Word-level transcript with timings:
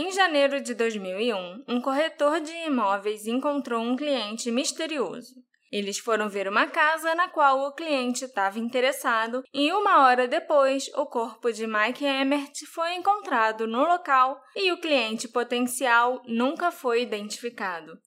Em 0.00 0.12
janeiro 0.12 0.60
de 0.60 0.74
2001, 0.74 1.64
um 1.66 1.80
corretor 1.80 2.40
de 2.40 2.52
imóveis 2.52 3.26
encontrou 3.26 3.82
um 3.82 3.96
cliente 3.96 4.48
misterioso. 4.48 5.34
Eles 5.72 5.98
foram 5.98 6.28
ver 6.28 6.46
uma 6.46 6.68
casa 6.68 7.16
na 7.16 7.26
qual 7.26 7.66
o 7.66 7.72
cliente 7.72 8.24
estava 8.24 8.60
interessado 8.60 9.42
e 9.52 9.72
uma 9.72 10.06
hora 10.06 10.28
depois 10.28 10.86
o 10.94 11.04
corpo 11.04 11.52
de 11.52 11.66
Mike 11.66 12.04
Emmert 12.04 12.52
foi 12.72 12.94
encontrado 12.94 13.66
no 13.66 13.80
local 13.80 14.40
e 14.54 14.70
o 14.70 14.80
cliente 14.80 15.26
potencial 15.26 16.22
nunca 16.28 16.70
foi 16.70 17.02
identificado. 17.02 17.98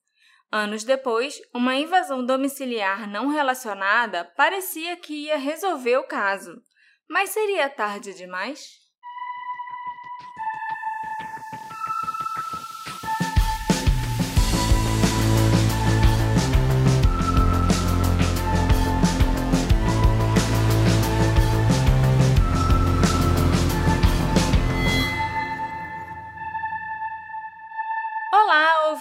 Anos 0.50 0.84
depois, 0.84 1.42
uma 1.54 1.74
invasão 1.74 2.24
domiciliar 2.24 3.06
não 3.06 3.28
relacionada 3.28 4.24
parecia 4.34 4.96
que 4.96 5.26
ia 5.26 5.36
resolver 5.36 5.98
o 5.98 6.04
caso. 6.04 6.56
Mas 7.06 7.28
seria 7.28 7.68
tarde 7.68 8.14
demais? 8.14 8.81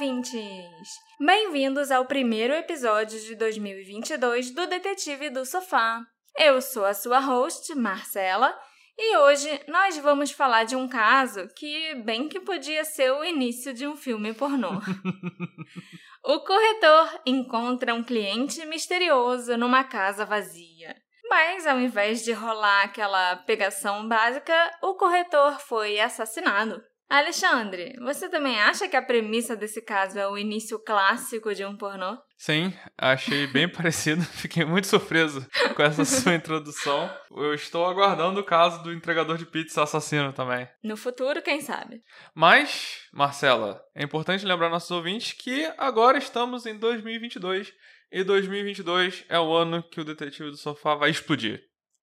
Ouvintes! 0.02 0.90
Bem-vindos 1.20 1.92
ao 1.92 2.06
primeiro 2.06 2.56
episódio 2.56 3.20
de 3.20 3.36
2022 3.36 4.50
do 4.50 4.66
Detetive 4.66 5.30
do 5.30 5.46
Sofá. 5.46 6.02
Eu 6.36 6.60
sou 6.60 6.86
a 6.86 6.96
sua 6.96 7.20
host, 7.20 7.76
Marcela, 7.76 8.52
e 8.98 9.16
hoje 9.18 9.48
nós 9.68 9.96
vamos 10.00 10.32
falar 10.32 10.64
de 10.64 10.76
um 10.76 10.88
caso 10.88 11.48
que 11.56 11.94
bem 12.04 12.28
que 12.28 12.40
podia 12.40 12.84
ser 12.84 13.12
o 13.12 13.24
início 13.24 13.76
de 13.76 13.86
um 13.86 13.96
filme 13.96 14.34
pornô. 14.34 14.72
o 16.26 16.40
corretor 16.40 17.22
encontra 17.24 17.94
um 17.94 18.04
cliente 18.04 18.66
misterioso 18.66 19.56
numa 19.56 19.84
casa 19.84 20.26
vazia. 20.26 20.96
Mas 21.30 21.68
ao 21.68 21.80
invés 21.80 22.24
de 22.24 22.32
rolar 22.32 22.86
aquela 22.86 23.36
pegação 23.36 24.08
básica, 24.08 24.80
o 24.82 24.96
corretor 24.96 25.60
foi 25.60 26.00
assassinado. 26.00 26.82
Alexandre, 27.12 27.94
você 28.00 28.30
também 28.30 28.58
acha 28.58 28.88
que 28.88 28.96
a 28.96 29.02
premissa 29.02 29.54
desse 29.54 29.82
caso 29.82 30.18
é 30.18 30.26
o 30.26 30.38
início 30.38 30.80
clássico 30.80 31.54
de 31.54 31.66
um 31.66 31.76
pornô? 31.76 32.18
Sim, 32.38 32.74
achei 32.98 33.48
bem 33.48 33.68
parecido. 33.70 34.24
Fiquei 34.24 34.64
muito 34.64 34.88
surpreso 34.88 35.46
com 35.76 35.84
essa 35.84 36.06
sua 36.06 36.36
introdução. 36.36 37.14
Eu 37.30 37.54
estou 37.54 37.86
aguardando 37.86 38.40
o 38.40 38.46
caso 38.46 38.82
do 38.82 38.94
entregador 38.94 39.38
de 39.38 39.46
pizza 39.46 39.84
assassino 39.84 40.32
também. 40.32 40.66
No 40.82 40.96
futuro, 40.96 41.42
quem 41.42 41.60
sabe? 41.60 42.02
Mas, 42.34 43.02
Marcela, 43.12 43.84
é 43.94 44.06
importante 44.06 44.46
lembrar 44.46 44.70
nossos 44.70 44.92
ouvintes 44.92 45.34
que 45.34 45.70
agora 45.78 46.18
estamos 46.18 46.66
em 46.66 46.80
2022 46.80 47.74
e 48.10 48.24
2022 48.24 49.26
é 49.28 49.38
o 49.38 49.54
ano 49.54 49.84
que 49.84 50.00
o 50.00 50.06
Detetive 50.06 50.50
do 50.50 50.56
Sofá 50.56 50.96
vai 50.96 51.10
explodir. 51.10 51.62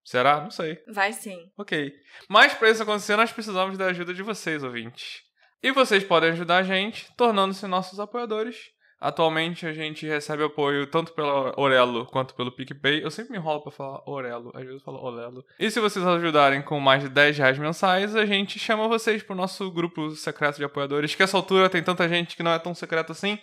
Será? 0.08 0.40
Não 0.40 0.50
sei. 0.50 0.82
Vai 0.88 1.12
sim. 1.12 1.50
Ok. 1.58 1.92
Mas 2.30 2.54
para 2.54 2.70
isso 2.70 2.82
acontecer, 2.82 3.14
nós 3.14 3.30
precisamos 3.30 3.76
da 3.76 3.88
ajuda 3.88 4.14
de 4.14 4.22
vocês, 4.22 4.64
ouvintes. 4.64 5.20
E 5.62 5.70
vocês 5.70 6.02
podem 6.02 6.30
ajudar 6.30 6.56
a 6.56 6.62
gente 6.62 7.12
tornando-se 7.14 7.66
nossos 7.66 8.00
apoiadores. 8.00 8.56
Atualmente 8.98 9.66
a 9.66 9.72
gente 9.74 10.06
recebe 10.06 10.42
apoio 10.42 10.86
tanto 10.86 11.12
pela 11.12 11.52
Orelo 11.60 12.06
quanto 12.06 12.34
pelo 12.34 12.50
PicPay. 12.50 13.04
Eu 13.04 13.10
sempre 13.10 13.32
me 13.32 13.38
enrolo 13.38 13.60
pra 13.60 13.70
falar 13.70 14.00
Orelo, 14.06 14.50
às 14.54 14.62
vezes 14.62 14.76
eu 14.76 14.84
falo 14.84 15.04
Orelo. 15.04 15.44
E 15.60 15.70
se 15.70 15.78
vocês 15.78 16.04
ajudarem 16.06 16.62
com 16.62 16.80
mais 16.80 17.02
de 17.02 17.10
10 17.10 17.36
reais 17.36 17.58
mensais, 17.58 18.16
a 18.16 18.24
gente 18.24 18.58
chama 18.58 18.88
vocês 18.88 19.22
pro 19.22 19.36
nosso 19.36 19.70
grupo 19.70 20.10
secreto 20.12 20.56
de 20.56 20.64
apoiadores, 20.64 21.14
que 21.14 21.22
essa 21.22 21.36
altura 21.36 21.68
tem 21.68 21.82
tanta 21.82 22.08
gente 22.08 22.34
que 22.34 22.42
não 22.42 22.52
é 22.52 22.58
tão 22.58 22.74
secreto 22.74 23.12
assim. 23.12 23.38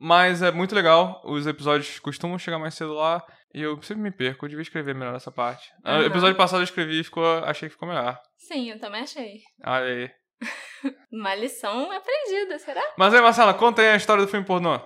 Mas 0.00 0.40
é 0.42 0.50
muito 0.50 0.74
legal, 0.74 1.20
os 1.24 1.46
episódios 1.46 1.98
costumam 1.98 2.38
chegar 2.38 2.58
mais 2.58 2.74
cedo 2.74 2.94
lá 2.94 3.22
e 3.54 3.60
eu 3.60 3.80
sempre 3.82 4.02
me 4.02 4.10
perco, 4.10 4.46
eu 4.46 4.48
devia 4.48 4.62
escrever 4.62 4.94
melhor 4.94 5.14
essa 5.14 5.30
parte. 5.30 5.68
No 5.84 5.90
Uhum. 5.92 6.02
episódio 6.06 6.36
passado 6.36 6.60
eu 6.60 6.64
escrevi 6.64 7.00
e 7.00 7.04
ficou, 7.04 7.24
achei 7.44 7.68
que 7.68 7.74
ficou 7.74 7.86
melhor. 7.88 8.18
Sim, 8.38 8.70
eu 8.70 8.80
também 8.80 9.02
achei. 9.02 9.40
Olha 9.64 9.84
aí. 9.84 10.10
Uma 11.12 11.34
lição 11.34 11.90
aprendida, 11.92 12.58
será? 12.58 12.82
Mas 12.96 13.12
aí, 13.12 13.20
Marcela, 13.20 13.52
conta 13.52 13.82
aí 13.82 13.88
a 13.90 13.96
história 13.96 14.24
do 14.24 14.30
filme 14.30 14.46
pornô. 14.46 14.80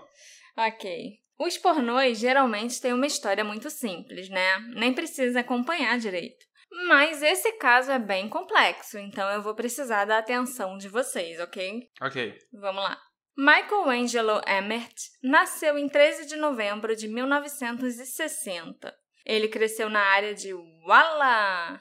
Ok. 0.56 1.12
Os 1.38 1.58
pornôs 1.58 2.18
geralmente 2.18 2.80
têm 2.80 2.92
uma 2.92 3.06
história 3.06 3.44
muito 3.44 3.70
simples, 3.70 4.28
né? 4.28 4.58
Nem 4.74 4.92
precisa 4.92 5.40
acompanhar 5.40 5.96
direito. 5.98 6.44
Mas 6.88 7.22
esse 7.22 7.52
caso 7.52 7.92
é 7.92 7.98
bem 8.00 8.28
complexo, 8.28 8.98
então 8.98 9.28
eu 9.30 9.40
vou 9.42 9.54
precisar 9.54 10.04
da 10.06 10.18
atenção 10.18 10.76
de 10.76 10.88
vocês, 10.88 11.38
ok? 11.40 11.82
Ok. 12.00 12.34
Vamos 12.52 12.82
lá. 12.82 12.98
Michael 13.36 13.90
Angelo 13.90 14.40
Emmert 14.46 14.94
nasceu 15.22 15.76
em 15.76 15.88
13 15.88 16.26
de 16.26 16.36
novembro 16.36 16.94
de 16.94 17.08
1960. 17.08 18.94
Ele 19.26 19.48
cresceu 19.48 19.90
na 19.90 20.00
área 20.00 20.34
de 20.34 20.54
Walla, 20.54 21.80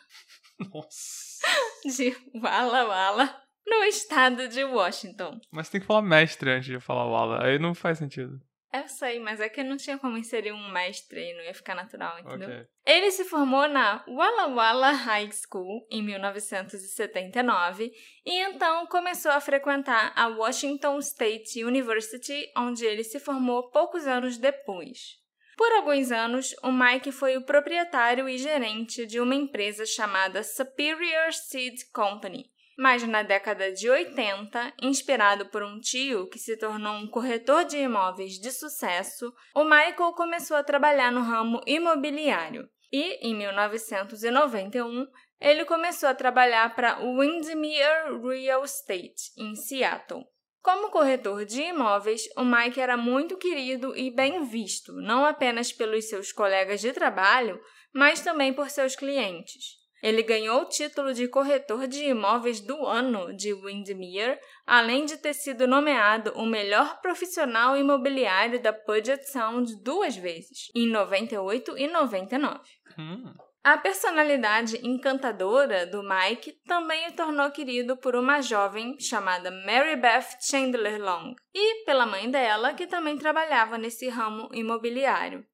Nossa. 0.58 1.46
de 1.86 2.16
Walla 2.34 2.88
Walla, 2.88 3.44
no 3.68 3.84
estado 3.84 4.48
de 4.48 4.64
Washington. 4.64 5.40
Mas 5.52 5.70
tem 5.70 5.80
que 5.80 5.86
falar 5.86 6.02
mestre 6.02 6.50
antes 6.50 6.66
de 6.66 6.80
falar 6.80 7.06
Walla. 7.06 7.46
Aí 7.46 7.60
não 7.60 7.76
faz 7.76 8.00
sentido. 8.00 8.42
Eu 8.74 8.88
sei, 8.88 9.20
mas 9.20 9.40
é 9.40 9.48
que 9.48 9.64
não 9.64 9.78
tinha 9.78 10.00
como 10.00 10.18
inserir 10.18 10.52
um 10.52 10.72
mestre 10.72 11.22
e 11.22 11.34
não 11.36 11.44
ia 11.44 11.54
ficar 11.54 11.76
natural, 11.76 12.18
entendeu? 12.20 12.50
Ok. 12.50 12.68
Ele 12.88 13.12
se 13.12 13.24
formou 13.24 13.68
na 13.68 14.04
Walla 14.08 14.48
Walla 14.48 14.92
High 14.92 15.30
School 15.32 15.86
em 15.92 16.02
1979 16.02 17.94
e 18.26 18.40
então 18.40 18.88
começou 18.88 19.32
a 19.32 19.40
frequentar 19.40 20.12
a 20.16 20.28
Washington 20.28 20.98
State 20.98 21.64
University, 21.64 22.52
onde 22.58 22.84
ele 22.84 23.04
se 23.04 23.20
formou 23.20 23.70
poucos 23.70 24.08
anos 24.08 24.40
depois. 24.40 25.22
Por 25.56 25.72
alguns 25.74 26.12
anos, 26.12 26.56
o 26.64 26.72
Mike 26.72 27.12
foi 27.12 27.38
o 27.38 27.46
proprietário 27.46 28.28
e 28.28 28.40
gerente 28.40 29.06
de 29.06 29.20
uma 29.20 29.36
empresa 29.36 29.86
chamada 29.86 30.42
Superior 30.42 31.32
Seed 31.32 31.76
Company. 31.94 32.52
Mas 32.78 33.04
na 33.04 33.22
década 33.22 33.72
de 33.72 33.90
80, 33.90 34.74
inspirado 34.82 35.48
por 35.50 35.64
um 35.64 35.80
tio 35.80 36.28
que 36.28 36.40
se 36.40 36.58
tornou 36.58 36.94
um 36.94 37.08
corretor 37.08 37.66
de 37.66 37.78
imóveis 37.78 38.34
de 38.34 38.52
sucesso, 38.52 39.32
o 39.56 39.64
Michael 39.64 40.14
começou 40.14 40.58
a 40.58 40.64
trabalhar 40.64 41.12
no 41.12 41.22
ramo 41.22 41.62
imobiliário. 41.68 42.68
E, 42.92 43.28
em 43.28 43.36
1991, 43.36 45.06
ele 45.40 45.66
começou 45.66 46.08
a 46.10 46.16
trabalhar 46.16 46.76
para 46.76 47.04
o 47.04 47.20
Windermere 47.20 48.20
Real 48.22 48.64
Estate, 48.64 49.32
em 49.38 49.56
Seattle. 49.56 50.24
Como 50.62 50.90
corretor 50.90 51.44
de 51.44 51.62
imóveis, 51.62 52.22
o 52.38 52.46
Mike 52.46 52.80
era 52.80 52.96
muito 52.96 53.36
querido 53.38 53.94
e 53.98 54.10
bem 54.10 54.46
visto, 54.46 54.94
não 54.94 55.26
apenas 55.26 55.74
pelos 55.74 56.08
seus 56.08 56.32
colegas 56.32 56.80
de 56.80 56.94
trabalho, 56.94 57.60
mas 57.94 58.22
também 58.22 58.54
por 58.54 58.70
seus 58.70 58.96
clientes. 58.96 59.83
Ele 60.04 60.22
ganhou 60.22 60.64
o 60.64 60.66
título 60.66 61.14
de 61.14 61.30
corretor 61.30 61.88
de 61.88 62.04
imóveis 62.04 62.60
do 62.60 62.86
ano 62.86 63.34
de 63.34 63.54
Windermere, 63.54 64.38
além 64.68 65.06
de 65.06 65.16
ter 65.16 65.34
sido 65.34 65.66
nomeado 65.66 66.34
o 66.36 66.46
melhor 66.46 67.00
profissional 67.00 67.78
imobiliário 67.78 68.62
da 68.62 68.74
Puget 68.74 69.24
Sound 69.24 69.82
duas 69.82 70.18
vezes, 70.18 70.70
em 70.76 70.90
98 70.90 71.78
e 71.78 71.88
99. 71.88 72.60
Hum. 73.00 73.34
A 73.64 73.78
personalidade 73.78 74.86
encantadora 74.86 75.88
do 75.88 76.04
Mike 76.04 76.52
também 76.68 77.08
o 77.08 77.16
tornou 77.16 77.50
querido 77.50 77.96
por 77.96 78.14
uma 78.14 78.42
jovem 78.42 79.00
chamada 79.00 79.50
Mary 79.50 79.96
Beth 79.96 80.38
Chandler 80.42 81.02
Long 81.02 81.34
e 81.56 81.86
pela 81.86 82.06
mãe 82.06 82.30
dela, 82.30 82.74
que 82.74 82.86
também 82.86 83.18
trabalhava 83.18 83.78
nesse 83.78 84.10
ramo 84.10 84.50
imobiliário. 84.52 85.46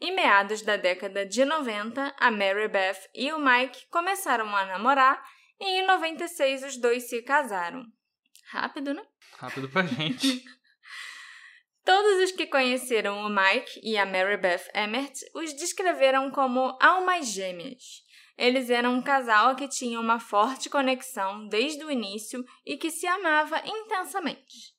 Em 0.00 0.14
meados 0.14 0.60
da 0.60 0.76
década 0.76 1.24
de 1.24 1.44
90, 1.44 2.14
a 2.18 2.30
Mary 2.30 2.68
Beth 2.68 2.98
e 3.14 3.32
o 3.32 3.38
Mike 3.38 3.86
começaram 3.90 4.54
a 4.54 4.66
namorar 4.66 5.22
e 5.58 5.80
em 5.80 5.86
96 5.86 6.64
os 6.64 6.76
dois 6.76 7.08
se 7.08 7.22
casaram. 7.22 7.82
Rápido, 8.48 8.92
né? 8.92 9.02
Rápido 9.38 9.68
pra 9.70 9.86
gente. 9.86 10.44
Todos 11.82 12.24
os 12.24 12.32
que 12.32 12.46
conheceram 12.46 13.20
o 13.20 13.30
Mike 13.30 13.80
e 13.82 13.96
a 13.96 14.04
Mary 14.04 14.36
Beth 14.36 14.68
Emmert 14.74 15.14
os 15.34 15.54
descreveram 15.54 16.30
como 16.30 16.76
almas 16.80 17.28
gêmeas. 17.28 18.04
Eles 18.36 18.68
eram 18.68 18.94
um 18.94 19.02
casal 19.02 19.56
que 19.56 19.66
tinha 19.66 19.98
uma 19.98 20.20
forte 20.20 20.68
conexão 20.68 21.48
desde 21.48 21.82
o 21.84 21.90
início 21.90 22.44
e 22.66 22.76
que 22.76 22.90
se 22.90 23.06
amava 23.06 23.62
intensamente. 23.64 24.75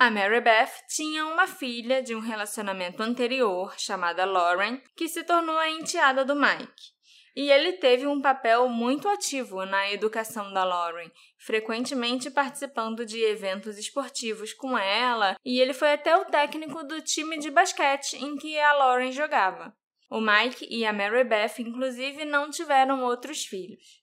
A 0.00 0.12
Mary 0.12 0.40
Beth 0.40 0.70
tinha 0.88 1.26
uma 1.26 1.48
filha 1.48 2.00
de 2.00 2.14
um 2.14 2.20
relacionamento 2.20 3.02
anterior 3.02 3.74
chamada 3.76 4.24
Lauren, 4.24 4.80
que 4.96 5.08
se 5.08 5.24
tornou 5.24 5.58
a 5.58 5.68
enteada 5.68 6.24
do 6.24 6.36
Mike. 6.36 6.92
E 7.34 7.50
ele 7.50 7.72
teve 7.72 8.06
um 8.06 8.22
papel 8.22 8.68
muito 8.68 9.08
ativo 9.08 9.66
na 9.66 9.90
educação 9.90 10.52
da 10.52 10.62
Lauren, 10.62 11.10
frequentemente 11.36 12.30
participando 12.30 13.04
de 13.04 13.20
eventos 13.20 13.76
esportivos 13.76 14.52
com 14.52 14.78
ela, 14.78 15.36
e 15.44 15.60
ele 15.60 15.74
foi 15.74 15.92
até 15.92 16.16
o 16.16 16.26
técnico 16.26 16.84
do 16.84 17.02
time 17.02 17.36
de 17.36 17.50
basquete 17.50 18.14
em 18.14 18.36
que 18.36 18.56
a 18.56 18.74
Lauren 18.74 19.10
jogava. 19.10 19.76
O 20.08 20.20
Mike 20.20 20.64
e 20.70 20.86
a 20.86 20.92
Mary 20.92 21.24
Beth, 21.24 21.58
inclusive, 21.58 22.24
não 22.24 22.50
tiveram 22.50 23.02
outros 23.02 23.44
filhos. 23.44 23.97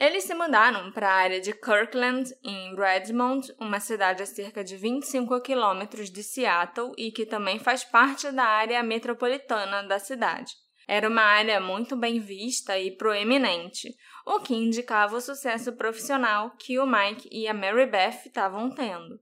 Eles 0.00 0.24
se 0.24 0.32
mudaram 0.32 0.90
para 0.90 1.10
a 1.10 1.14
área 1.14 1.42
de 1.42 1.52
Kirkland, 1.52 2.34
em 2.42 2.74
Redmond, 2.74 3.54
uma 3.60 3.78
cidade 3.78 4.22
a 4.22 4.26
cerca 4.26 4.64
de 4.64 4.74
25 4.74 5.38
quilômetros 5.42 6.10
de 6.10 6.22
Seattle 6.22 6.94
e 6.96 7.12
que 7.12 7.26
também 7.26 7.58
faz 7.58 7.84
parte 7.84 8.32
da 8.32 8.44
área 8.44 8.82
metropolitana 8.82 9.82
da 9.82 9.98
cidade. 9.98 10.54
Era 10.88 11.06
uma 11.06 11.20
área 11.20 11.60
muito 11.60 11.96
bem 11.96 12.18
vista 12.18 12.78
e 12.78 12.96
proeminente, 12.96 13.94
o 14.24 14.40
que 14.40 14.54
indicava 14.54 15.16
o 15.16 15.20
sucesso 15.20 15.74
profissional 15.74 16.56
que 16.58 16.78
o 16.78 16.86
Mike 16.86 17.28
e 17.30 17.46
a 17.46 17.52
Mary 17.52 17.84
Beth 17.84 18.22
estavam 18.24 18.70
tendo. 18.70 19.20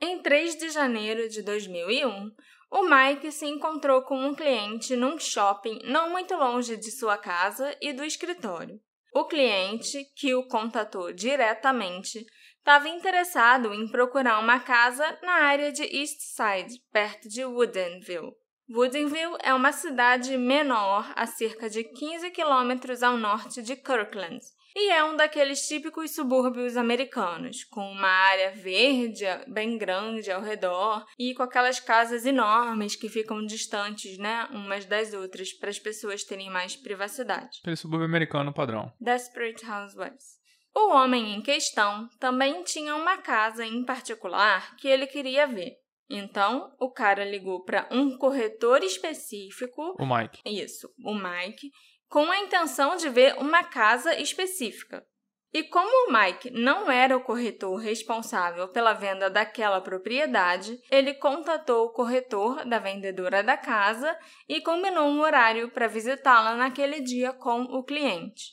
Em 0.00 0.20
3 0.20 0.56
de 0.58 0.70
janeiro 0.70 1.28
de 1.28 1.40
2001, 1.40 2.32
o 2.68 2.82
Mike 2.82 3.30
se 3.30 3.46
encontrou 3.46 4.02
com 4.02 4.18
um 4.18 4.34
cliente 4.34 4.96
num 4.96 5.20
shopping 5.20 5.78
não 5.84 6.10
muito 6.10 6.34
longe 6.34 6.76
de 6.76 6.90
sua 6.90 7.16
casa 7.16 7.76
e 7.80 7.92
do 7.92 8.02
escritório. 8.02 8.80
O 9.16 9.24
cliente, 9.24 10.04
que 10.14 10.34
o 10.34 10.46
contatou 10.46 11.10
diretamente, 11.10 12.26
estava 12.58 12.86
interessado 12.86 13.72
em 13.72 13.88
procurar 13.88 14.38
uma 14.38 14.60
casa 14.60 15.18
na 15.22 15.32
área 15.36 15.72
de 15.72 15.84
East 15.84 16.20
Side, 16.20 16.78
perto 16.92 17.26
de 17.26 17.42
Woodinville. 17.42 18.34
Woodinville 18.68 19.38
é 19.42 19.54
uma 19.54 19.72
cidade 19.72 20.36
menor 20.36 21.10
a 21.16 21.24
cerca 21.24 21.70
de 21.70 21.82
15 21.82 22.30
quilômetros 22.30 23.02
ao 23.02 23.16
norte 23.16 23.62
de 23.62 23.74
Kirkland 23.74 24.44
e 24.78 24.90
é 24.90 25.02
um 25.02 25.16
daqueles 25.16 25.66
típicos 25.66 26.14
subúrbios 26.14 26.76
americanos, 26.76 27.64
com 27.64 27.90
uma 27.90 28.08
área 28.08 28.50
verde 28.50 29.24
bem 29.48 29.78
grande 29.78 30.30
ao 30.30 30.42
redor 30.42 31.02
e 31.18 31.32
com 31.32 31.42
aquelas 31.42 31.80
casas 31.80 32.26
enormes 32.26 32.94
que 32.94 33.08
ficam 33.08 33.42
distantes, 33.46 34.18
né, 34.18 34.46
umas 34.50 34.84
das 34.84 35.14
outras, 35.14 35.50
para 35.54 35.70
as 35.70 35.78
pessoas 35.78 36.24
terem 36.24 36.50
mais 36.50 36.76
privacidade. 36.76 37.58
Aquele 37.62 37.76
subúrbio 37.76 38.04
americano 38.04 38.52
padrão. 38.52 38.92
Desperate 39.00 39.64
Housewives. 39.64 40.36
O 40.74 40.92
homem 40.92 41.34
em 41.34 41.40
questão 41.40 42.06
também 42.20 42.62
tinha 42.62 42.94
uma 42.94 43.16
casa 43.16 43.64
em 43.64 43.82
particular 43.82 44.76
que 44.76 44.86
ele 44.86 45.06
queria 45.06 45.46
ver. 45.46 45.72
Então, 46.08 46.70
o 46.78 46.90
cara 46.90 47.24
ligou 47.24 47.64
para 47.64 47.88
um 47.90 48.18
corretor 48.18 48.84
específico. 48.84 49.96
O 49.98 50.06
Mike. 50.06 50.42
Isso, 50.44 50.88
o 51.02 51.14
Mike, 51.14 51.70
com 52.08 52.30
a 52.30 52.38
intenção 52.38 52.96
de 52.96 53.08
ver 53.08 53.34
uma 53.38 53.64
casa 53.64 54.14
específica. 54.20 55.04
E 55.52 55.62
como 55.62 55.88
o 55.88 56.12
Mike 56.12 56.50
não 56.50 56.90
era 56.90 57.16
o 57.16 57.22
corretor 57.22 57.76
responsável 57.76 58.68
pela 58.68 58.92
venda 58.92 59.30
daquela 59.30 59.80
propriedade, 59.80 60.78
ele 60.90 61.14
contatou 61.14 61.86
o 61.86 61.92
corretor 61.92 62.64
da 62.66 62.78
vendedora 62.78 63.42
da 63.42 63.56
casa 63.56 64.18
e 64.48 64.60
combinou 64.60 65.06
um 65.06 65.20
horário 65.20 65.70
para 65.70 65.86
visitá-la 65.86 66.56
naquele 66.56 67.00
dia 67.00 67.32
com 67.32 67.62
o 67.62 67.82
cliente. 67.82 68.50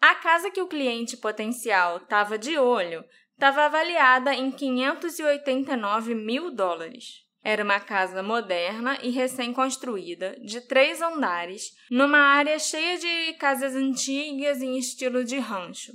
A 0.00 0.16
casa 0.16 0.50
que 0.50 0.60
o 0.60 0.66
cliente 0.66 1.16
potencial 1.16 1.98
estava 1.98 2.36
de 2.36 2.58
olho 2.58 3.04
estava 3.34 3.66
avaliada 3.66 4.34
em 4.34 4.50
589 4.50 6.14
mil 6.14 6.50
dólares. 6.50 7.24
Era 7.44 7.64
uma 7.64 7.80
casa 7.80 8.22
moderna 8.22 8.98
e 9.02 9.10
recém-construída, 9.10 10.36
de 10.40 10.60
três 10.60 11.02
andares, 11.02 11.76
numa 11.90 12.18
área 12.18 12.58
cheia 12.58 12.96
de 12.98 13.32
casas 13.34 13.74
antigas 13.74 14.62
em 14.62 14.78
estilo 14.78 15.24
de 15.24 15.38
rancho. 15.38 15.92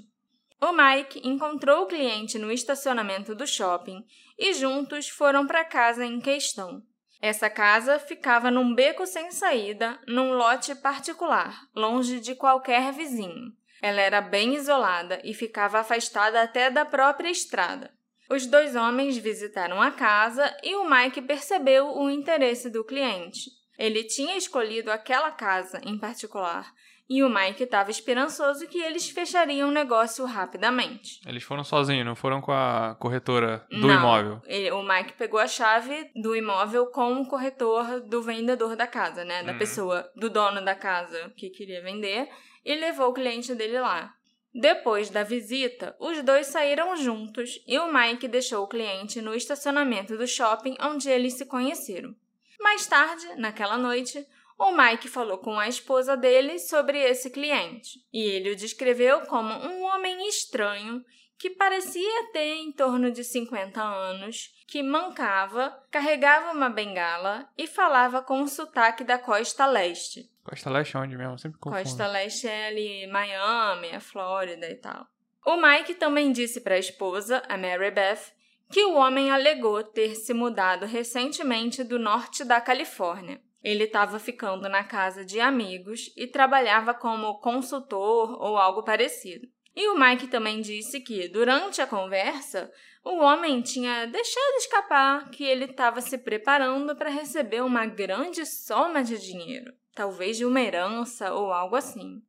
O 0.60 0.72
Mike 0.74 1.22
encontrou 1.24 1.84
o 1.84 1.86
cliente 1.86 2.38
no 2.38 2.52
estacionamento 2.52 3.34
do 3.34 3.48
shopping 3.48 4.04
e 4.38 4.54
juntos 4.54 5.08
foram 5.08 5.48
para 5.48 5.62
a 5.62 5.66
casa 5.66 6.06
em 6.06 6.20
questão. 6.20 6.84
Essa 7.22 7.50
casa 7.50 7.98
ficava 7.98 8.52
num 8.52 8.76
beco 8.76 9.06
sem 9.06 9.32
saída, 9.32 10.00
num 10.08 10.34
lote 10.34 10.76
particular, 10.76 11.68
longe 11.76 12.20
de 12.20 12.36
qualquer 12.36 12.92
vizinho. 12.92 13.54
Ela 13.82 14.02
era 14.02 14.22
bem 14.22 14.56
isolada 14.56 15.22
e 15.24 15.34
ficava 15.34 15.80
afastada 15.80 16.42
até 16.42 16.70
da 16.70 16.84
própria 16.86 17.30
estrada. 17.30 17.97
Os 18.30 18.46
dois 18.46 18.76
homens 18.76 19.18
visitaram 19.18 19.82
a 19.82 19.92
casa 19.92 20.56
e 20.64 20.76
o 20.76 20.90
Mike 20.90 21.22
percebeu 21.22 21.88
o 21.98 22.10
interesse 22.10 22.70
do 22.70 22.84
cliente. 22.84 23.50
Ele 23.78 24.04
tinha 24.04 24.36
escolhido 24.36 24.92
aquela 24.92 25.32
casa 25.32 25.80
em 25.86 25.98
particular 25.98 26.68
e 27.10 27.24
o 27.24 27.30
Mike 27.30 27.64
estava 27.64 27.90
esperançoso 27.90 28.68
que 28.68 28.80
eles 28.82 29.10
fechariam 29.10 29.70
o 29.70 29.72
negócio 29.72 30.26
rapidamente. 30.26 31.22
Eles 31.26 31.42
foram 31.44 31.64
sozinhos, 31.64 32.06
não 32.06 32.16
foram 32.16 32.42
com 32.42 32.52
a 32.52 32.98
corretora 33.00 33.66
do 33.72 33.88
não, 33.88 33.96
imóvel? 33.96 34.42
Ele, 34.46 34.72
o 34.72 34.84
Mike 34.84 35.14
pegou 35.14 35.40
a 35.40 35.48
chave 35.48 36.12
do 36.22 36.36
imóvel 36.36 36.88
com 36.88 37.22
o 37.22 37.28
corretor 37.28 38.02
do 38.02 38.22
vendedor 38.22 38.76
da 38.76 38.86
casa, 38.88 39.24
né? 39.24 39.42
Da 39.44 39.54
Uhum. 39.54 39.58
pessoa, 39.58 40.12
do 40.18 40.30
dono 40.30 40.64
da 40.66 40.76
casa 40.76 41.32
que 41.38 41.50
queria 41.50 41.82
vender, 41.82 42.28
e 42.66 42.76
levou 42.76 43.10
o 43.10 43.14
cliente 43.14 43.56
dele 43.56 43.80
lá. 43.80 44.14
Depois 44.60 45.12
da 45.12 45.22
visita, 45.22 45.96
os 46.00 46.24
dois 46.24 46.48
saíram 46.48 46.98
juntos 46.98 47.64
e 47.68 47.78
o 47.78 47.94
Mike 47.94 48.28
deixou 48.28 48.64
o 48.64 48.68
cliente 48.68 49.22
no 49.22 49.36
estacionamento 49.36 50.18
do 50.18 50.26
shopping 50.26 50.76
onde 50.82 51.08
eles 51.08 51.36
se 51.36 51.46
conheceram. 51.46 52.16
Mais 52.60 52.88
tarde, 52.88 53.36
naquela 53.36 53.78
noite, 53.78 54.26
o 54.58 54.72
Mike 54.72 55.08
falou 55.10 55.38
com 55.38 55.60
a 55.60 55.68
esposa 55.68 56.18
dele 56.18 56.58
sobre 56.58 56.98
esse 56.98 57.30
cliente 57.30 58.00
e 58.12 58.20
ele 58.24 58.50
o 58.50 58.56
descreveu 58.56 59.22
como 59.28 59.54
um 59.54 59.84
homem 59.84 60.28
estranho 60.28 61.06
que 61.38 61.52
parecia 61.52 62.32
ter 62.34 62.56
em 62.56 62.72
torno 62.72 63.12
de 63.12 63.24
50 63.24 63.80
anos, 63.80 64.56
que 64.68 64.82
mancava, 64.82 65.70
carregava 65.92 66.52
uma 66.52 66.68
bengala 66.68 67.48
e 67.56 67.68
falava 67.68 68.24
com 68.24 68.42
um 68.42 68.48
sotaque 68.48 69.04
da 69.04 69.20
costa 69.20 69.68
leste. 69.68 70.32
Costa 70.48 70.70
Leste 70.70 70.96
é 70.96 71.00
onde 71.00 71.18
mesmo? 71.18 71.38
Sempre 71.38 71.60
confundo. 71.60 71.84
Costa 71.84 72.08
Leste 72.08 72.48
é 72.48 72.68
ali 72.68 73.08
Miami, 73.08 73.92
a 73.92 74.00
Flórida 74.00 74.70
e 74.70 74.76
tal. 74.76 75.06
O 75.46 75.58
Mike 75.58 75.96
também 75.96 76.32
disse 76.32 76.62
para 76.62 76.76
a 76.76 76.80
esposa, 76.80 77.44
a 77.50 77.58
Mary 77.58 77.92
Beth, 77.92 78.32
que 78.72 78.84
o 78.86 78.96
homem 78.96 79.30
alegou 79.30 79.84
ter 79.84 80.16
se 80.16 80.34
mudado 80.34 80.86
recentemente 80.86 81.84
do 81.84 82.00
norte 82.00 82.46
da 82.46 82.62
Califórnia. 82.62 83.42
Ele 83.62 83.84
estava 83.84 84.20
ficando 84.20 84.70
na 84.70 84.84
casa 84.84 85.26
de 85.26 85.40
amigos 85.42 86.14
e 86.16 86.28
trabalhava 86.28 86.94
como 86.94 87.40
consultor 87.40 88.42
ou 88.42 88.58
algo 88.58 88.84
parecido. 88.84 89.48
E 89.76 89.90
o 89.90 90.00
Mike 90.00 90.28
também 90.28 90.62
disse 90.62 91.02
que, 91.02 91.28
durante 91.28 91.82
a 91.82 91.88
conversa, 91.88 92.72
o 93.04 93.18
homem 93.18 93.62
tinha 93.62 94.06
deixado 94.06 94.56
escapar 94.58 95.30
que 95.30 95.44
ele 95.44 95.66
estava 95.66 96.02
se 96.02 96.18
preparando 96.18 96.96
para 96.96 97.10
receber 97.10 97.62
uma 97.62 97.86
grande 97.86 98.46
soma 98.46 99.04
de 99.04 99.18
dinheiro, 99.18 99.74
talvez 99.98 100.38
de 100.38 100.46
uma 100.46 100.62
herança 100.62 101.34
ou 101.34 101.52
algo 101.52 101.76
assim. 101.76 102.22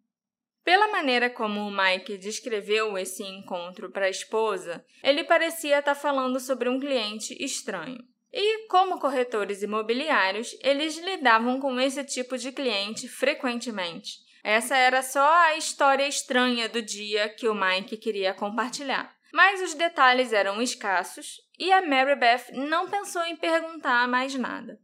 Pela 0.65 0.89
maneira 0.89 1.29
como 1.29 1.61
o 1.61 1.71
Mike 1.71 2.17
descreveu 2.17 2.97
esse 2.97 3.23
encontro 3.23 3.91
para 3.91 4.07
a 4.07 4.11
esposa, 4.11 4.83
ele 5.03 5.23
parecia 5.25 5.79
estar 5.79 5.95
falando 5.95 6.41
sobre 6.41 6.71
um 6.71 6.81
cliente 6.81 7.37
estranho. 7.39 8.03
E, 8.33 8.67
como 8.69 8.99
corretores 8.99 9.63
imobiliários, 9.63 10.57
eles 10.63 10.99
lidavam 10.99 11.61
com 11.61 11.79
esse 11.79 12.03
tipo 12.05 12.39
de 12.39 12.53
cliente 12.53 13.07
frequentemente. 13.07 14.19
Essa 14.43 14.77
era 14.77 15.03
só 15.03 15.31
a 15.45 15.57
história 15.57 16.07
estranha 16.09 16.69
do 16.69 16.81
dia 16.81 17.29
que 17.29 17.49
o 17.49 17.55
Mike 17.55 17.97
queria 17.99 18.33
compartilhar. 18.33 19.15
Mas 19.33 19.61
os 19.61 19.75
detalhes 19.75 20.33
eram 20.33 20.61
escassos 20.63 21.37
e 21.59 21.71
a 21.71 21.85
Mary 21.85 22.15
Beth 22.15 22.47
não 22.53 22.89
pensou 22.89 23.23
em 23.25 23.37
perguntar 23.37 24.09
mais 24.09 24.35
nada. 24.35 24.79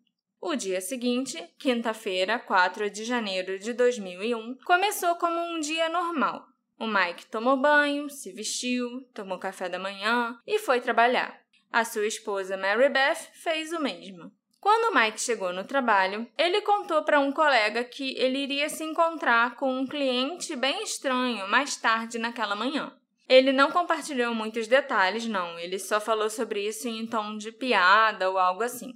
O 0.47 0.57
dia 0.57 0.79
seguinte, 0.83 1.43
quinta-feira, 1.59 2.39
4 2.39 2.91
de 2.91 3.03
janeiro 3.03 3.59
de 3.59 3.73
2001, 3.73 4.59
começou 4.67 5.15
como 5.15 5.41
um 5.41 5.59
dia 5.59 5.89
normal. 5.89 6.45
O 6.79 6.87
Mike 6.87 7.25
tomou 7.29 7.57
banho, 7.57 8.11
se 8.11 8.31
vestiu, 8.31 9.01
tomou 9.15 9.39
café 9.39 9.71
da 9.71 9.79
manhã 9.79 10.39
e 10.47 10.59
foi 10.59 10.83
trabalhar. 10.83 11.41
A 11.73 11.83
sua 11.83 12.07
esposa 12.07 12.59
Mary 12.59 12.91
Beth 12.91 13.31
fez 13.33 13.73
o 13.73 13.81
mesmo. 13.81 14.31
Quando 14.61 14.95
Mike 14.95 15.19
chegou 15.19 15.51
no 15.51 15.65
trabalho, 15.65 16.31
ele 16.37 16.61
contou 16.61 17.03
para 17.05 17.21
um 17.21 17.33
colega 17.33 17.83
que 17.83 18.15
ele 18.19 18.41
iria 18.41 18.69
se 18.69 18.85
encontrar 18.85 19.57
com 19.57 19.75
um 19.75 19.87
cliente 19.87 20.55
bem 20.55 20.83
estranho 20.83 21.49
mais 21.49 21.75
tarde 21.77 22.19
naquela 22.19 22.55
manhã. 22.55 22.95
Ele 23.27 23.51
não 23.51 23.73
compartilhou 23.73 24.35
muitos 24.35 24.69
detalhes, 24.69 25.27
não, 25.27 25.59
ele 25.59 25.79
só 25.79 25.99
falou 25.99 26.29
sobre 26.29 26.69
isso 26.69 26.87
em 26.87 27.07
tom 27.07 27.39
de 27.39 27.51
piada 27.51 28.29
ou 28.29 28.37
algo 28.37 28.63
assim. 28.63 28.93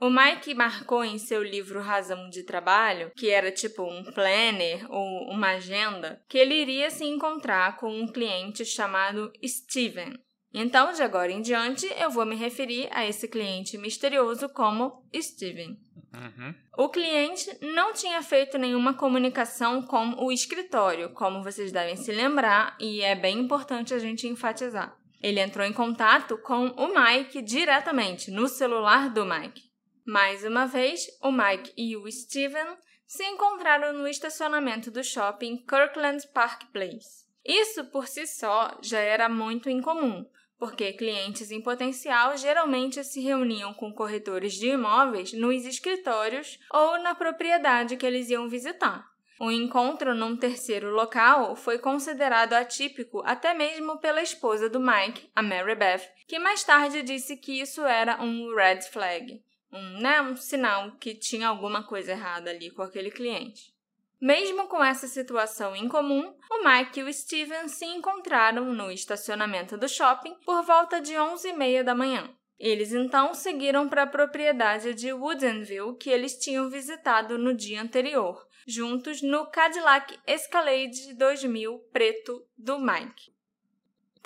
O 0.00 0.08
Mike 0.08 0.54
marcou 0.54 1.04
em 1.04 1.18
seu 1.18 1.42
livro 1.42 1.80
Razão 1.80 2.30
de 2.30 2.44
Trabalho, 2.44 3.10
que 3.16 3.30
era 3.30 3.50
tipo 3.50 3.82
um 3.82 4.04
planner 4.04 4.86
ou 4.88 5.28
uma 5.28 5.56
agenda, 5.56 6.22
que 6.28 6.38
ele 6.38 6.54
iria 6.54 6.88
se 6.88 7.04
encontrar 7.04 7.76
com 7.76 7.92
um 7.92 8.06
cliente 8.06 8.64
chamado 8.64 9.32
Steven. 9.44 10.16
Então, 10.54 10.92
de 10.92 11.02
agora 11.02 11.32
em 11.32 11.42
diante, 11.42 11.84
eu 12.00 12.10
vou 12.10 12.24
me 12.24 12.36
referir 12.36 12.88
a 12.92 13.04
esse 13.04 13.26
cliente 13.26 13.76
misterioso 13.76 14.48
como 14.48 15.04
Steven. 15.14 15.76
Uhum. 16.14 16.54
O 16.78 16.88
cliente 16.88 17.58
não 17.60 17.92
tinha 17.92 18.22
feito 18.22 18.56
nenhuma 18.56 18.94
comunicação 18.94 19.82
com 19.82 20.14
o 20.24 20.30
escritório, 20.30 21.10
como 21.10 21.42
vocês 21.42 21.72
devem 21.72 21.96
se 21.96 22.12
lembrar, 22.12 22.76
e 22.80 23.02
é 23.02 23.16
bem 23.16 23.40
importante 23.40 23.92
a 23.92 23.98
gente 23.98 24.28
enfatizar. 24.28 24.96
Ele 25.20 25.40
entrou 25.40 25.66
em 25.66 25.72
contato 25.72 26.38
com 26.38 26.68
o 26.68 26.94
Mike 26.94 27.42
diretamente, 27.42 28.30
no 28.30 28.46
celular 28.46 29.10
do 29.10 29.26
Mike. 29.26 29.67
Mais 30.08 30.42
uma 30.42 30.64
vez, 30.64 31.06
o 31.22 31.30
Mike 31.30 31.70
e 31.76 31.94
o 31.94 32.10
Steven 32.10 32.78
se 33.06 33.22
encontraram 33.24 33.92
no 33.92 34.08
estacionamento 34.08 34.90
do 34.90 35.04
shopping 35.04 35.58
Kirkland 35.58 36.26
Park 36.28 36.62
Place. 36.72 37.26
Isso 37.44 37.84
por 37.90 38.08
si 38.08 38.26
só 38.26 38.74
já 38.80 39.00
era 39.00 39.28
muito 39.28 39.68
incomum, 39.68 40.24
porque 40.58 40.94
clientes 40.94 41.50
em 41.50 41.60
potencial 41.60 42.38
geralmente 42.38 43.04
se 43.04 43.20
reuniam 43.20 43.74
com 43.74 43.92
corretores 43.92 44.54
de 44.54 44.68
imóveis 44.68 45.34
nos 45.34 45.66
escritórios 45.66 46.58
ou 46.72 46.98
na 47.00 47.14
propriedade 47.14 47.98
que 47.98 48.06
eles 48.06 48.30
iam 48.30 48.48
visitar. 48.48 49.06
O 49.38 49.50
encontro 49.50 50.14
num 50.14 50.38
terceiro 50.38 50.90
local 50.90 51.54
foi 51.54 51.78
considerado 51.78 52.54
atípico 52.54 53.22
até 53.26 53.52
mesmo 53.52 53.98
pela 53.98 54.22
esposa 54.22 54.70
do 54.70 54.80
Mike, 54.80 55.30
a 55.36 55.42
Mary 55.42 55.74
Beth, 55.74 56.08
que 56.26 56.38
mais 56.38 56.64
tarde 56.64 57.02
disse 57.02 57.36
que 57.36 57.60
isso 57.60 57.84
era 57.84 58.22
um 58.22 58.54
red 58.56 58.80
flag, 58.80 59.40
um, 59.72 60.00
né, 60.00 60.20
um 60.22 60.36
sinal 60.36 60.92
que 60.92 61.14
tinha 61.14 61.48
alguma 61.48 61.82
coisa 61.82 62.12
errada 62.12 62.50
ali 62.50 62.70
com 62.70 62.82
aquele 62.82 63.10
cliente. 63.10 63.72
Mesmo 64.20 64.66
com 64.66 64.82
essa 64.82 65.06
situação 65.06 65.76
incomum, 65.76 66.34
o 66.50 66.64
Mike 66.68 66.98
e 66.98 67.02
o 67.04 67.12
Steven 67.12 67.68
se 67.68 67.84
encontraram 67.84 68.72
no 68.72 68.90
estacionamento 68.90 69.78
do 69.78 69.88
shopping 69.88 70.34
por 70.44 70.64
volta 70.64 71.00
de 71.00 71.14
11h30 71.14 71.84
da 71.84 71.94
manhã. 71.94 72.28
Eles 72.58 72.92
então 72.92 73.32
seguiram 73.32 73.88
para 73.88 74.02
a 74.02 74.06
propriedade 74.08 74.92
de 74.92 75.12
Woodenville 75.12 75.96
que 75.96 76.10
eles 76.10 76.36
tinham 76.36 76.68
visitado 76.68 77.38
no 77.38 77.54
dia 77.54 77.80
anterior, 77.80 78.44
juntos 78.66 79.22
no 79.22 79.46
Cadillac 79.46 80.18
Escalade 80.26 81.14
2000 81.14 81.78
preto 81.92 82.44
do 82.56 82.80
Mike. 82.80 83.37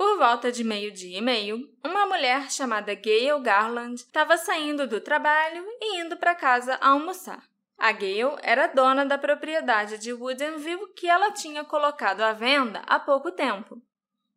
Por 0.02 0.18
volta 0.18 0.50
de 0.50 0.64
meio-dia 0.64 1.18
e 1.18 1.20
meio, 1.20 1.70
uma 1.82 2.04
mulher 2.06 2.50
chamada 2.50 2.92
Gail 2.92 3.38
Garland 3.38 3.94
estava 3.94 4.36
saindo 4.36 4.84
do 4.84 5.00
trabalho 5.00 5.64
e 5.80 6.00
indo 6.00 6.16
para 6.16 6.34
casa 6.34 6.76
almoçar. 6.80 7.44
A 7.78 7.92
Gail 7.92 8.36
era 8.42 8.66
dona 8.66 9.06
da 9.06 9.16
propriedade 9.16 9.98
de 9.98 10.12
Woodenville 10.12 10.92
que 10.96 11.06
ela 11.06 11.30
tinha 11.30 11.62
colocado 11.62 12.20
à 12.20 12.32
venda 12.32 12.82
há 12.84 12.98
pouco 12.98 13.30
tempo. 13.30 13.80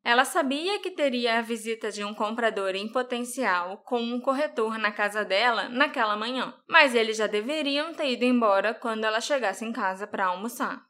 Ela 0.03 0.23
sabia 0.23 0.77
que 0.77 0.91
teria 0.91 1.39
a 1.39 1.41
visita 1.41 1.89
de 1.89 2.03
um 2.03 2.13
comprador 2.13 2.75
em 2.75 2.87
potencial 2.87 3.79
com 3.79 3.99
um 3.99 4.21
corretor 4.21 4.77
na 4.77 4.91
casa 4.91 5.25
dela 5.25 5.67
naquela 5.67 6.15
manhã, 6.15 6.53
mas 6.69 6.93
eles 6.93 7.17
já 7.17 7.25
deveriam 7.25 7.91
ter 7.91 8.11
ido 8.11 8.23
embora 8.23 8.75
quando 8.75 9.03
ela 9.03 9.19
chegasse 9.19 9.65
em 9.65 9.73
casa 9.73 10.05
para 10.05 10.27
almoçar. 10.27 10.85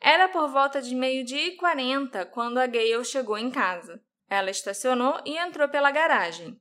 Era 0.00 0.28
por 0.28 0.48
volta 0.48 0.82
de 0.82 0.96
meio-dia 0.96 1.46
e 1.46 1.56
quarenta 1.56 2.26
quando 2.26 2.58
a 2.58 2.66
Gail 2.66 3.04
chegou 3.04 3.38
em 3.38 3.52
casa. 3.52 4.04
Ela 4.28 4.50
estacionou 4.50 5.20
e 5.24 5.36
entrou 5.36 5.68
pela 5.68 5.90
garagem. 5.90 6.60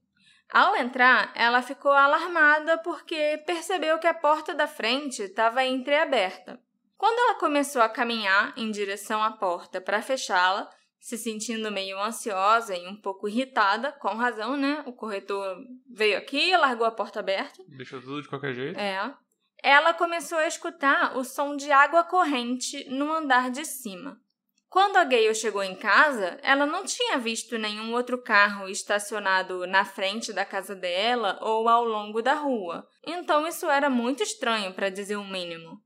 Ao 0.51 0.75
entrar, 0.75 1.31
ela 1.36 1.62
ficou 1.62 1.91
alarmada 1.91 2.77
porque 2.79 3.43
percebeu 3.45 3.98
que 4.00 4.07
a 4.07 4.13
porta 4.13 4.53
da 4.53 4.67
frente 4.67 5.24
estava 5.24 5.65
entreaberta. 5.65 6.60
Quando 6.98 7.19
ela 7.19 7.39
começou 7.39 7.81
a 7.81 7.89
caminhar 7.89 8.53
em 8.55 8.72
direção 8.72 9.22
à 9.22 9.31
porta 9.31 9.81
para 9.81 10.01
fechá-la, 10.01 10.69
se 11.00 11.17
sentindo 11.17 11.72
meio 11.72 12.00
ansiosa 12.00 12.75
e 12.75 12.88
um 12.88 12.95
pouco 12.95 13.27
irritada, 13.27 13.91
com 13.91 14.15
razão, 14.15 14.55
né? 14.55 14.81
O 14.88 14.93
corretor 14.93 15.57
veio 15.88 16.17
aqui 16.17 16.50
e 16.50 16.57
largou 16.57 16.86
a 16.88 16.91
porta 16.91 17.19
aberta. 17.19 17.63
Deixou 17.67 18.00
tudo 18.00 18.22
de 18.22 18.27
qualquer 18.27 18.53
jeito. 18.53 18.79
É. 18.79 19.13
Ela 19.62 19.93
começou 19.93 20.38
a 20.38 20.48
escutar 20.48 21.17
o 21.17 21.24
som 21.24 21.55
de 21.55 21.72
água 21.72 22.03
corrente 22.03 22.89
no 22.89 23.12
andar 23.12 23.51
de 23.51 23.65
cima. 23.65 24.19
Quando 24.75 24.98
a 24.98 25.05
Gayle 25.05 25.34
chegou 25.34 25.63
em 25.63 25.74
casa, 25.74 26.38
ela 26.44 26.65
não 26.65 26.84
tinha 26.84 27.17
visto 27.17 27.58
nenhum 27.58 27.94
outro 27.94 28.22
carro 28.22 28.67
estacionado 28.67 29.65
na 29.65 29.86
frente 29.86 30.34
da 30.34 30.44
casa 30.44 30.75
dela 30.75 31.39
ou 31.41 31.70
ao 31.70 31.86
longo 31.86 32.22
da 32.22 32.34
rua. 32.34 32.86
Então 33.01 33.48
isso 33.48 33.70
era 33.70 33.89
muito 33.89 34.22
estranho, 34.22 34.74
para 34.74 34.89
dizer 34.89 35.15
o 35.15 35.24
mínimo. 35.24 35.82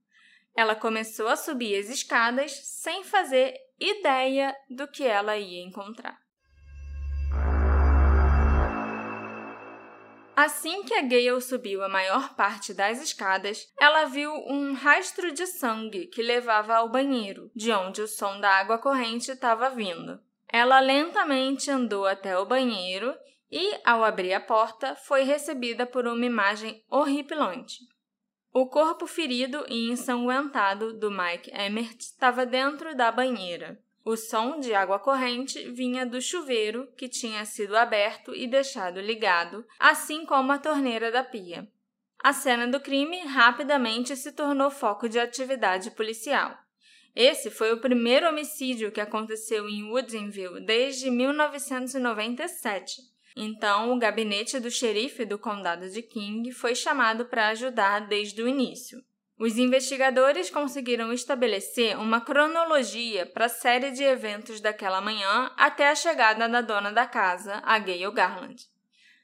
Ela 0.58 0.74
começou 0.74 1.27
a 1.27 1.36
subir 1.36 1.79
as 1.79 1.88
escadas 1.88 2.51
sem 2.63 3.03
fazer 3.03 3.53
ideia 3.79 4.55
do 4.67 4.88
que 4.88 5.03
ela 5.03 5.38
ia 5.38 5.63
encontrar. 5.63 6.17
Assim 10.41 10.84
que 10.84 10.93
a 10.93 11.01
Gale 11.01 11.41
subiu 11.41 11.84
a 11.84 11.89
maior 11.89 12.34
parte 12.34 12.74
das 12.74 13.01
escadas, 13.01 13.67
ela 13.77 14.05
viu 14.05 14.31
um 14.48 14.72
rastro 14.72 15.34
de 15.34 15.46
sangue 15.46 16.05
que 16.05 16.24
levava 16.24 16.77
ao 16.77 16.88
banheiro, 16.88 17.51
de 17.53 17.74
onde 17.74 18.01
o 18.01 18.08
som 18.08 18.39
da 18.39 18.50
água 18.50 18.77
corrente 18.77 19.29
estava 19.29 19.69
vindo. 19.69 20.17
Ela 20.48 20.79
lentamente 20.79 21.69
andou 21.69 22.05
até 22.05 22.39
o 22.39 22.46
banheiro 22.46 23.13
e, 23.51 23.81
ao 23.84 24.01
abrir 24.01 24.34
a 24.34 24.39
porta, 24.39 24.96
foi 24.96 25.24
recebida 25.24 25.86
por 25.86 26.08
uma 26.08 26.25
imagem 26.25 26.86
horripilante. 26.89 27.79
O 28.53 28.65
corpo 28.65 29.05
ferido 29.05 29.65
e 29.67 29.91
ensanguentado 29.91 30.93
do 30.93 31.12
Mike 31.12 31.51
Emmert 31.51 32.00
estava 32.00 32.46
dentro 32.46 32.96
da 32.96 33.12
banheira. 33.12 33.77
O 34.11 34.17
som 34.17 34.59
de 34.59 34.73
água 34.73 34.97
corrente 34.97 35.69
vinha 35.69 36.03
do 36.03 36.19
chuveiro 36.19 36.91
que 36.97 37.07
tinha 37.07 37.45
sido 37.45 37.77
aberto 37.77 38.33
e 38.33 38.47
deixado 38.47 38.99
ligado, 38.99 39.63
assim 39.79 40.25
como 40.25 40.51
a 40.51 40.57
torneira 40.57 41.11
da 41.11 41.23
pia. 41.23 41.71
A 42.17 42.33
cena 42.33 42.67
do 42.67 42.79
crime 42.79 43.19
rapidamente 43.19 44.15
se 44.15 44.31
tornou 44.31 44.71
foco 44.71 45.07
de 45.07 45.19
atividade 45.19 45.91
policial. 45.91 46.57
Esse 47.15 47.51
foi 47.51 47.71
o 47.71 47.79
primeiro 47.79 48.27
homicídio 48.27 48.91
que 48.91 48.99
aconteceu 48.99 49.69
em 49.69 49.83
Woodinville 49.83 50.65
desde 50.65 51.11
1997. 51.11 53.03
Então, 53.35 53.93
o 53.93 53.99
gabinete 53.99 54.59
do 54.59 54.71
xerife 54.71 55.23
do 55.23 55.37
condado 55.37 55.87
de 55.87 56.01
King 56.01 56.51
foi 56.51 56.73
chamado 56.73 57.25
para 57.25 57.49
ajudar 57.49 58.07
desde 58.07 58.41
o 58.41 58.47
início. 58.47 59.03
Os 59.39 59.58
investigadores 59.58 60.50
conseguiram 60.50 61.13
estabelecer 61.13 61.98
uma 61.98 62.19
cronologia 62.19 63.25
para 63.25 63.46
a 63.46 63.50
série 63.50 63.89
de 63.91 64.03
eventos 64.03 64.60
daquela 64.60 65.00
manhã 65.00 65.50
até 65.55 65.89
a 65.89 65.96
chegada 65.96 66.50
da 66.50 66.60
dona 66.60 66.91
da 66.91 67.05
casa, 67.05 67.62
a 67.63 67.79
Gayle 67.79 68.12
Garland. 68.12 68.62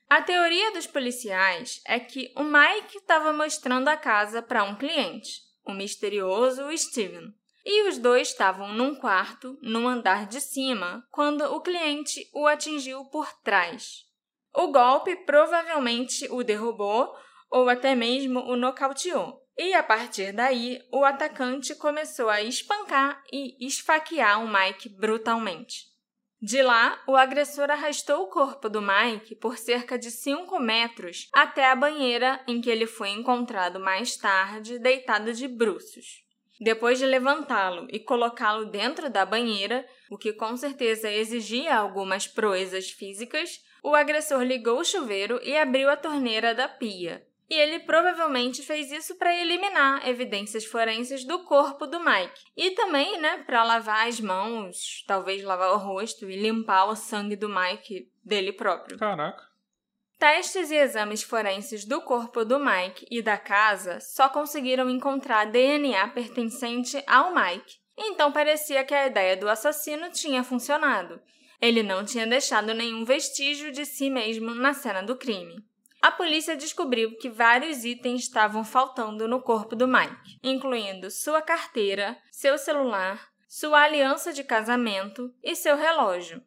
A 0.10 0.22
teoria 0.22 0.72
dos 0.72 0.88
policiais 0.88 1.81
é 1.86 2.00
que 2.00 2.31
o 2.38 2.43
Mike 2.45 3.00
estava 3.00 3.34
mostrando 3.34 3.89
a 3.89 3.98
casa 3.98 4.41
para 4.41 4.63
um 4.63 4.75
cliente, 4.75 5.41
o 5.65 5.74
misterioso 5.74 6.65
Steven. 6.77 7.34
E 7.65 7.89
os 7.89 7.98
dois 7.98 8.29
estavam 8.29 8.72
num 8.72 8.95
quarto, 8.95 9.60
no 9.62 9.86
andar 9.86 10.27
de 10.27 10.39
cima, 10.39 11.05
quando 11.12 11.41
o 11.43 11.60
cliente 11.60 12.29
o 12.34 12.48
atingiu 12.48 13.03
por 13.05 13.34
trás. 13.43 14.05
O 14.55 14.67
golpe 14.72 15.13
provavelmente 15.25 16.25
o 16.31 16.41
derrubou 16.41 17.13
ou 17.51 17.67
até 17.67 17.93
mesmo 17.95 18.39
o 18.41 18.55
nocauteou. 18.55 19.44
E 19.57 19.74
a 19.74 19.81
partir 19.81 20.33
daí, 20.33 20.81
o 20.91 21.05
atacante 21.05 21.74
começou 21.75 22.29
a 22.29 22.41
espancar 22.41 23.24
e 23.31 23.65
esfaquear 23.65 24.43
o 24.43 24.51
Mike 24.51 24.89
brutalmente. 24.89 25.95
De 26.41 26.62
lá, 26.62 27.01
o 27.07 27.15
agressor 27.15 27.71
arrastou 27.71 28.24
o 28.24 28.27
corpo 28.27 28.69
do 28.69 28.81
Mike 28.81 29.35
por 29.35 29.57
cerca 29.57 29.97
de 29.97 30.12
5 30.12 30.59
metros 30.59 31.29
até 31.33 31.65
a 31.65 31.75
banheira 31.75 32.43
em 32.47 32.59
que 32.59 32.69
ele 32.69 32.85
foi 32.85 33.09
encontrado 33.09 33.79
mais 33.79 34.17
tarde, 34.17 34.77
deitado 34.77 35.33
de 35.33 35.47
bruços. 35.47 36.24
Depois 36.59 37.00
de 37.00 37.05
levantá-lo 37.05 37.88
e 37.89 38.00
colocá-lo 38.00 38.65
dentro 38.65 39.09
da 39.09 39.25
banheira, 39.25 39.85
o 40.09 40.17
que 40.17 40.33
com 40.33 40.55
certeza 40.55 41.09
exigia 41.09 41.75
algumas 41.75 42.27
proezas 42.27 42.91
físicas, 42.91 43.62
o 43.81 43.95
agressor 43.95 44.41
ligou 44.43 44.79
o 44.79 44.85
chuveiro 44.85 45.39
e 45.43 45.57
abriu 45.57 45.89
a 45.89 45.97
torneira 45.97 46.53
da 46.53 46.67
pia, 46.67 47.25
e 47.49 47.53
ele 47.53 47.79
provavelmente 47.79 48.63
fez 48.63 48.91
isso 48.91 49.15
para 49.15 49.35
eliminar 49.35 50.07
evidências 50.07 50.65
forenses 50.65 51.23
do 51.23 51.43
corpo 51.43 51.85
do 51.85 51.99
Mike. 51.99 52.43
E 52.57 52.71
também, 52.71 53.19
né, 53.19 53.43
para 53.45 53.63
lavar 53.63 54.07
as 54.07 54.19
mãos, 54.19 55.03
talvez 55.07 55.43
lavar 55.43 55.73
o 55.73 55.77
rosto 55.77 56.29
e 56.29 56.35
limpar 56.35 56.85
o 56.85 56.95
sangue 56.95 57.35
do 57.35 57.47
Mike 57.47 58.09
dele 58.23 58.51
próprio. 58.51 58.97
Caraca. 58.97 59.43
Testes 60.17 60.71
e 60.71 60.75
exames 60.75 61.21
forenses 61.21 61.85
do 61.85 62.01
corpo 62.01 62.43
do 62.43 62.57
Mike 62.57 63.05
e 63.11 63.21
da 63.21 63.37
casa 63.37 63.99
só 63.99 64.29
conseguiram 64.29 64.89
encontrar 64.89 65.45
DNA 65.45 66.07
pertencente 66.07 67.03
ao 67.05 67.33
Mike. 67.35 67.77
Então 67.97 68.31
parecia 68.31 68.83
que 68.83 68.93
a 68.93 69.07
ideia 69.07 69.37
do 69.37 69.47
assassino 69.47 70.09
tinha 70.09 70.43
funcionado. 70.43 71.21
Ele 71.61 71.83
não 71.83 72.03
tinha 72.03 72.25
deixado 72.25 72.73
nenhum 72.73 73.05
vestígio 73.05 73.71
de 73.71 73.85
si 73.85 74.09
mesmo 74.09 74.55
na 74.55 74.73
cena 74.73 75.03
do 75.03 75.15
crime 75.15 75.63
a 76.05 76.12
polícia 76.12 76.55
descobriu 76.55 77.17
que 77.17 77.31
vários 77.31 77.83
itens 77.83 78.21
estavam 78.21 78.63
faltando 78.63 79.27
no 79.27 79.41
corpo 79.41 79.75
do 79.75 79.88
Mike, 79.88 80.38
incluindo 80.43 81.09
sua 81.09 81.41
carteira, 81.41 82.15
seu 82.29 82.59
celular, 82.59 83.29
sua 83.47 83.81
aliança 83.81 84.31
de 84.31 84.43
casamento 84.43 85.33
e 85.41 85.55
seu 85.55 85.75
relógio. 85.75 86.43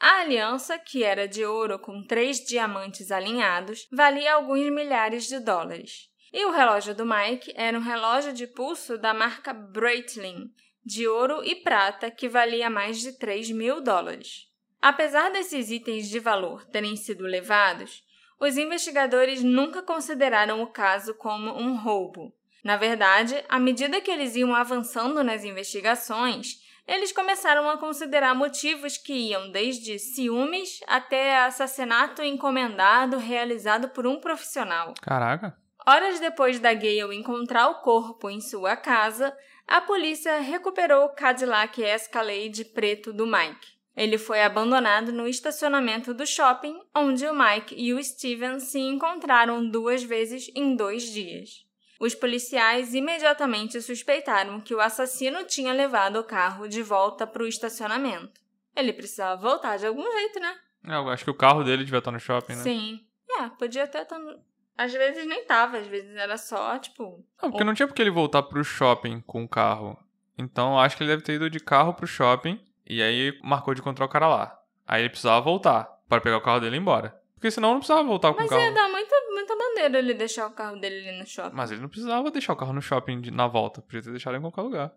A 0.00 0.20
aliança, 0.20 0.78
que 0.78 1.04
era 1.04 1.28
de 1.28 1.44
ouro 1.44 1.78
com 1.78 2.06
três 2.06 2.42
diamantes 2.42 3.10
alinhados, 3.10 3.86
valia 3.92 4.32
alguns 4.32 4.72
milhares 4.72 5.26
de 5.26 5.40
dólares. 5.40 6.08
E 6.32 6.46
o 6.46 6.50
relógio 6.50 6.94
do 6.94 7.04
Mike 7.04 7.52
era 7.54 7.78
um 7.78 7.82
relógio 7.82 8.32
de 8.32 8.46
pulso 8.46 8.96
da 8.96 9.12
marca 9.12 9.52
Breitling, 9.52 10.50
de 10.82 11.06
ouro 11.06 11.44
e 11.44 11.54
prata, 11.56 12.10
que 12.10 12.30
valia 12.30 12.70
mais 12.70 12.98
de 13.00 13.12
3 13.12 13.50
mil 13.50 13.82
dólares. 13.82 14.50
Apesar 14.80 15.30
desses 15.30 15.70
itens 15.70 16.08
de 16.08 16.18
valor 16.18 16.64
terem 16.64 16.96
sido 16.96 17.24
levados, 17.24 18.05
os 18.38 18.56
investigadores 18.56 19.42
nunca 19.42 19.82
consideraram 19.82 20.62
o 20.62 20.66
caso 20.66 21.14
como 21.14 21.50
um 21.50 21.76
roubo. 21.76 22.32
Na 22.62 22.76
verdade, 22.76 23.44
à 23.48 23.58
medida 23.58 24.00
que 24.00 24.10
eles 24.10 24.34
iam 24.34 24.54
avançando 24.54 25.22
nas 25.22 25.44
investigações, 25.44 26.60
eles 26.86 27.12
começaram 27.12 27.68
a 27.68 27.78
considerar 27.78 28.34
motivos 28.34 28.96
que 28.96 29.12
iam 29.12 29.50
desde 29.50 29.98
ciúmes 29.98 30.80
até 30.86 31.38
assassinato 31.44 32.22
encomendado 32.22 33.18
realizado 33.18 33.88
por 33.88 34.06
um 34.06 34.20
profissional. 34.20 34.94
Caraca. 35.02 35.56
Horas 35.86 36.18
depois 36.20 36.58
da 36.58 36.74
Gale 36.74 37.14
encontrar 37.14 37.68
o 37.68 37.80
corpo 37.82 38.28
em 38.28 38.40
sua 38.40 38.76
casa, 38.76 39.36
a 39.66 39.80
polícia 39.80 40.38
recuperou 40.40 41.06
o 41.06 41.14
Cadillac 41.14 41.80
Escalade 41.82 42.64
preto 42.64 43.12
do 43.12 43.26
Mike. 43.26 43.75
Ele 43.96 44.18
foi 44.18 44.42
abandonado 44.42 45.10
no 45.10 45.26
estacionamento 45.26 46.12
do 46.12 46.26
shopping, 46.26 46.78
onde 46.94 47.26
o 47.26 47.34
Mike 47.34 47.74
e 47.74 47.94
o 47.94 48.04
Steven 48.04 48.60
se 48.60 48.78
encontraram 48.78 49.66
duas 49.66 50.02
vezes 50.02 50.50
em 50.54 50.76
dois 50.76 51.04
dias. 51.04 51.64
Os 51.98 52.14
policiais 52.14 52.92
imediatamente 52.92 53.80
suspeitaram 53.80 54.60
que 54.60 54.74
o 54.74 54.80
assassino 54.80 55.44
tinha 55.44 55.72
levado 55.72 56.16
o 56.16 56.24
carro 56.24 56.68
de 56.68 56.82
volta 56.82 57.26
para 57.26 57.42
o 57.42 57.46
estacionamento. 57.46 58.38
Ele 58.76 58.92
precisava 58.92 59.40
voltar 59.40 59.78
de 59.78 59.86
algum 59.86 60.02
jeito, 60.02 60.38
né? 60.38 60.54
É, 60.84 60.94
eu 60.94 61.08
acho 61.08 61.24
que 61.24 61.30
o 61.30 61.34
carro 61.34 61.64
dele 61.64 61.84
devia 61.84 61.98
estar 61.98 62.10
no 62.10 62.20
shopping, 62.20 62.52
né? 62.52 62.62
Sim. 62.62 63.00
É, 63.30 63.48
podia 63.48 63.84
até 63.84 64.02
estar 64.02 64.18
no... 64.18 64.38
Às 64.76 64.92
vezes 64.92 65.26
nem 65.26 65.42
tava, 65.46 65.78
às 65.78 65.86
vezes 65.86 66.14
era 66.14 66.36
só, 66.36 66.78
tipo... 66.78 67.24
Não, 67.42 67.50
porque 67.50 67.64
não 67.64 67.72
tinha 67.72 67.88
porque 67.88 68.02
ele 68.02 68.10
voltar 68.10 68.42
pro 68.42 68.62
shopping 68.62 69.22
com 69.22 69.42
o 69.42 69.48
carro. 69.48 69.98
Então 70.36 70.78
acho 70.78 70.98
que 70.98 71.02
ele 71.02 71.12
deve 71.12 71.22
ter 71.22 71.32
ido 71.32 71.48
de 71.48 71.58
carro 71.58 71.94
pro 71.94 72.06
shopping 72.06 72.60
e 72.88 73.02
aí 73.02 73.38
marcou 73.42 73.74
de 73.74 73.80
encontrar 73.80 74.04
o 74.06 74.08
cara 74.08 74.28
lá. 74.28 74.58
Aí 74.86 75.02
ele 75.02 75.10
precisava 75.10 75.40
voltar 75.40 75.84
para 76.08 76.20
pegar 76.20 76.36
o 76.36 76.40
carro 76.42 76.60
dele 76.60 76.76
e 76.76 76.78
ir 76.78 76.82
embora. 76.82 77.20
Porque 77.34 77.50
senão 77.50 77.70
não 77.72 77.78
precisava 77.80 78.02
voltar 78.06 78.32
com 78.32 78.38
Mas 78.38 78.46
o 78.46 78.50
carro. 78.50 78.62
ia 78.62 78.72
dar 78.72 78.88
muita, 78.88 79.14
muita 79.32 79.56
bandeira 79.56 79.98
ele 79.98 80.14
deixar 80.14 80.46
o 80.46 80.52
carro 80.52 80.76
dele 80.80 81.08
ali 81.08 81.18
no 81.18 81.26
shopping. 81.26 81.54
Mas 81.56 81.70
ele 81.70 81.80
não 81.82 81.88
precisava 81.88 82.30
deixar 82.30 82.52
o 82.52 82.56
carro 82.56 82.72
no 82.72 82.80
shopping 82.80 83.20
de- 83.20 83.30
na 83.30 83.46
volta. 83.46 83.82
Podia 83.82 84.02
ter 84.02 84.10
deixado 84.10 84.36
em 84.36 84.40
qualquer 84.40 84.62
lugar. 84.62 84.92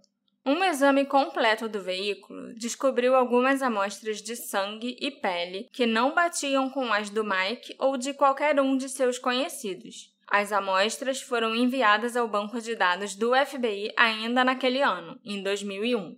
Um 0.45 0.63
exame 0.63 1.05
completo 1.05 1.67
do 1.67 1.81
veículo 1.81 2.53
descobriu 2.55 3.13
algumas 3.13 3.61
amostras 3.61 4.21
de 4.21 4.35
sangue 4.37 4.95
e 4.99 5.11
pele 5.11 5.67
que 5.73 5.85
não 5.85 6.15
batiam 6.15 6.69
com 6.69 6.93
as 6.93 7.09
do 7.09 7.23
Mike 7.25 7.75
ou 7.77 7.97
de 7.97 8.13
qualquer 8.13 8.57
um 8.59 8.77
de 8.77 8.87
seus 8.87 9.19
conhecidos. 9.19 10.13
As 10.31 10.51
amostras 10.53 11.21
foram 11.21 11.53
enviadas 11.55 12.15
ao 12.15 12.27
banco 12.27 12.61
de 12.61 12.73
dados 12.75 13.15
do 13.15 13.31
FBI 13.35 13.91
ainda 13.97 14.43
naquele 14.45 14.81
ano, 14.81 15.19
em 15.25 15.43
2001. 15.43 16.15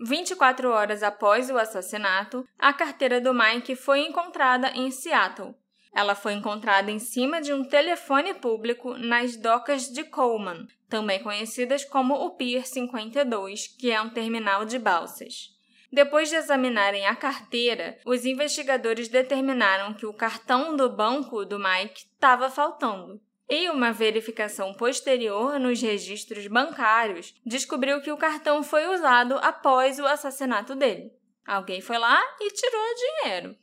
24 0.00 0.70
horas 0.70 1.02
após 1.02 1.50
o 1.50 1.58
assassinato, 1.58 2.46
a 2.58 2.72
carteira 2.72 3.20
do 3.20 3.34
Mike 3.34 3.76
foi 3.76 4.00
encontrada 4.00 4.70
em 4.70 4.90
Seattle. 4.90 5.54
Ela 5.94 6.14
foi 6.14 6.32
encontrada 6.32 6.90
em 6.90 6.98
cima 6.98 7.40
de 7.40 7.52
um 7.52 7.64
telefone 7.64 8.32
público 8.32 8.96
nas 8.96 9.36
docas 9.36 9.90
de 9.90 10.04
Coleman, 10.04 10.66
também 10.88 11.22
conhecidas 11.22 11.84
como 11.84 12.14
o 12.14 12.30
Pier 12.30 12.66
52, 12.66 13.66
que 13.66 13.90
é 13.90 14.00
um 14.00 14.08
terminal 14.08 14.64
de 14.64 14.78
balsas. 14.78 15.50
Depois 15.92 16.28
de 16.30 16.36
examinarem 16.36 17.06
a 17.06 17.16
carteira, 17.16 17.98
os 18.06 18.24
investigadores 18.24 19.08
determinaram 19.08 19.92
que 19.92 20.06
o 20.06 20.14
cartão 20.14 20.76
do 20.76 20.88
banco 20.88 21.44
do 21.44 21.58
Mike 21.58 22.04
estava 22.14 22.48
faltando. 22.48 23.20
E 23.50 23.68
uma 23.68 23.92
verificação 23.92 24.72
posterior 24.72 25.58
nos 25.58 25.82
registros 25.82 26.46
bancários 26.46 27.34
descobriu 27.44 28.00
que 28.00 28.12
o 28.12 28.16
cartão 28.16 28.62
foi 28.62 28.86
usado 28.86 29.34
após 29.42 29.98
o 29.98 30.06
assassinato 30.06 30.76
dele. 30.76 31.12
Alguém 31.44 31.80
foi 31.80 31.98
lá 31.98 32.22
e 32.40 32.52
tirou 32.52 32.80
o 32.80 32.94
dinheiro. 32.94 33.56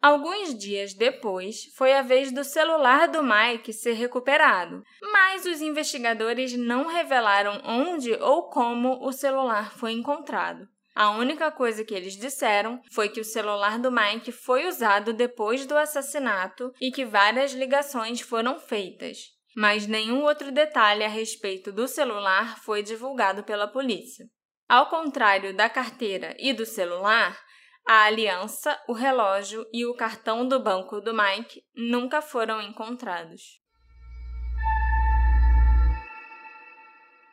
Alguns 0.00 0.56
dias 0.56 0.94
depois, 0.94 1.64
foi 1.74 1.94
a 1.94 2.02
vez 2.02 2.30
do 2.30 2.44
celular 2.44 3.08
do 3.08 3.24
Mike 3.24 3.72
ser 3.72 3.94
recuperado, 3.94 4.84
mas 5.00 5.44
os 5.46 5.60
investigadores 5.60 6.56
não 6.56 6.86
revelaram 6.86 7.60
onde 7.64 8.12
ou 8.12 8.44
como 8.50 9.04
o 9.04 9.10
celular 9.10 9.72
foi 9.72 9.92
encontrado. 9.92 10.68
A 10.94 11.10
única 11.10 11.50
coisa 11.50 11.84
que 11.84 11.92
eles 11.92 12.16
disseram 12.16 12.80
foi 12.92 13.08
que 13.08 13.20
o 13.20 13.24
celular 13.24 13.80
do 13.80 13.90
Mike 13.90 14.30
foi 14.30 14.66
usado 14.66 15.12
depois 15.12 15.66
do 15.66 15.76
assassinato 15.76 16.72
e 16.80 16.92
que 16.92 17.04
várias 17.04 17.52
ligações 17.52 18.20
foram 18.20 18.60
feitas, 18.60 19.18
mas 19.56 19.88
nenhum 19.88 20.22
outro 20.22 20.52
detalhe 20.52 21.02
a 21.02 21.08
respeito 21.08 21.72
do 21.72 21.88
celular 21.88 22.58
foi 22.60 22.80
divulgado 22.80 23.42
pela 23.42 23.66
polícia. 23.66 24.26
Ao 24.68 24.88
contrário 24.88 25.54
da 25.54 25.68
carteira 25.68 26.36
e 26.38 26.52
do 26.52 26.64
celular, 26.64 27.38
a 27.86 28.04
aliança, 28.04 28.80
o 28.88 28.92
relógio 28.92 29.66
e 29.72 29.84
o 29.84 29.94
cartão 29.94 30.46
do 30.46 30.62
banco 30.62 31.00
do 31.00 31.12
Mike 31.12 31.60
nunca 31.74 32.22
foram 32.22 32.62
encontrados. 32.62 33.63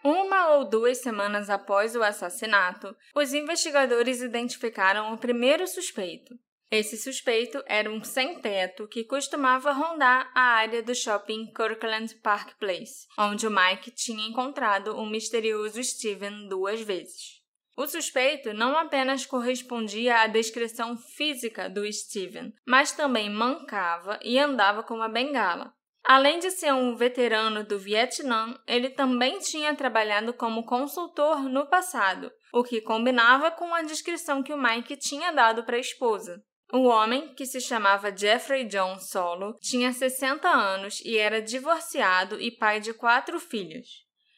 Uma 0.03 0.55
ou 0.55 0.67
duas 0.67 0.97
semanas 0.97 1.49
após 1.49 1.95
o 1.95 2.01
assassinato, 2.01 2.95
os 3.15 3.33
investigadores 3.33 4.21
identificaram 4.21 5.13
o 5.13 5.17
primeiro 5.17 5.67
suspeito. 5.67 6.33
Esse 6.71 6.97
suspeito 6.97 7.61
era 7.67 7.91
um 7.91 8.01
sem-teto 8.01 8.87
que 8.87 9.03
costumava 9.03 9.73
rondar 9.73 10.31
a 10.33 10.41
área 10.41 10.81
do 10.81 10.95
shopping 10.95 11.51
Kirkland 11.53 12.15
Park 12.23 12.57
Place, 12.57 13.07
onde 13.19 13.45
o 13.45 13.51
Mike 13.51 13.91
tinha 13.91 14.25
encontrado 14.25 14.95
o 14.95 15.05
misterioso 15.05 15.83
Steven 15.83 16.47
duas 16.47 16.81
vezes. 16.81 17.41
O 17.77 17.85
suspeito 17.87 18.53
não 18.53 18.77
apenas 18.77 19.25
correspondia 19.25 20.21
à 20.21 20.27
descrição 20.27 20.97
física 20.97 21.69
do 21.69 21.91
Steven, 21.91 22.53
mas 22.65 22.91
também 22.91 23.29
mancava 23.29 24.17
e 24.23 24.39
andava 24.39 24.81
com 24.81 24.95
uma 24.95 25.09
bengala. 25.09 25.73
Além 26.03 26.39
de 26.39 26.49
ser 26.49 26.73
um 26.73 26.95
veterano 26.95 27.63
do 27.63 27.77
Vietnã, 27.77 28.57
ele 28.67 28.89
também 28.89 29.39
tinha 29.39 29.75
trabalhado 29.75 30.33
como 30.33 30.65
consultor 30.65 31.43
no 31.43 31.67
passado, 31.67 32.31
o 32.51 32.63
que 32.63 32.81
combinava 32.81 33.51
com 33.51 33.73
a 33.73 33.83
descrição 33.83 34.41
que 34.41 34.53
o 34.53 34.61
Mike 34.61 34.97
tinha 34.97 35.31
dado 35.31 35.63
para 35.63 35.77
a 35.77 35.79
esposa. 35.79 36.43
O 36.73 36.85
homem, 36.85 37.33
que 37.35 37.45
se 37.45 37.59
chamava 37.59 38.15
Jeffrey 38.15 38.63
John 38.63 38.97
Solo, 38.97 39.57
tinha 39.59 39.91
60 39.91 40.47
anos 40.47 41.01
e 41.03 41.17
era 41.17 41.41
divorciado 41.41 42.39
e 42.39 42.49
pai 42.49 42.79
de 42.79 42.93
quatro 42.93 43.39
filhos. 43.39 43.87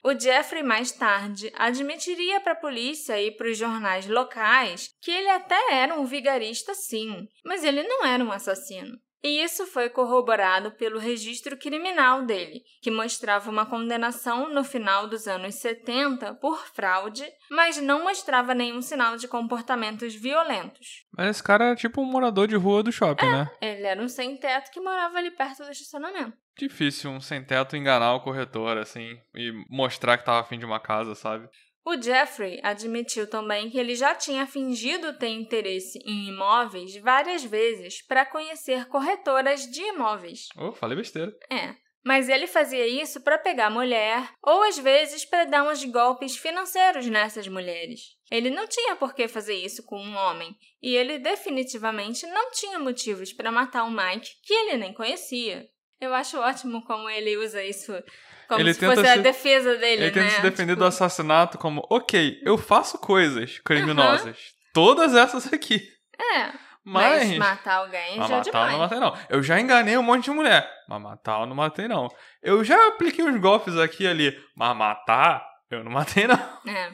O 0.03 0.19
Jeffrey 0.19 0.63
mais 0.63 0.91
tarde 0.91 1.49
admitiria 1.55 2.41
para 2.41 2.51
a 2.51 2.57
polícia 2.57 3.21
e 3.21 3.31
para 3.31 3.49
os 3.49 3.57
jornais 3.57 4.05
locais 4.05 4.89
que 5.01 5.11
ele 5.11 5.29
até 5.29 5.55
era 5.71 5.97
um 5.97 6.05
vigarista 6.05 6.73
sim, 6.73 7.25
mas 7.45 7.63
ele 7.63 7.83
não 7.83 8.05
era 8.05 8.21
um 8.21 8.31
assassino. 8.31 8.97
E 9.23 9.41
isso 9.41 9.65
foi 9.65 9.89
corroborado 9.89 10.71
pelo 10.71 10.99
registro 10.99 11.57
criminal 11.57 12.23
dele, 12.23 12.61
que 12.81 12.91
mostrava 12.91 13.49
uma 13.49 13.65
condenação 13.65 14.53
no 14.53 14.65
final 14.65 15.07
dos 15.07 15.27
anos 15.27 15.55
70 15.55 16.35
por 16.35 16.67
fraude, 16.67 17.23
mas 17.49 17.81
não 17.81 18.03
mostrava 18.03 18.53
nenhum 18.53 18.81
sinal 18.81 19.15
de 19.15 19.27
comportamentos 19.27 20.13
violentos. 20.13 21.05
Mas 21.17 21.29
esse 21.29 21.43
cara 21.43 21.67
era 21.67 21.75
tipo 21.75 22.01
um 22.01 22.05
morador 22.05 22.49
de 22.49 22.57
rua 22.57 22.83
do 22.83 22.91
shopping, 22.91 23.29
né? 23.29 23.49
Ele 23.61 23.87
era 23.87 24.01
um 24.01 24.09
sem-teto 24.09 24.69
que 24.71 24.81
morava 24.81 25.17
ali 25.17 25.31
perto 25.31 25.63
do 25.63 25.71
estacionamento. 25.71 26.33
Difícil 26.57 27.09
um 27.09 27.21
sem-teto 27.21 27.77
enganar 27.77 28.13
o 28.15 28.21
corretor, 28.21 28.77
assim, 28.77 29.17
e 29.33 29.51
mostrar 29.69 30.17
que 30.17 30.25
tava 30.25 30.41
afim 30.41 30.59
de 30.59 30.65
uma 30.65 30.79
casa, 30.79 31.15
sabe? 31.15 31.47
O 31.85 32.01
Jeffrey 32.01 32.59
admitiu 32.63 33.29
também 33.29 33.69
que 33.69 33.77
ele 33.77 33.93
já 33.93 34.15
tinha 34.15 34.47
fingido 34.47 35.17
ter 35.17 35.27
interesse 35.27 35.99
em 36.05 36.29
imóveis 36.29 36.95
várias 36.95 37.43
vezes 37.43 38.01
para 38.07 38.25
conhecer 38.25 38.87
corretoras 38.87 39.69
de 39.69 39.81
imóveis. 39.81 40.47
Oh, 40.57 40.71
falei 40.71 40.95
besteira. 40.95 41.35
É. 41.51 41.75
Mas 42.05 42.27
ele 42.27 42.47
fazia 42.47 42.85
isso 42.85 43.21
para 43.21 43.37
pegar 43.37 43.69
mulher 43.69 44.29
ou 44.41 44.63
às 44.63 44.77
vezes 44.77 45.23
para 45.23 45.45
dar 45.45 45.63
uns 45.63 45.83
golpes 45.85 46.35
financeiros 46.35 47.07
nessas 47.07 47.47
mulheres. 47.47 48.01
Ele 48.29 48.49
não 48.49 48.67
tinha 48.67 48.95
por 48.95 49.13
que 49.13 49.27
fazer 49.27 49.55
isso 49.55 49.83
com 49.83 49.97
um 49.97 50.15
homem 50.15 50.55
e 50.81 50.95
ele 50.95 51.17
definitivamente 51.17 52.25
não 52.27 52.51
tinha 52.51 52.79
motivos 52.79 53.31
para 53.31 53.51
matar 53.51 53.83
o 53.83 53.91
Mike 53.91 54.29
que 54.43 54.53
ele 54.53 54.77
nem 54.77 54.93
conhecia. 54.93 55.65
Eu 55.99 56.13
acho 56.13 56.37
ótimo 56.39 56.83
como 56.83 57.09
ele 57.09 57.37
usa 57.37 57.63
isso 57.63 57.93
como 58.53 58.61
Ele 58.61 58.73
se 58.73 58.79
tenta 58.79 58.95
fosse 58.95 59.07
a 59.07 59.13
se- 59.13 59.21
defesa 59.21 59.75
dele, 59.77 60.03
Ele 60.03 60.05
né? 60.05 60.11
tenta 60.11 60.29
se 60.29 60.41
defender 60.41 60.73
Tipo, 60.73 60.79
do 60.79 60.85
assassinato 60.85 61.57
como, 61.57 61.85
ok, 61.89 62.39
eu 62.43 62.57
faço 62.57 62.97
coisas 62.97 63.59
criminosas. 63.59 64.37
Todas 64.73 65.15
essas 65.15 65.51
aqui. 65.53 65.81
É, 66.19 66.51
Mas. 66.85 67.27
mas 67.29 67.37
matar 67.37 67.75
alguém 67.77 68.17
Mas 68.17 68.27
já 68.27 68.35
é 68.35 68.37
matar 68.37 68.37
eu 68.37 68.43
demais. 68.43 68.71
não 68.71 68.79
matei, 68.79 68.99
não. 68.99 69.17
Eu 69.29 69.43
já 69.43 69.59
enganei 69.59 69.97
um 69.97 70.03
monte 70.03 70.25
de 70.25 70.31
mulher. 70.31 70.69
Mas 70.89 71.01
matar 71.01 71.39
eu 71.41 71.45
não 71.45 71.55
matei, 71.55 71.87
não. 71.87 72.07
Eu 72.41 72.63
já 72.63 72.87
apliquei 72.87 73.23
uns 73.23 73.39
golpes 73.39 73.77
aqui 73.77 74.03
e 74.03 74.07
ali. 74.07 74.37
Mas 74.57 74.75
matar, 74.75 75.45
eu 75.71 75.83
não 75.83 75.91
matei, 75.91 76.27
não. 76.27 76.35
É. 76.67 76.91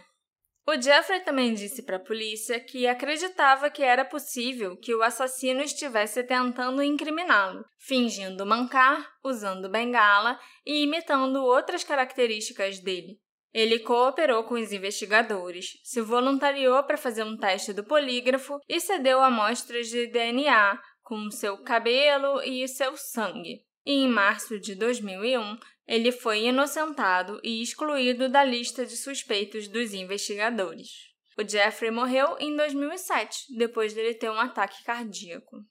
O 0.69 0.79
Jeffrey 0.79 1.21
também 1.21 1.55
disse 1.55 1.81
para 1.81 1.95
a 1.95 1.99
polícia 1.99 2.59
que 2.59 2.85
acreditava 2.85 3.71
que 3.71 3.81
era 3.81 4.05
possível 4.05 4.77
que 4.77 4.93
o 4.93 5.01
assassino 5.01 5.63
estivesse 5.63 6.23
tentando 6.23 6.83
incriminá-lo, 6.83 7.65
fingindo 7.79 8.45
mancar, 8.45 9.03
usando 9.23 9.67
bengala 9.67 10.39
e 10.63 10.83
imitando 10.83 11.43
outras 11.43 11.83
características 11.83 12.79
dele. 12.79 13.19
Ele 13.51 13.79
cooperou 13.79 14.43
com 14.43 14.53
os 14.53 14.71
investigadores, 14.71 15.71
se 15.83 16.01
voluntariou 16.01 16.83
para 16.83 16.97
fazer 16.97 17.23
um 17.23 17.35
teste 17.35 17.73
do 17.73 17.83
polígrafo 17.83 18.59
e 18.69 18.79
cedeu 18.79 19.23
amostras 19.23 19.87
de 19.87 20.05
DNA 20.05 20.79
com 21.01 21.31
seu 21.31 21.63
cabelo 21.63 22.43
e 22.43 22.67
seu 22.67 22.95
sangue. 22.95 23.67
E 23.89 24.03
em 24.03 24.07
março 24.07 24.59
de 24.59 24.75
2001, 24.75 25.57
ele 25.87 26.11
foi 26.11 26.43
inocentado 26.43 27.41
e 27.43 27.59
excluído 27.59 28.29
da 28.29 28.43
lista 28.43 28.85
de 28.85 28.95
suspeitos 28.95 29.67
dos 29.67 29.95
investigadores. 29.95 30.89
O 31.35 31.49
Jeffrey 31.49 31.89
morreu 31.89 32.37
em 32.39 32.55
2007, 32.55 33.57
depois 33.57 33.91
dele 33.95 34.13
ter 34.13 34.29
um 34.29 34.39
ataque 34.39 34.83
cardíaco. 34.83 35.65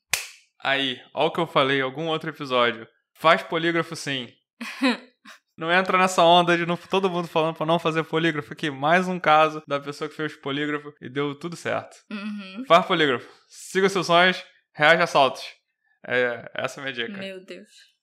Aí, 0.58 1.00
ó 1.14 1.28
o 1.28 1.30
que 1.30 1.38
eu 1.38 1.46
falei 1.46 1.78
em 1.78 1.82
algum 1.82 2.08
outro 2.08 2.30
episódio. 2.30 2.88
Faz 3.14 3.44
polígrafo 3.44 3.94
sim. 3.94 4.26
não 5.56 5.70
entra 5.70 5.96
nessa 5.96 6.24
onda 6.24 6.56
de 6.56 6.66
não, 6.66 6.76
todo 6.76 7.08
mundo 7.08 7.28
falando 7.28 7.54
pra 7.54 7.66
não 7.66 7.78
fazer 7.78 8.02
polígrafo 8.02 8.52
aqui. 8.52 8.68
Mais 8.68 9.06
um 9.06 9.20
caso 9.20 9.62
da 9.64 9.78
pessoa 9.78 10.10
que 10.10 10.16
fez 10.16 10.34
polígrafo 10.34 10.92
e 11.00 11.08
deu 11.08 11.36
tudo 11.38 11.54
certo. 11.54 11.96
Uhum. 12.10 12.64
Faz 12.66 12.84
polígrafo. 12.84 13.28
Siga 13.46 13.88
seus 13.88 14.08
sonhos, 14.08 14.44
reage 14.74 15.02
a 15.02 15.04
assaltos. 15.04 15.44
É, 16.04 16.50
essa 16.52 16.80
é 16.80 16.82
a 16.82 16.84
minha 16.84 16.92
dica. 16.92 17.16
Meu 17.16 17.44
Deus. 17.44 17.96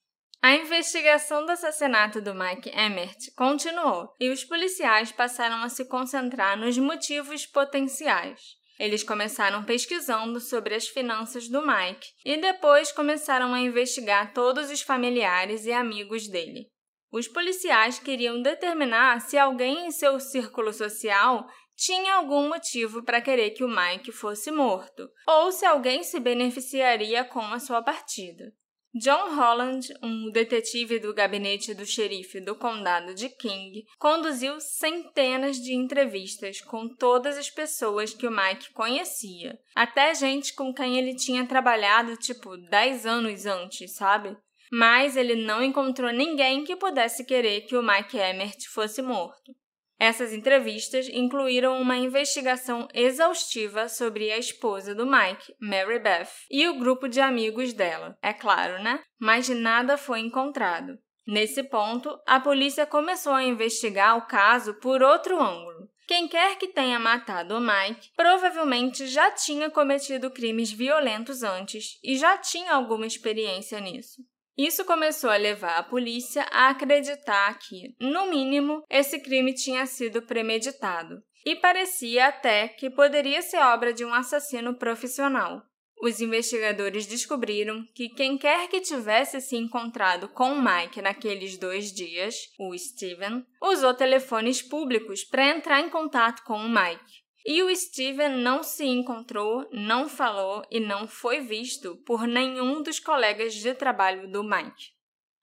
A 0.45 0.53
investigação 0.53 1.43
do 1.43 1.53
assassinato 1.53 2.21
do 2.21 2.35
Mike 2.35 2.69
Emmert 2.69 3.17
continuou 3.35 4.13
e 4.19 4.29
os 4.29 4.43
policiais 4.43 5.11
passaram 5.11 5.63
a 5.63 5.69
se 5.69 5.85
concentrar 5.85 6.55
nos 6.55 6.77
motivos 6.77 7.47
potenciais. 7.47 8.39
Eles 8.77 9.01
começaram 9.01 9.63
pesquisando 9.63 10.39
sobre 10.39 10.75
as 10.75 10.87
finanças 10.87 11.49
do 11.49 11.65
Mike 11.65 12.09
e 12.23 12.37
depois 12.37 12.91
começaram 12.91 13.55
a 13.55 13.59
investigar 13.59 14.35
todos 14.35 14.69
os 14.69 14.83
familiares 14.83 15.65
e 15.65 15.71
amigos 15.71 16.27
dele. 16.27 16.67
Os 17.11 17.27
policiais 17.27 17.97
queriam 17.97 18.39
determinar 18.39 19.21
se 19.21 19.39
alguém 19.39 19.87
em 19.87 19.91
seu 19.91 20.19
círculo 20.19 20.71
social 20.71 21.49
tinha 21.75 22.17
algum 22.17 22.49
motivo 22.49 23.01
para 23.01 23.19
querer 23.19 23.49
que 23.49 23.63
o 23.63 23.67
Mike 23.67 24.11
fosse 24.11 24.51
morto, 24.51 25.09
ou 25.27 25.51
se 25.51 25.65
alguém 25.65 26.03
se 26.03 26.19
beneficiaria 26.19 27.23
com 27.23 27.41
a 27.41 27.57
sua 27.57 27.81
partida. 27.81 28.53
John 28.97 29.35
Holland, 29.35 29.93
um 30.01 30.31
detetive 30.31 30.99
do 30.99 31.13
gabinete 31.13 31.73
do 31.73 31.85
xerife 31.85 32.39
do 32.39 32.55
condado 32.55 33.13
de 33.13 33.27
King, 33.27 33.83
conduziu 33.99 34.57
centenas 34.61 35.57
de 35.57 35.73
entrevistas 35.73 36.61
com 36.61 36.87
todas 36.87 37.37
as 37.37 37.49
pessoas 37.49 38.13
que 38.13 38.25
o 38.25 38.31
Mike 38.31 38.71
conhecia, 38.71 39.59
até 39.75 40.13
gente 40.13 40.53
com 40.53 40.73
quem 40.73 40.97
ele 40.97 41.13
tinha 41.13 41.45
trabalhado 41.45 42.15
tipo 42.15 42.55
10 42.55 43.05
anos 43.05 43.45
antes, 43.45 43.93
sabe? 43.95 44.37
Mas 44.71 45.17
ele 45.17 45.35
não 45.35 45.61
encontrou 45.61 46.13
ninguém 46.13 46.63
que 46.63 46.77
pudesse 46.77 47.25
querer 47.25 47.65
que 47.65 47.75
o 47.75 47.83
Mike 47.83 48.17
Emmert 48.17 48.65
fosse 48.69 49.01
morto. 49.01 49.53
Essas 49.99 50.33
entrevistas 50.33 51.07
incluíram 51.07 51.81
uma 51.81 51.97
investigação 51.97 52.87
exaustiva 52.93 53.87
sobre 53.87 54.31
a 54.31 54.37
esposa 54.37 54.93
do 54.93 55.05
Mike, 55.05 55.55
Mary 55.59 55.99
Beth, 55.99 56.29
e 56.51 56.67
o 56.67 56.77
grupo 56.77 57.07
de 57.07 57.21
amigos 57.21 57.73
dela, 57.73 58.17
é 58.21 58.33
claro, 58.33 58.83
né? 58.83 59.01
Mas 59.19 59.47
nada 59.47 59.97
foi 59.97 60.19
encontrado. 60.19 60.97
Nesse 61.25 61.63
ponto, 61.63 62.19
a 62.27 62.39
polícia 62.39 62.85
começou 62.85 63.33
a 63.33 63.43
investigar 63.43 64.17
o 64.17 64.27
caso 64.27 64.75
por 64.75 65.01
outro 65.01 65.41
ângulo. 65.41 65.89
Quem 66.07 66.27
quer 66.27 66.55
que 66.57 66.67
tenha 66.67 66.99
matado 66.99 67.57
o 67.57 67.59
Mike 67.59 68.11
provavelmente 68.15 69.07
já 69.07 69.31
tinha 69.31 69.71
cometido 69.71 70.29
crimes 70.29 70.71
violentos 70.71 71.41
antes 71.41 71.97
e 72.03 72.15
já 72.15 72.37
tinha 72.37 72.73
alguma 72.73 73.07
experiência 73.07 73.79
nisso. 73.79 74.21
Isso 74.57 74.85
começou 74.85 75.29
a 75.29 75.37
levar 75.37 75.77
a 75.77 75.83
polícia 75.83 76.45
a 76.51 76.69
acreditar 76.69 77.57
que, 77.59 77.95
no 77.99 78.29
mínimo, 78.29 78.83
esse 78.89 79.19
crime 79.19 79.53
tinha 79.53 79.85
sido 79.85 80.21
premeditado, 80.21 81.21
e 81.45 81.55
parecia 81.55 82.27
até 82.27 82.69
que 82.69 82.89
poderia 82.89 83.41
ser 83.41 83.57
obra 83.57 83.93
de 83.93 84.05
um 84.05 84.13
assassino 84.13 84.73
profissional. 84.77 85.61
Os 86.01 86.19
investigadores 86.19 87.05
descobriram 87.05 87.83
que 87.93 88.09
quem 88.09 88.37
quer 88.37 88.67
que 88.67 88.81
tivesse 88.81 89.39
se 89.41 89.55
encontrado 89.55 90.27
com 90.29 90.55
Mike 90.55 91.01
naqueles 91.01 91.57
dois 91.57 91.91
dias, 91.91 92.35
o 92.59 92.77
Steven, 92.77 93.45
usou 93.61 93.93
telefones 93.93 94.61
públicos 94.61 95.23
para 95.23 95.49
entrar 95.49 95.81
em 95.81 95.89
contato 95.89 96.43
com 96.43 96.57
o 96.57 96.69
Mike. 96.69 97.24
E 97.45 97.61
o 97.61 97.75
Steven 97.75 98.37
não 98.41 98.63
se 98.63 98.85
encontrou, 98.85 99.67
não 99.71 100.09
falou 100.09 100.65
e 100.71 100.79
não 100.79 101.07
foi 101.07 101.41
visto 101.41 101.95
por 101.97 102.25
nenhum 102.25 102.81
dos 102.81 102.99
colegas 102.99 103.53
de 103.53 103.73
trabalho 103.75 104.27
do 104.31 104.43
Mike. 104.43 104.95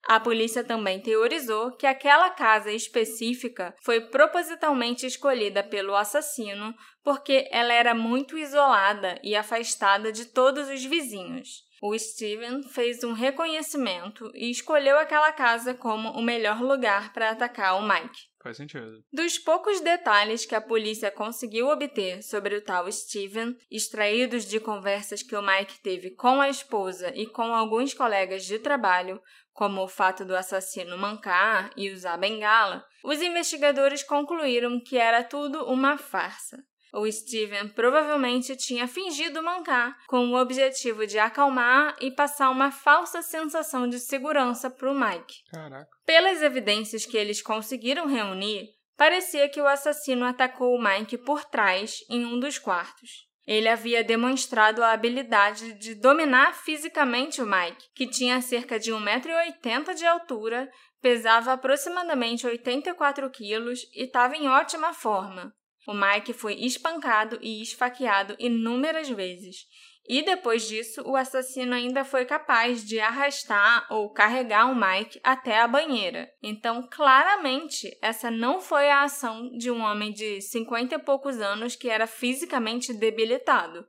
A 0.08 0.18
polícia 0.18 0.64
também 0.64 1.00
teorizou 1.00 1.70
que 1.76 1.86
aquela 1.86 2.28
casa 2.30 2.72
específica 2.72 3.72
foi 3.82 4.00
propositalmente 4.00 5.06
escolhida 5.06 5.62
pelo 5.62 5.94
assassino 5.94 6.74
porque 7.04 7.48
ela 7.52 7.72
era 7.72 7.94
muito 7.94 8.36
isolada 8.36 9.20
e 9.22 9.36
afastada 9.36 10.10
de 10.10 10.24
todos 10.24 10.68
os 10.68 10.84
vizinhos. 10.84 11.62
O 11.80 11.96
Steven 11.96 12.62
fez 12.64 13.04
um 13.04 13.12
reconhecimento 13.12 14.30
e 14.34 14.50
escolheu 14.50 14.98
aquela 14.98 15.32
casa 15.32 15.72
como 15.72 16.10
o 16.10 16.22
melhor 16.22 16.60
lugar 16.60 17.12
para 17.12 17.30
atacar 17.30 17.76
o 17.76 17.82
Mike. 17.82 18.31
Faz 18.42 18.56
sentido. 18.56 19.04
Dos 19.12 19.38
poucos 19.38 19.80
detalhes 19.80 20.44
que 20.44 20.54
a 20.56 20.60
polícia 20.60 21.12
conseguiu 21.12 21.68
obter 21.68 22.22
sobre 22.24 22.56
o 22.56 22.60
tal 22.60 22.90
Steven, 22.90 23.56
extraídos 23.70 24.44
de 24.44 24.58
conversas 24.58 25.22
que 25.22 25.36
o 25.36 25.42
Mike 25.42 25.80
teve 25.80 26.10
com 26.10 26.40
a 26.40 26.48
esposa 26.48 27.12
e 27.14 27.24
com 27.24 27.54
alguns 27.54 27.94
colegas 27.94 28.44
de 28.44 28.58
trabalho, 28.58 29.22
como 29.52 29.82
o 29.82 29.88
fato 29.88 30.24
do 30.24 30.34
assassino 30.34 30.98
mancar 30.98 31.70
e 31.76 31.90
usar 31.92 32.16
bengala, 32.16 32.84
os 33.04 33.22
investigadores 33.22 34.02
concluíram 34.02 34.80
que 34.80 34.98
era 34.98 35.22
tudo 35.22 35.64
uma 35.66 35.96
farsa. 35.96 36.58
O 36.92 37.10
Steven 37.10 37.68
provavelmente 37.68 38.54
tinha 38.54 38.86
fingido 38.86 39.42
mancar 39.42 39.96
com 40.06 40.28
o 40.28 40.36
objetivo 40.38 41.06
de 41.06 41.18
acalmar 41.18 41.96
e 42.00 42.10
passar 42.10 42.50
uma 42.50 42.70
falsa 42.70 43.22
sensação 43.22 43.88
de 43.88 43.98
segurança 43.98 44.68
para 44.68 44.92
o 44.92 44.94
Mike. 44.94 45.42
Caraca. 45.50 45.88
Pelas 46.04 46.42
evidências 46.42 47.06
que 47.06 47.16
eles 47.16 47.40
conseguiram 47.40 48.06
reunir, 48.06 48.68
parecia 48.94 49.48
que 49.48 49.60
o 49.60 49.66
assassino 49.66 50.26
atacou 50.26 50.74
o 50.74 50.82
Mike 50.82 51.16
por 51.16 51.44
trás 51.46 51.96
em 52.10 52.26
um 52.26 52.38
dos 52.38 52.58
quartos. 52.58 53.26
Ele 53.46 53.68
havia 53.68 54.04
demonstrado 54.04 54.82
a 54.84 54.92
habilidade 54.92 55.72
de 55.74 55.94
dominar 55.94 56.54
fisicamente 56.54 57.42
o 57.42 57.46
Mike, 57.46 57.88
que 57.94 58.06
tinha 58.06 58.40
cerca 58.40 58.78
de 58.78 58.92
1,80m 58.92 59.94
de 59.94 60.06
altura, 60.06 60.70
pesava 61.00 61.54
aproximadamente 61.54 62.46
84 62.46 63.28
quilos 63.30 63.80
e 63.94 64.04
estava 64.04 64.36
em 64.36 64.48
ótima 64.48 64.92
forma. 64.92 65.52
O 65.86 65.92
Mike 65.92 66.32
foi 66.32 66.54
espancado 66.54 67.38
e 67.42 67.60
esfaqueado 67.60 68.36
inúmeras 68.38 69.08
vezes. 69.08 69.66
E 70.08 70.22
depois 70.22 70.66
disso, 70.66 71.02
o 71.06 71.16
assassino 71.16 71.74
ainda 71.74 72.04
foi 72.04 72.24
capaz 72.24 72.84
de 72.84 72.98
arrastar 72.98 73.86
ou 73.88 74.10
carregar 74.10 74.70
o 74.70 74.74
Mike 74.74 75.20
até 75.22 75.60
a 75.60 75.68
banheira. 75.68 76.28
Então, 76.42 76.88
claramente, 76.90 77.88
essa 78.02 78.30
não 78.30 78.60
foi 78.60 78.90
a 78.90 79.02
ação 79.02 79.48
de 79.56 79.70
um 79.70 79.80
homem 79.80 80.12
de 80.12 80.40
50 80.40 80.96
e 80.96 80.98
poucos 80.98 81.40
anos 81.40 81.76
que 81.76 81.88
era 81.88 82.06
fisicamente 82.06 82.92
debilitado. 82.92 83.86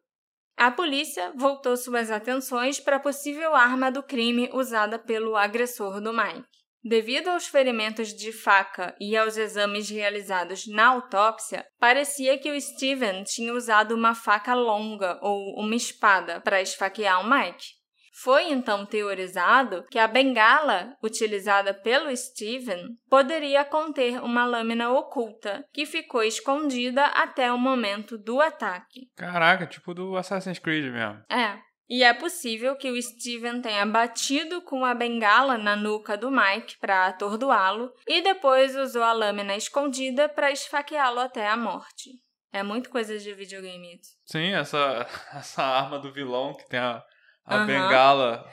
A 0.55 0.69
polícia 0.69 1.33
voltou 1.35 1.75
suas 1.75 2.11
atenções 2.11 2.79
para 2.79 2.97
a 2.97 2.99
possível 2.99 3.55
arma 3.55 3.91
do 3.91 4.03
crime 4.03 4.49
usada 4.53 4.99
pelo 4.99 5.35
agressor 5.35 5.99
do 5.99 6.13
Mike. 6.13 6.62
Devido 6.83 7.29
aos 7.29 7.47
ferimentos 7.47 8.09
de 8.09 8.33
faca 8.33 8.93
e 8.99 9.15
aos 9.15 9.37
exames 9.37 9.89
realizados 9.89 10.67
na 10.67 10.87
autópsia, 10.87 11.65
parecia 11.79 12.37
que 12.37 12.51
o 12.51 12.59
Steven 12.59 13.23
tinha 13.23 13.53
usado 13.53 13.95
uma 13.95 14.13
faca 14.13 14.53
longa 14.53 15.17
ou 15.21 15.57
uma 15.57 15.75
espada 15.75 16.41
para 16.41 16.61
esfaquear 16.61 17.21
o 17.21 17.29
Mike. 17.29 17.81
Foi 18.15 18.51
então 18.51 18.85
teorizado 18.85 19.85
que 19.89 19.97
a 19.97 20.07
bengala 20.07 20.95
utilizada 21.01 21.73
pelo 21.73 22.15
Steven 22.15 22.95
poderia 23.09 23.65
conter 23.65 24.21
uma 24.21 24.45
lâmina 24.45 24.91
oculta 24.91 25.65
que 25.73 25.85
ficou 25.85 26.21
escondida 26.21 27.05
até 27.05 27.51
o 27.51 27.57
momento 27.57 28.15
do 28.17 28.39
ataque. 28.39 29.09
Caraca, 29.15 29.65
tipo 29.65 29.95
do 29.95 30.15
Assassin's 30.15 30.59
Creed 30.59 30.91
mesmo. 30.91 31.23
É. 31.27 31.57
E 31.89 32.03
é 32.03 32.13
possível 32.13 32.75
que 32.75 32.89
o 32.89 33.01
Steven 33.01 33.61
tenha 33.61 33.85
batido 33.85 34.61
com 34.61 34.85
a 34.85 34.93
bengala 34.93 35.57
na 35.57 35.75
nuca 35.75 36.17
do 36.17 36.31
Mike 36.31 36.77
para 36.79 37.07
atordoá-lo 37.07 37.91
e 38.07 38.21
depois 38.21 38.75
usou 38.75 39.03
a 39.03 39.11
lâmina 39.11 39.55
escondida 39.55 40.29
para 40.29 40.51
esfaqueá-lo 40.51 41.19
até 41.19 41.47
a 41.47 41.57
morte. 41.57 42.11
É 42.51 42.63
muito 42.63 42.89
coisa 42.89 43.17
de 43.17 43.33
videogame 43.33 43.95
isso. 43.95 44.11
Sim, 44.25 44.53
essa, 44.53 45.07
essa 45.35 45.63
arma 45.63 45.99
do 45.99 46.13
vilão 46.13 46.53
que 46.53 46.67
tem 46.69 46.79
a, 46.79 47.03
a 47.45 47.57
uhum. 47.57 47.65
bengala. 47.65 48.47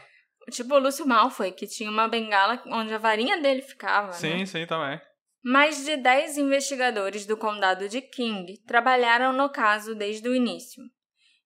Tipo 0.50 0.74
o 0.74 0.78
Lúcio 0.78 1.06
Malfoy, 1.06 1.52
que 1.52 1.66
tinha 1.66 1.90
uma 1.90 2.08
bengala 2.08 2.60
onde 2.66 2.92
a 2.92 2.98
varinha 2.98 3.40
dele 3.40 3.62
ficava. 3.62 4.12
Sim, 4.12 4.38
né? 4.38 4.46
sim, 4.46 4.66
também. 4.66 5.00
Mais 5.42 5.84
de 5.84 5.96
10 5.96 6.38
investigadores 6.38 7.24
do 7.26 7.36
condado 7.36 7.88
de 7.88 8.00
King 8.00 8.58
trabalharam 8.66 9.32
no 9.32 9.48
caso 9.48 9.94
desde 9.94 10.28
o 10.28 10.34
início. 10.34 10.82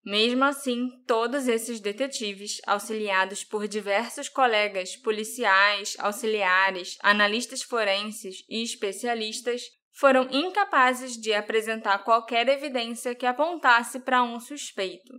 Mesmo 0.04 0.44
assim, 0.44 0.90
todos 1.06 1.48
esses 1.48 1.80
detetives, 1.80 2.60
auxiliados 2.66 3.42
por 3.42 3.66
diversos 3.66 4.28
colegas 4.28 4.96
policiais, 4.96 5.96
auxiliares, 5.98 6.98
analistas 7.02 7.62
forenses 7.62 8.44
e 8.48 8.62
especialistas, 8.62 9.62
foram 9.94 10.28
incapazes 10.30 11.14
de 11.16 11.32
apresentar 11.32 12.04
qualquer 12.04 12.48
evidência 12.48 13.14
que 13.14 13.24
apontasse 13.24 14.00
para 14.00 14.22
um 14.22 14.38
suspeito. 14.38 15.14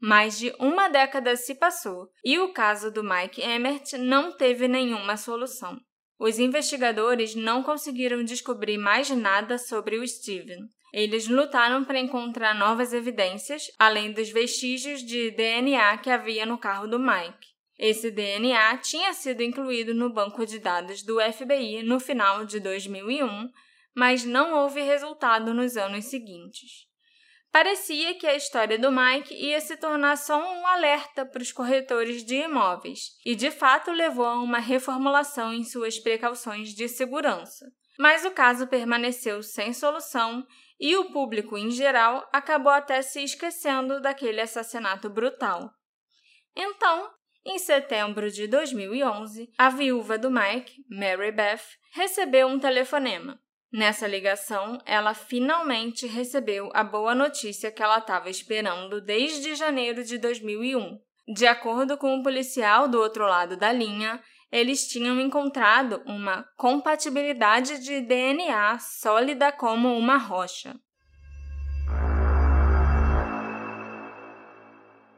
Mais 0.00 0.38
de 0.38 0.54
uma 0.60 0.88
década 0.88 1.34
se 1.34 1.54
passou 1.56 2.08
e 2.24 2.38
o 2.38 2.52
caso 2.52 2.90
do 2.90 3.02
Mike 3.02 3.42
Emmert 3.42 3.98
não 3.98 4.36
teve 4.36 4.68
nenhuma 4.68 5.16
solução. 5.16 5.76
Os 6.18 6.38
investigadores 6.38 7.34
não 7.34 7.62
conseguiram 7.62 8.22
descobrir 8.22 8.78
mais 8.78 9.10
nada 9.10 9.58
sobre 9.58 9.98
o 9.98 10.06
Steven, 10.06 10.68
Eles 10.92 11.28
lutaram 11.28 11.84
para 11.84 12.00
encontrar 12.00 12.54
novas 12.54 12.92
evidências, 12.92 13.70
além 13.78 14.12
dos 14.12 14.30
vestígios 14.30 15.02
de 15.02 15.30
DNA 15.30 15.98
que 15.98 16.10
havia 16.10 16.44
no 16.44 16.58
carro 16.58 16.86
do 16.86 16.98
Mike. 16.98 17.48
Esse 17.78 18.10
DNA 18.10 18.76
tinha 18.78 19.12
sido 19.14 19.42
incluído 19.42 19.94
no 19.94 20.12
banco 20.12 20.44
de 20.44 20.58
dados 20.58 21.02
do 21.02 21.18
FBI 21.20 21.82
no 21.82 21.98
final 21.98 22.44
de 22.44 22.60
2001, 22.60 23.48
mas 23.94 24.24
não 24.24 24.54
houve 24.54 24.82
resultado 24.82 25.54
nos 25.54 25.76
anos 25.76 26.04
seguintes. 26.06 26.90
Parecia 27.52 28.14
que 28.14 28.26
a 28.26 28.36
história 28.36 28.78
do 28.78 28.92
Mike 28.92 29.34
ia 29.34 29.60
se 29.60 29.76
tornar 29.76 30.16
só 30.16 30.38
um 30.38 30.66
alerta 30.66 31.26
para 31.26 31.42
os 31.42 31.50
corretores 31.50 32.24
de 32.24 32.36
imóveis, 32.36 33.16
e 33.24 33.34
de 33.34 33.50
fato 33.50 33.90
levou 33.90 34.26
a 34.26 34.40
uma 34.40 34.58
reformulação 34.58 35.52
em 35.52 35.64
suas 35.64 35.98
precauções 35.98 36.68
de 36.74 36.86
segurança. 36.86 37.66
Mas 37.98 38.24
o 38.24 38.30
caso 38.30 38.68
permaneceu 38.68 39.42
sem 39.42 39.72
solução 39.72 40.46
e 40.80 40.96
o 40.96 41.12
público 41.12 41.58
em 41.58 41.70
geral 41.70 42.26
acabou 42.32 42.72
até 42.72 43.02
se 43.02 43.22
esquecendo 43.22 44.00
daquele 44.00 44.40
assassinato 44.40 45.10
brutal. 45.10 45.70
Então, 46.56 47.10
em 47.44 47.58
setembro 47.58 48.30
de 48.30 48.46
2011, 48.46 49.50
a 49.58 49.68
viúva 49.68 50.16
do 50.16 50.30
Mike, 50.30 50.84
Mary 50.88 51.32
Beth, 51.32 51.62
recebeu 51.92 52.46
um 52.46 52.58
telefonema. 52.58 53.38
Nessa 53.72 54.06
ligação, 54.06 54.78
ela 54.84 55.14
finalmente 55.14 56.06
recebeu 56.06 56.70
a 56.74 56.82
boa 56.82 57.14
notícia 57.14 57.70
que 57.70 57.82
ela 57.82 57.98
estava 57.98 58.28
esperando 58.28 59.00
desde 59.00 59.54
janeiro 59.54 60.02
de 60.02 60.18
2001. 60.18 60.98
De 61.32 61.46
acordo 61.46 61.96
com 61.96 62.16
o 62.16 62.18
um 62.18 62.22
policial 62.22 62.88
do 62.88 62.98
outro 62.98 63.24
lado 63.24 63.56
da 63.56 63.70
linha, 63.70 64.20
eles 64.50 64.88
tinham 64.88 65.20
encontrado 65.20 66.02
uma 66.06 66.44
compatibilidade 66.56 67.78
de 67.78 68.00
DNA 68.00 68.78
sólida 68.78 69.52
como 69.52 69.96
uma 69.96 70.16
rocha. 70.16 70.74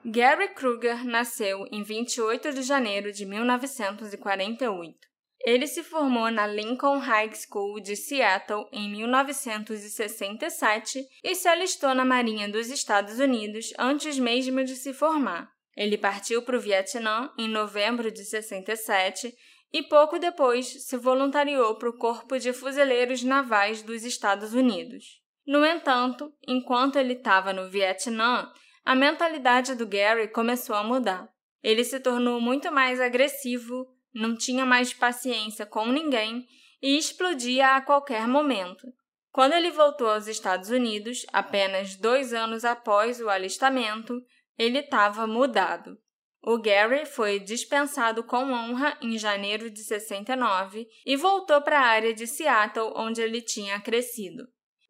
Gary 0.05 0.49
Kruger 0.49 1.07
nasceu 1.07 1.64
em 1.71 1.83
28 1.83 2.53
de 2.53 2.62
janeiro 2.62 3.12
de 3.12 3.25
1948. 3.25 5.12
Ele 5.45 5.66
se 5.66 5.83
formou 5.83 6.31
na 6.31 6.47
Lincoln 6.47 6.99
High 6.99 7.33
School 7.35 7.81
de 7.81 7.97
Seattle 7.97 8.68
em 8.71 8.88
1967 8.90 11.05
e 11.23 11.35
se 11.35 11.49
alistou 11.49 11.95
na 11.95 12.05
Marinha 12.05 12.47
dos 12.49 12.68
Estados 12.68 13.18
Unidos 13.18 13.73
antes 13.79 14.18
mesmo 14.18 14.62
de 14.64 14.77
se 14.77 14.92
formar. 14.92 15.51
Ele 15.77 15.97
partiu 15.97 16.43
para 16.43 16.57
o 16.57 16.61
Vietnã 16.61 17.31
em 17.39 17.49
novembro 17.49 18.11
de 18.11 18.25
67 18.25 19.35
e 19.73 19.83
pouco 19.83 20.19
depois 20.19 20.67
se 20.85 20.97
voluntariou 20.97 21.77
para 21.77 21.89
o 21.89 21.97
Corpo 21.97 22.39
de 22.39 22.53
Fuzileiros 22.53 23.23
Navais 23.23 23.83
dos 23.83 24.05
Estados 24.05 24.53
Unidos. 24.53 25.23
No 25.47 25.65
entanto, 25.65 26.33
enquanto 26.47 26.97
ele 26.97 27.15
estava 27.15 27.53
no 27.53 27.71
Vietnã, 27.71 28.53
a 28.85 28.95
mentalidade 28.95 29.75
do 29.75 29.87
Gary 29.87 30.29
começou 30.29 30.77
a 30.77 30.85
mudar. 30.85 31.29
Ele 31.63 31.85
se 31.85 31.99
tornou 32.01 32.41
muito 32.41 32.71
mais 32.71 33.01
agressivo, 33.01 33.87
não 34.15 34.37
tinha 34.37 34.67
mais 34.67 34.93
paciência 34.93 35.65
com 35.65 35.87
ninguém 35.87 36.47
e 36.83 36.99
explodia 36.99 37.77
a 37.77 37.81
qualquer 37.81 38.27
momento. 38.27 38.87
Quando 39.31 39.55
ele 39.55 39.71
voltou 39.71 40.11
aos 40.11 40.27
Estados 40.27 40.69
Unidos, 40.69 41.25
apenas 41.33 41.97
dois 41.97 42.35
anos 42.35 42.65
após 42.65 43.21
o 43.21 43.31
alistamento, 43.31 44.21
ele 44.59 44.79
estava 44.79 45.27
mudado. 45.27 45.99
O 46.45 46.59
Gary 46.59 47.07
foi 47.07 47.38
dispensado 47.38 48.25
com 48.25 48.53
honra 48.53 48.99
em 49.01 49.17
janeiro 49.17 49.71
de 49.71 49.85
69 49.85 50.88
e 51.07 51.17
voltou 51.17 51.62
para 51.62 51.79
a 51.79 51.87
área 51.87 52.12
de 52.12 52.27
Seattle, 52.27 52.93
onde 52.97 53.23
ele 53.23 53.41
tinha 53.41 53.81
crescido. 53.81 54.43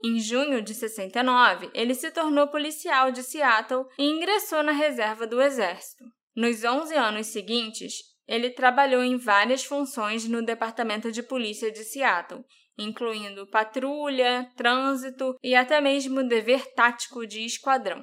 Em 0.02 0.18
junho 0.18 0.62
de 0.62 0.74
69, 0.74 1.70
ele 1.74 1.94
se 1.94 2.10
tornou 2.10 2.48
policial 2.48 3.12
de 3.12 3.22
Seattle 3.22 3.84
e 3.98 4.04
ingressou 4.04 4.62
na 4.62 4.72
reserva 4.72 5.26
do 5.26 5.40
Exército. 5.40 6.04
Nos 6.34 6.64
11 6.64 6.94
anos 6.94 7.26
seguintes, 7.26 7.96
ele 8.26 8.50
trabalhou 8.50 9.02
em 9.02 9.18
várias 9.18 9.62
funções 9.62 10.26
no 10.26 10.42
Departamento 10.42 11.12
de 11.12 11.22
Polícia 11.22 11.70
de 11.70 11.84
Seattle, 11.84 12.42
incluindo 12.78 13.46
patrulha, 13.46 14.50
trânsito 14.56 15.36
e 15.42 15.54
até 15.54 15.80
mesmo 15.80 16.26
dever 16.26 16.72
tático 16.74 17.26
de 17.26 17.44
esquadrão. 17.44 18.02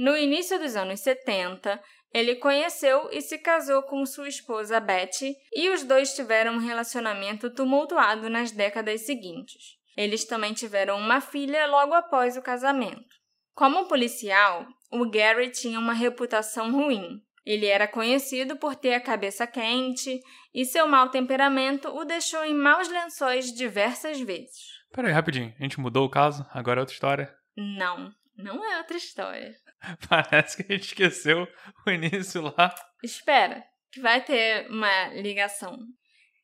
No 0.00 0.16
início 0.16 0.58
dos 0.58 0.76
anos 0.76 1.00
70, 1.00 1.78
ele 2.14 2.36
conheceu 2.36 3.10
e 3.12 3.20
se 3.20 3.36
casou 3.36 3.82
com 3.82 4.06
sua 4.06 4.28
esposa 4.28 4.80
Betty, 4.80 5.36
e 5.52 5.68
os 5.68 5.84
dois 5.84 6.14
tiveram 6.14 6.54
um 6.54 6.58
relacionamento 6.58 7.50
tumultuado 7.50 8.30
nas 8.30 8.50
décadas 8.50 9.02
seguintes. 9.02 9.76
Eles 9.94 10.24
também 10.24 10.54
tiveram 10.54 10.96
uma 10.96 11.20
filha 11.20 11.66
logo 11.66 11.92
após 11.92 12.34
o 12.38 12.40
casamento. 12.40 13.14
Como 13.52 13.88
policial, 13.88 14.66
o 14.90 15.04
Gary 15.04 15.50
tinha 15.50 15.78
uma 15.78 15.92
reputação 15.92 16.72
ruim, 16.72 17.20
ele 17.44 17.66
era 17.66 17.86
conhecido 17.86 18.56
por 18.56 18.74
ter 18.74 18.94
a 18.94 19.02
cabeça 19.02 19.46
quente 19.46 20.18
e 20.54 20.64
seu 20.64 20.88
mau 20.88 21.10
temperamento 21.10 21.88
o 21.88 22.06
deixou 22.06 22.42
em 22.42 22.54
maus 22.54 22.88
lençóis 22.88 23.52
diversas 23.52 24.18
vezes. 24.18 24.80
Peraí, 24.94 25.12
rapidinho. 25.12 25.54
A 25.60 25.62
gente 25.62 25.78
mudou 25.78 26.06
o 26.06 26.10
caso? 26.10 26.46
Agora 26.54 26.80
é 26.80 26.82
outra 26.82 26.94
história? 26.94 27.34
Não, 27.54 28.10
não 28.34 28.64
é 28.64 28.78
outra 28.78 28.96
história. 28.96 29.54
Parece 30.08 30.62
que 30.62 30.72
a 30.72 30.76
gente 30.76 30.88
esqueceu 30.88 31.48
o 31.86 31.90
início 31.90 32.42
lá. 32.42 32.74
Espera, 33.02 33.64
que 33.90 34.00
vai 34.00 34.22
ter 34.22 34.68
uma 34.70 35.08
ligação. 35.08 35.78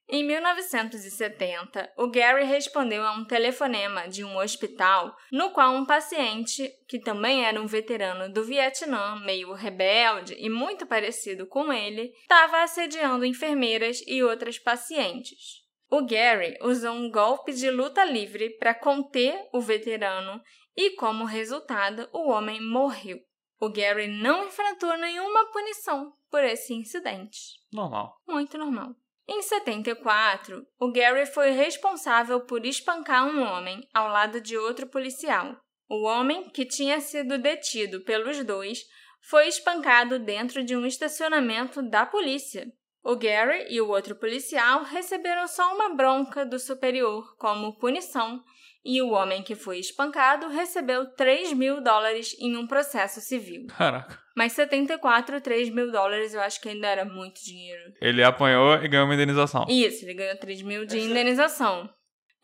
Em 0.08 0.22
1970, 0.22 1.92
o 1.98 2.08
Gary 2.08 2.44
respondeu 2.44 3.02
a 3.02 3.10
um 3.10 3.24
telefonema 3.24 4.08
de 4.08 4.22
um 4.22 4.38
hospital 4.38 5.16
no 5.32 5.50
qual 5.50 5.74
um 5.74 5.84
paciente, 5.84 6.70
que 6.88 7.00
também 7.00 7.44
era 7.44 7.60
um 7.60 7.66
veterano 7.66 8.32
do 8.32 8.44
Vietnã, 8.44 9.16
meio 9.24 9.52
rebelde 9.52 10.36
e 10.38 10.48
muito 10.48 10.86
parecido 10.86 11.44
com 11.48 11.72
ele, 11.72 12.12
estava 12.22 12.62
assediando 12.62 13.24
enfermeiras 13.24 14.00
e 14.06 14.22
outras 14.22 14.60
pacientes. 14.60 15.66
O 15.90 16.06
Gary 16.06 16.56
usou 16.62 16.92
um 16.92 17.10
golpe 17.10 17.52
de 17.52 17.68
luta 17.68 18.04
livre 18.04 18.50
para 18.58 18.74
conter 18.74 19.36
o 19.52 19.60
veterano 19.60 20.40
e, 20.76 20.90
como 20.96 21.24
resultado, 21.24 22.08
o 22.12 22.28
homem 22.28 22.60
morreu. 22.60 23.18
O 23.58 23.70
Gary 23.70 24.06
não 24.06 24.46
enfrentou 24.46 24.96
nenhuma 24.98 25.50
punição 25.50 26.12
por 26.30 26.44
esse 26.44 26.74
incidente. 26.74 27.38
Normal. 27.72 28.20
Muito 28.28 28.58
normal. 28.58 28.94
Em 29.28 29.42
74, 29.42 30.64
o 30.78 30.92
Gary 30.92 31.26
foi 31.26 31.50
responsável 31.50 32.40
por 32.42 32.64
espancar 32.64 33.26
um 33.26 33.42
homem 33.42 33.88
ao 33.92 34.08
lado 34.08 34.40
de 34.40 34.56
outro 34.56 34.86
policial. 34.86 35.56
O 35.88 36.04
homem, 36.04 36.48
que 36.50 36.64
tinha 36.64 37.00
sido 37.00 37.38
detido 37.38 38.02
pelos 38.02 38.44
dois, 38.44 38.84
foi 39.28 39.48
espancado 39.48 40.18
dentro 40.18 40.62
de 40.62 40.76
um 40.76 40.86
estacionamento 40.86 41.82
da 41.82 42.04
polícia. 42.06 42.66
O 43.02 43.16
Gary 43.16 43.66
e 43.68 43.80
o 43.80 43.88
outro 43.88 44.14
policial 44.16 44.82
receberam 44.82 45.46
só 45.48 45.74
uma 45.74 45.94
bronca 45.94 46.44
do 46.44 46.58
superior 46.58 47.36
como 47.36 47.78
punição, 47.78 48.42
e 48.86 49.02
o 49.02 49.10
homem 49.10 49.42
que 49.42 49.56
foi 49.56 49.80
espancado 49.80 50.46
recebeu 50.46 51.04
3 51.14 51.52
mil 51.54 51.82
dólares 51.82 52.36
em 52.38 52.56
um 52.56 52.68
processo 52.68 53.20
civil. 53.20 53.66
Caraca. 53.76 54.18
Mas 54.36 54.52
74, 54.52 55.40
3 55.40 55.70
mil 55.70 55.90
dólares 55.90 56.32
eu 56.32 56.40
acho 56.40 56.60
que 56.60 56.68
ainda 56.68 56.86
era 56.86 57.04
muito 57.04 57.42
dinheiro. 57.44 57.92
Ele 58.00 58.22
apanhou 58.22 58.76
e 58.76 58.86
ganhou 58.86 59.06
uma 59.06 59.14
indenização. 59.14 59.66
Isso, 59.68 60.04
ele 60.04 60.14
ganhou 60.14 60.38
3 60.38 60.62
mil 60.62 60.86
de 60.86 61.00
indenização. 61.00 61.90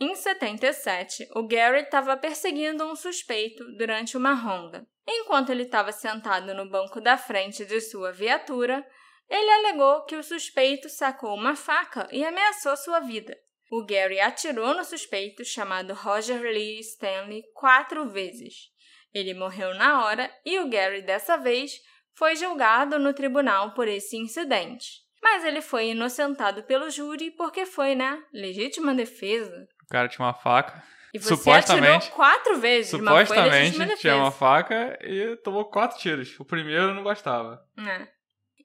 Em 0.00 0.16
77, 0.16 1.28
o 1.36 1.46
Gary 1.46 1.82
estava 1.82 2.16
perseguindo 2.16 2.84
um 2.84 2.96
suspeito 2.96 3.64
durante 3.76 4.16
uma 4.16 4.34
ronda. 4.34 4.84
Enquanto 5.06 5.50
ele 5.50 5.62
estava 5.62 5.92
sentado 5.92 6.52
no 6.54 6.68
banco 6.68 7.00
da 7.00 7.16
frente 7.16 7.64
de 7.64 7.80
sua 7.80 8.10
viatura, 8.10 8.84
ele 9.30 9.50
alegou 9.50 10.04
que 10.04 10.16
o 10.16 10.22
suspeito 10.22 10.88
sacou 10.88 11.34
uma 11.34 11.54
faca 11.54 12.08
e 12.10 12.24
ameaçou 12.24 12.76
sua 12.76 12.98
vida. 12.98 13.36
O 13.72 13.86
Gary 13.86 14.20
atirou 14.20 14.74
no 14.74 14.84
suspeito, 14.84 15.42
chamado 15.46 15.94
Roger 15.94 16.42
Lee 16.42 16.78
Stanley, 16.80 17.42
quatro 17.54 18.06
vezes. 18.06 18.68
Ele 19.14 19.32
morreu 19.32 19.74
na 19.74 20.04
hora 20.04 20.30
e 20.44 20.58
o 20.58 20.68
Gary, 20.68 21.00
dessa 21.00 21.38
vez, 21.38 21.80
foi 22.14 22.36
julgado 22.36 22.98
no 22.98 23.14
tribunal 23.14 23.72
por 23.72 23.88
esse 23.88 24.14
incidente. 24.14 25.00
Mas 25.22 25.42
ele 25.42 25.62
foi 25.62 25.86
inocentado 25.86 26.62
pelo 26.64 26.90
júri 26.90 27.30
porque 27.30 27.64
foi, 27.64 27.94
né? 27.94 28.22
Legítima 28.30 28.94
defesa. 28.94 29.66
O 29.84 29.88
cara 29.88 30.06
tinha 30.06 30.26
uma 30.26 30.34
faca. 30.34 30.82
E 31.14 31.18
você 31.18 31.34
supostamente, 31.34 32.08
atirou 32.08 32.16
quatro 32.16 32.58
vezes, 32.58 32.90
supostamente 32.90 33.78
mas 33.78 33.86
foi 33.86 33.96
tinha 33.96 34.16
uma 34.16 34.30
faca 34.30 34.98
e 35.00 35.34
tomou 35.36 35.64
quatro 35.64 35.98
tiros. 35.98 36.38
O 36.38 36.44
primeiro 36.44 36.92
não 36.92 37.02
bastava. 37.02 37.58
É. 37.78 38.06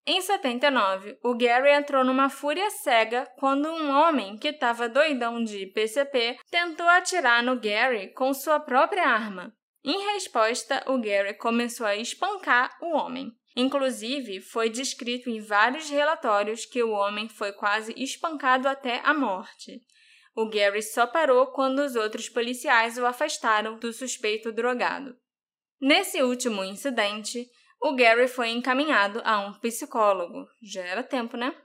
Em 0.09 0.21
79, 0.21 1.19
o 1.21 1.35
Gary 1.35 1.69
entrou 1.69 2.01
numa 2.01 2.29
fúria 2.29 2.69
cega 2.69 3.29
quando 3.37 3.67
um 3.67 3.89
homem 3.89 4.37
que 4.37 4.47
estava 4.47 4.87
doidão 4.87 5.43
de 5.43 5.65
PCP 5.65 6.39
tentou 6.49 6.87
atirar 6.87 7.43
no 7.43 7.59
Gary 7.59 8.13
com 8.13 8.33
sua 8.33 8.57
própria 8.57 9.05
arma. 9.05 9.53
Em 9.83 10.13
resposta, 10.13 10.81
o 10.87 10.97
Gary 10.97 11.33
começou 11.33 11.85
a 11.85 11.97
espancar 11.97 12.77
o 12.81 12.95
homem. 12.95 13.33
Inclusive, 13.53 14.39
foi 14.39 14.69
descrito 14.69 15.29
em 15.29 15.41
vários 15.41 15.89
relatórios 15.89 16.65
que 16.65 16.81
o 16.81 16.91
homem 16.91 17.27
foi 17.27 17.51
quase 17.51 17.93
espancado 17.97 18.69
até 18.69 19.01
a 19.03 19.13
morte. 19.13 19.81
O 20.33 20.47
Gary 20.49 20.83
só 20.83 21.05
parou 21.05 21.47
quando 21.47 21.79
os 21.79 21.97
outros 21.97 22.29
policiais 22.29 22.97
o 22.97 23.05
afastaram 23.05 23.77
do 23.77 23.91
suspeito 23.91 24.53
drogado. 24.53 25.17
Nesse 25.81 26.23
último 26.23 26.63
incidente, 26.63 27.49
o 27.81 27.95
Gary 27.95 28.27
foi 28.27 28.49
encaminhado 28.49 29.21
a 29.23 29.39
um 29.39 29.53
psicólogo. 29.53 30.47
Já 30.61 30.83
era 30.83 31.03
tempo, 31.03 31.37
né? 31.37 31.55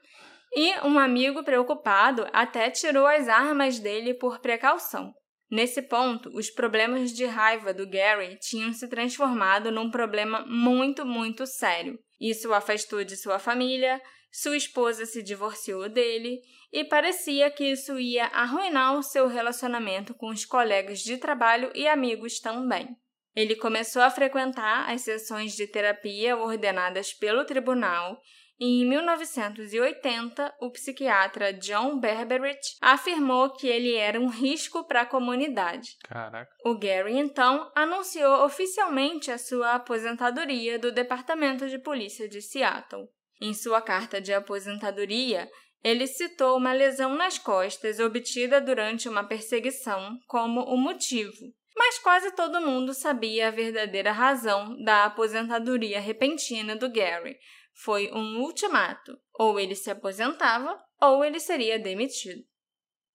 E 0.55 0.79
um 0.87 0.99
amigo 0.99 1.43
preocupado 1.43 2.27
até 2.33 2.71
tirou 2.71 3.07
as 3.07 3.29
armas 3.29 3.79
dele 3.79 4.13
por 4.13 4.39
precaução. 4.41 5.13
Nesse 5.51 5.83
ponto, 5.83 6.31
os 6.35 6.51
problemas 6.51 7.13
de 7.13 7.25
raiva 7.25 7.75
do 7.75 7.89
Gary 7.89 8.39
tinham 8.39 8.73
se 8.73 8.89
transformado 8.89 9.71
num 9.71 9.91
problema 9.91 10.45
muito, 10.47 11.05
muito 11.05 11.47
sério. 11.47 11.99
Isso 12.21 12.49
o 12.49 12.55
afastou 12.55 13.05
de 13.05 13.17
sua 13.17 13.39
família, 13.39 14.01
sua 14.31 14.57
esposa 14.57 15.05
se 15.05 15.23
divorciou 15.23 15.91
dele 15.91 16.41
e 16.73 16.85
parecia 16.85 17.51
que 17.51 17.65
isso 17.65 17.99
ia 17.99 18.27
arruinar 18.29 18.97
o 18.97 19.03
seu 19.03 19.29
relacionamento 19.29 20.15
com 20.15 20.29
os 20.29 20.47
colegas 20.47 21.01
de 21.01 21.19
trabalho 21.19 21.71
e 21.75 21.87
amigos 21.87 22.41
também. 22.41 22.89
Ele 23.35 23.57
começou 23.57 24.03
a 24.03 24.11
frequentar 24.11 24.91
as 24.91 25.03
sessões 25.03 25.55
de 25.55 25.67
terapia 25.67 26.37
ordenadas 26.37 27.13
pelo 27.13 27.45
tribunal 27.45 28.21
e 28.65 28.83
em 28.83 28.87
1980, 28.87 30.55
o 30.61 30.71
psiquiatra 30.71 31.53
John 31.53 31.99
Berberich 31.99 32.77
afirmou 32.81 33.51
que 33.51 33.67
ele 33.67 33.97
era 33.97 34.21
um 34.21 34.29
risco 34.29 34.85
para 34.85 35.01
a 35.01 35.07
comunidade. 35.07 35.97
Caraca. 36.05 36.49
O 36.65 36.79
Gary, 36.79 37.19
então, 37.19 37.73
anunciou 37.75 38.45
oficialmente 38.45 39.33
a 39.33 39.39
sua 39.39 39.75
aposentadoria 39.75 40.79
do 40.79 40.93
Departamento 40.93 41.69
de 41.69 41.77
Polícia 41.77 42.29
de 42.29 42.41
Seattle. 42.41 43.09
Em 43.41 43.53
sua 43.53 43.83
carta 43.83 44.21
de 44.21 44.33
aposentadoria, 44.33 45.51
ele 45.83 46.07
citou 46.07 46.57
uma 46.57 46.73
lesão 46.73 47.17
nas 47.17 47.39
costas 47.39 47.99
obtida 47.99 48.61
durante 48.61 49.09
uma 49.09 49.25
perseguição 49.25 50.17
como 50.29 50.61
o 50.61 50.77
motivo, 50.77 51.53
mas 51.85 51.99
quase 51.99 52.31
todo 52.31 52.61
mundo 52.61 52.95
sabia 52.95 53.49
a 53.49 53.51
verdadeira 53.51 54.13
razão 54.13 54.81
da 54.85 55.05
aposentadoria 55.05 55.99
repentina 56.01 56.77
do 56.77 56.89
Gary, 56.89 57.37
foi 57.75 58.09
um 58.13 58.41
ultimato: 58.41 59.19
ou 59.35 59.59
ele 59.59 59.75
se 59.75 59.91
aposentava 59.91 60.81
ou 61.01 61.25
ele 61.25 61.41
seria 61.41 61.81
demitido. 61.81 62.41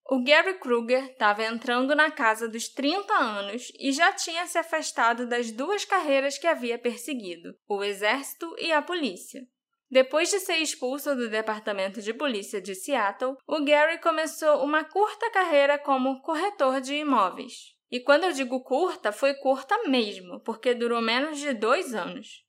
O 0.04 0.22
Gary 0.22 0.58
Kruger 0.58 1.02
estava 1.06 1.44
entrando 1.44 1.94
na 1.94 2.10
casa 2.10 2.46
dos 2.46 2.68
30 2.68 3.10
anos 3.14 3.72
e 3.78 3.90
já 3.90 4.12
tinha 4.12 4.46
se 4.46 4.58
afastado 4.58 5.26
das 5.26 5.50
duas 5.50 5.86
carreiras 5.86 6.36
que 6.36 6.46
havia 6.46 6.78
perseguido, 6.78 7.56
o 7.66 7.82
exército 7.82 8.54
e 8.58 8.70
a 8.70 8.82
polícia. 8.82 9.40
Depois 9.90 10.28
de 10.28 10.40
ser 10.40 10.58
expulso 10.58 11.16
do 11.16 11.30
departamento 11.30 12.02
de 12.02 12.12
polícia 12.12 12.60
de 12.60 12.74
Seattle, 12.74 13.34
o 13.46 13.64
Gary 13.64 13.98
começou 14.02 14.62
uma 14.62 14.84
curta 14.84 15.30
carreira 15.30 15.78
como 15.78 16.20
corretor 16.20 16.82
de 16.82 16.96
imóveis. 16.96 17.77
E 17.90 18.00
quando 18.00 18.24
eu 18.24 18.32
digo 18.32 18.62
curta, 18.62 19.12
foi 19.12 19.34
curta 19.34 19.76
mesmo, 19.88 20.40
porque 20.40 20.74
durou 20.74 21.00
menos 21.00 21.38
de 21.38 21.54
dois 21.54 21.94
anos. 21.94 22.44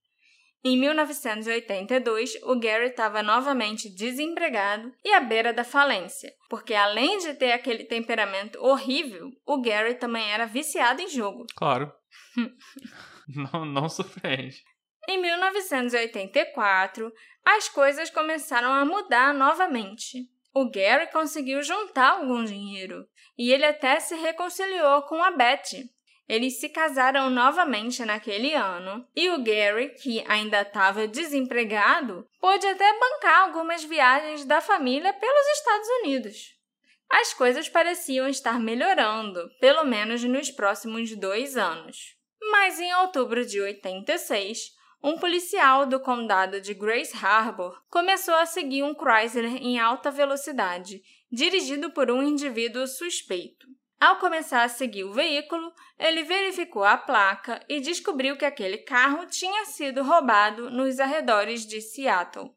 Em 0.62 0.78
1982, 0.78 2.36
o 2.44 2.60
Gary 2.60 2.88
estava 2.88 3.24
novamente 3.24 3.90
desempregado 3.90 4.94
e 5.06 5.14
à 5.14 5.22
beira 5.22 5.54
da 5.54 5.64
falência, 5.64 6.34
porque 6.50 6.74
além 6.74 7.18
de 7.20 7.34
ter 7.36 7.54
aquele 7.54 7.86
temperamento 7.86 8.60
horrível, 8.62 9.30
o 9.46 9.62
Gary 9.62 9.96
também 9.96 10.30
era 10.30 10.46
viciado 10.46 11.02
em 11.02 11.08
jogo. 11.08 11.46
Claro. 11.56 11.90
não, 13.54 13.64
não 13.64 13.88
surpreende. 13.88 14.62
Em 15.08 15.22
1984, 15.22 17.10
as 17.46 17.70
coisas 17.70 18.10
começaram 18.10 18.74
a 18.74 18.84
mudar 18.84 19.34
novamente. 19.34 20.30
O 20.60 20.70
Gary 20.70 21.08
conseguiu 21.08 21.64
juntar 21.64 22.10
algum 22.10 22.44
dinheiro 22.44 23.08
e 23.38 23.50
ele 23.54 23.64
até 23.64 23.98
se 24.02 24.14
reconciliou 24.14 25.04
com 25.04 25.24
a 25.24 25.32
Betty, 25.32 25.90
eles 26.28 26.60
se 26.60 26.68
casaram 26.68 27.30
novamente 27.30 28.04
naquele 28.04 28.54
ano 28.54 29.08
e 29.16 29.30
o 29.30 29.42
Gary, 29.42 29.96
que 29.96 30.22
ainda 30.28 30.64
estava 30.64 31.08
desempregado, 31.08 32.28
pôde 32.42 32.68
até 32.68 33.00
bancar 33.00 33.44
algumas 33.44 33.86
viagens 33.86 34.44
da 34.44 34.60
família 34.60 35.14
pelos 35.14 35.48
Estados 35.58 35.88
Unidos. 36.02 36.56
As 37.10 37.34
coisas 37.34 37.70
pareciam 37.70 38.28
estar 38.28 38.60
melhorando, 38.60 39.50
pelo 39.62 39.86
menos 39.86 40.22
nos 40.26 40.52
próximos 40.52 41.16
dois 41.16 41.56
anos. 41.56 42.18
Mas 42.52 42.82
em 42.82 42.94
outubro 42.96 43.46
de 43.46 43.62
86, 43.62 44.78
um 45.02 45.18
policial 45.18 45.86
do 45.86 46.00
condado 46.00 46.60
de 46.60 46.74
Grace 46.74 47.16
Harbor 47.16 47.82
começou 47.90 48.36
a 48.36 48.46
seguir 48.46 48.84
um 48.84 48.94
Chrysler 48.94 49.56
em 49.56 49.80
alta 49.80 50.12
velocidade, 50.12 51.02
dirigido 51.32 51.92
por 51.92 52.12
um 52.12 52.22
indivíduo 52.22 52.86
suspeito. 52.86 53.68
Ao 54.00 54.18
começar 54.18 54.64
a 54.64 54.70
seguir 54.70 55.04
o 55.04 55.14
veículo, 55.14 55.74
ele 55.98 56.24
verificou 56.24 56.84
a 56.84 56.98
placa 56.98 57.64
e 57.68 57.82
descobriu 57.82 58.38
que 58.38 58.46
aquele 58.46 58.78
carro 58.78 59.26
tinha 59.26 59.66
sido 59.66 60.04
roubado 60.04 60.70
nos 60.70 61.00
arredores 61.00 61.66
de 61.66 61.82
Seattle. 61.82 62.52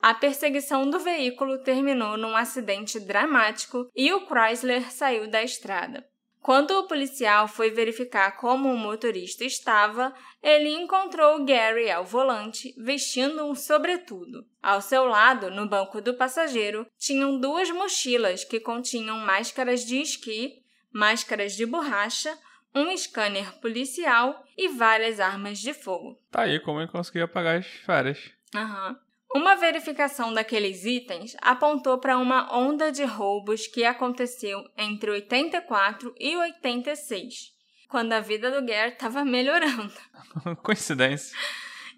A 0.00 0.14
perseguição 0.14 0.88
do 0.88 0.98
veículo 0.98 1.62
terminou 1.62 2.16
num 2.16 2.36
acidente 2.36 3.00
dramático 3.00 3.90
e 3.94 4.12
o 4.12 4.26
Chrysler 4.26 4.90
saiu 4.92 5.28
da 5.28 5.42
estrada. 5.42 6.08
Quando 6.40 6.70
o 6.72 6.86
policial 6.86 7.46
foi 7.46 7.70
verificar 7.70 8.36
como 8.36 8.72
o 8.72 8.76
motorista 8.76 9.44
estava, 9.44 10.14
ele 10.42 10.70
encontrou 10.70 11.44
Gary 11.44 11.90
ao 11.90 12.04
volante, 12.04 12.74
vestindo 12.78 13.44
um 13.44 13.54
sobretudo. 13.54 14.46
Ao 14.62 14.80
seu 14.80 15.04
lado, 15.04 15.50
no 15.50 15.68
banco 15.68 16.00
do 16.00 16.14
passageiro, 16.14 16.86
tinham 16.98 17.38
duas 17.38 17.70
mochilas 17.70 18.44
que 18.44 18.60
continham 18.60 19.18
máscaras 19.18 19.84
de 19.84 20.00
esqui 20.00 20.62
máscaras 20.92 21.54
de 21.54 21.66
borracha, 21.66 22.36
um 22.74 22.96
scanner 22.96 23.60
policial 23.60 24.44
e 24.56 24.68
várias 24.68 25.20
armas 25.20 25.58
de 25.58 25.72
fogo. 25.72 26.16
Tá 26.30 26.42
aí 26.42 26.60
como 26.60 26.80
eu 26.80 26.88
consegui 26.88 27.20
apagar 27.20 27.58
as 27.58 27.66
férias. 27.66 28.30
Aham. 28.54 28.98
Uma 29.34 29.56
verificação 29.56 30.32
daqueles 30.32 30.84
itens 30.84 31.36
apontou 31.42 31.98
para 31.98 32.16
uma 32.16 32.56
onda 32.56 32.90
de 32.90 33.04
roubos 33.04 33.66
que 33.66 33.84
aconteceu 33.84 34.64
entre 34.76 35.10
84 35.10 36.14
e 36.18 36.36
86, 36.36 37.52
quando 37.88 38.12
a 38.14 38.20
vida 38.20 38.50
do 38.50 38.66
Gare 38.66 38.92
estava 38.92 39.24
melhorando. 39.24 39.92
Coincidência. 40.62 41.36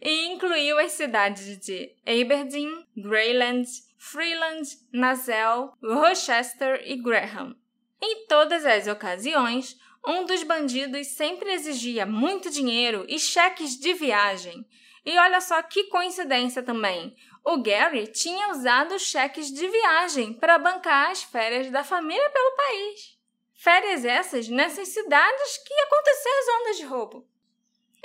E 0.03 0.27
incluiu 0.27 0.79
as 0.79 0.93
cidades 0.93 1.59
de 1.59 1.95
Aberdeen, 2.07 2.85
Greyland, 2.97 3.69
Freeland, 3.97 4.69
Nazel, 4.93 5.75
Rochester 5.83 6.83
e 6.85 6.97
Graham. 6.97 7.55
Em 8.03 8.27
todas 8.27 8.65
as 8.65 8.87
ocasiões, 8.87 9.79
um 10.07 10.25
dos 10.25 10.43
bandidos 10.43 11.09
sempre 11.09 11.53
exigia 11.53 12.07
muito 12.07 12.51
dinheiro 12.51 13.05
e 13.09 13.19
cheques 13.19 13.79
de 13.79 13.93
viagem. 13.93 14.67
E 15.05 15.19
olha 15.19 15.41
só 15.41 15.63
que 15.63 15.85
coincidência 15.85 16.63
também. 16.63 17.17
O 17.45 17.63
Gary 17.63 18.07
tinha 18.07 18.51
usado 18.51 18.99
cheques 18.99 19.51
de 19.51 19.67
viagem 19.67 20.33
para 20.33 20.59
bancar 20.59 21.11
as 21.11 21.23
férias 21.23 21.71
da 21.71 21.83
família 21.83 22.31
pelo 22.31 22.57
país. 22.57 23.19
Férias 23.55 24.05
essas 24.05 24.49
nessas 24.49 24.89
cidades 24.89 25.59
que 25.59 25.75
aconteceram 25.75 26.39
as 26.39 26.61
ondas 26.61 26.77
de 26.77 26.85
roubo. 26.85 27.29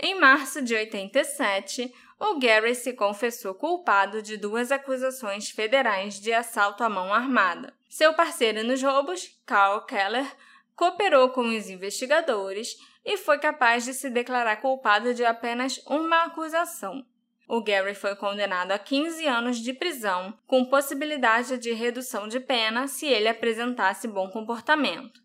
Em 0.02 0.16
março 0.20 0.62
de 0.62 0.76
87, 0.76 1.94
o 2.20 2.40
Gary 2.40 2.76
se 2.76 2.94
confessou 2.94 3.54
culpado 3.54 4.22
de 4.22 4.38
duas 4.38 4.72
acusações 4.72 5.50
federais 5.50 6.20
de 6.20 6.34
assalto 6.34 6.84
à 6.84 6.90
mão 6.90 7.14
armada. 7.14 7.74
Seu 7.90 8.14
parceiro 8.14 8.64
nos 8.64 8.82
roubos, 8.82 9.40
Carl 9.46 9.86
Keller, 9.86 10.30
cooperou 10.76 11.30
com 11.30 11.42
os 11.56 11.70
investigadores 11.70 12.76
e 13.06 13.18
foi 13.18 13.38
capaz 13.38 13.86
de 13.86 13.94
se 13.94 14.10
declarar 14.10 14.58
culpado 14.58 15.14
de 15.14 15.24
apenas 15.24 15.78
uma 15.86 16.24
acusação. 16.24 17.06
O 17.48 17.62
Gary 17.62 17.94
foi 17.94 18.16
condenado 18.16 18.72
a 18.72 18.80
15 18.80 19.28
anos 19.28 19.58
de 19.58 19.72
prisão, 19.72 20.34
com 20.48 20.66
possibilidade 20.66 21.60
de 21.60 21.72
redução 21.74 22.28
de 22.28 22.40
pena 22.40 22.88
se 22.88 23.06
ele 23.06 23.28
apresentasse 23.28 24.08
bom 24.08 24.30
comportamento. 24.30 25.24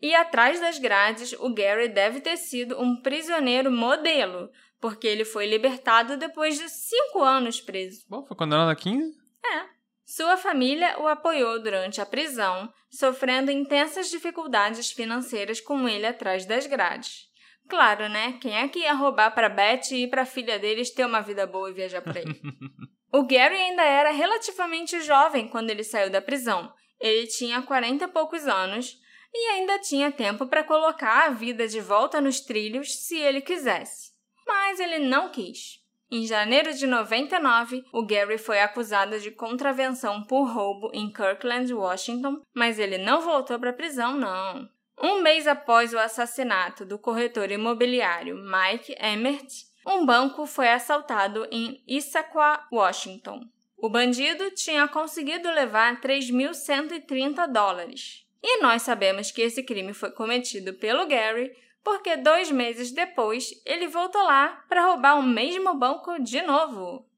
E 0.00 0.14
atrás 0.14 0.60
das 0.60 0.78
grades, 0.78 1.32
o 1.32 1.52
Gary 1.52 1.88
deve 1.88 2.20
ter 2.20 2.36
sido 2.36 2.80
um 2.80 3.02
prisioneiro 3.02 3.72
modelo, 3.72 4.48
porque 4.80 5.06
ele 5.06 5.24
foi 5.24 5.46
libertado 5.46 6.16
depois 6.16 6.56
de 6.56 6.68
cinco 6.68 7.22
anos 7.22 7.60
preso. 7.60 8.04
Bom, 8.08 8.24
foi 8.24 8.36
condenado 8.36 8.70
a 8.70 8.76
15? 8.76 9.16
É. 9.44 9.75
Sua 10.06 10.36
família 10.36 10.96
o 11.00 11.08
apoiou 11.08 11.60
durante 11.60 12.00
a 12.00 12.06
prisão, 12.06 12.72
sofrendo 12.88 13.50
intensas 13.50 14.08
dificuldades 14.08 14.92
financeiras 14.92 15.60
com 15.60 15.88
ele 15.88 16.06
atrás 16.06 16.46
das 16.46 16.64
grades. 16.64 17.26
Claro, 17.68 18.08
né? 18.08 18.38
Quem 18.40 18.56
é 18.56 18.68
que 18.68 18.78
ia 18.78 18.92
roubar 18.92 19.32
para 19.32 19.48
Beth 19.48 19.90
e 19.90 20.06
para 20.06 20.22
a 20.22 20.26
filha 20.26 20.60
deles 20.60 20.90
ter 20.90 21.04
uma 21.04 21.20
vida 21.20 21.44
boa 21.44 21.70
e 21.70 21.74
viajar 21.74 22.00
por 22.02 22.16
aí? 22.16 22.22
o 23.12 23.26
Gary 23.26 23.56
ainda 23.56 23.82
era 23.82 24.12
relativamente 24.12 25.00
jovem 25.00 25.48
quando 25.48 25.70
ele 25.70 25.82
saiu 25.82 26.08
da 26.08 26.22
prisão. 26.22 26.72
Ele 27.00 27.26
tinha 27.26 27.60
40 27.60 28.04
e 28.04 28.08
poucos 28.08 28.46
anos 28.46 28.96
e 29.34 29.48
ainda 29.54 29.80
tinha 29.80 30.12
tempo 30.12 30.46
para 30.46 30.62
colocar 30.62 31.26
a 31.26 31.30
vida 31.30 31.66
de 31.66 31.80
volta 31.80 32.20
nos 32.20 32.38
trilhos 32.38 32.94
se 33.06 33.18
ele 33.18 33.40
quisesse. 33.40 34.12
Mas 34.46 34.78
ele 34.78 35.00
não 35.00 35.30
quis. 35.30 35.84
Em 36.10 36.24
janeiro 36.24 36.72
de 36.72 36.86
99, 36.86 37.84
o 37.92 38.06
Gary 38.06 38.38
foi 38.38 38.60
acusado 38.60 39.18
de 39.18 39.32
contravenção 39.32 40.22
por 40.22 40.44
roubo 40.44 40.90
em 40.94 41.12
Kirkland, 41.12 41.72
Washington, 41.74 42.40
mas 42.54 42.78
ele 42.78 42.96
não 42.96 43.20
voltou 43.20 43.58
para 43.58 43.70
a 43.70 43.74
prisão, 43.74 44.16
não. 44.16 44.68
Um 45.02 45.20
mês 45.20 45.46
após 45.48 45.92
o 45.92 45.98
assassinato 45.98 46.84
do 46.84 46.98
corretor 46.98 47.50
imobiliário 47.50 48.36
Mike 48.36 48.96
Emmert, 49.00 49.48
um 49.86 50.06
banco 50.06 50.46
foi 50.46 50.68
assaltado 50.68 51.46
em 51.50 51.82
Issaquah, 51.86 52.66
Washington. 52.72 53.40
O 53.76 53.88
bandido 53.88 54.50
tinha 54.52 54.88
conseguido 54.88 55.50
levar 55.50 56.00
3.130 56.00 57.46
dólares. 57.46 58.24
E 58.42 58.62
nós 58.62 58.82
sabemos 58.82 59.30
que 59.30 59.42
esse 59.42 59.62
crime 59.62 59.92
foi 59.92 60.10
cometido 60.10 60.72
pelo 60.74 61.06
Gary 61.06 61.52
porque 61.86 62.16
dois 62.16 62.50
meses 62.50 62.90
depois 62.90 63.50
ele 63.64 63.86
voltou 63.86 64.20
lá 64.24 64.64
para 64.68 64.86
roubar 64.86 65.20
o 65.20 65.22
mesmo 65.22 65.72
banco 65.72 66.20
de 66.20 66.42
novo. 66.42 67.08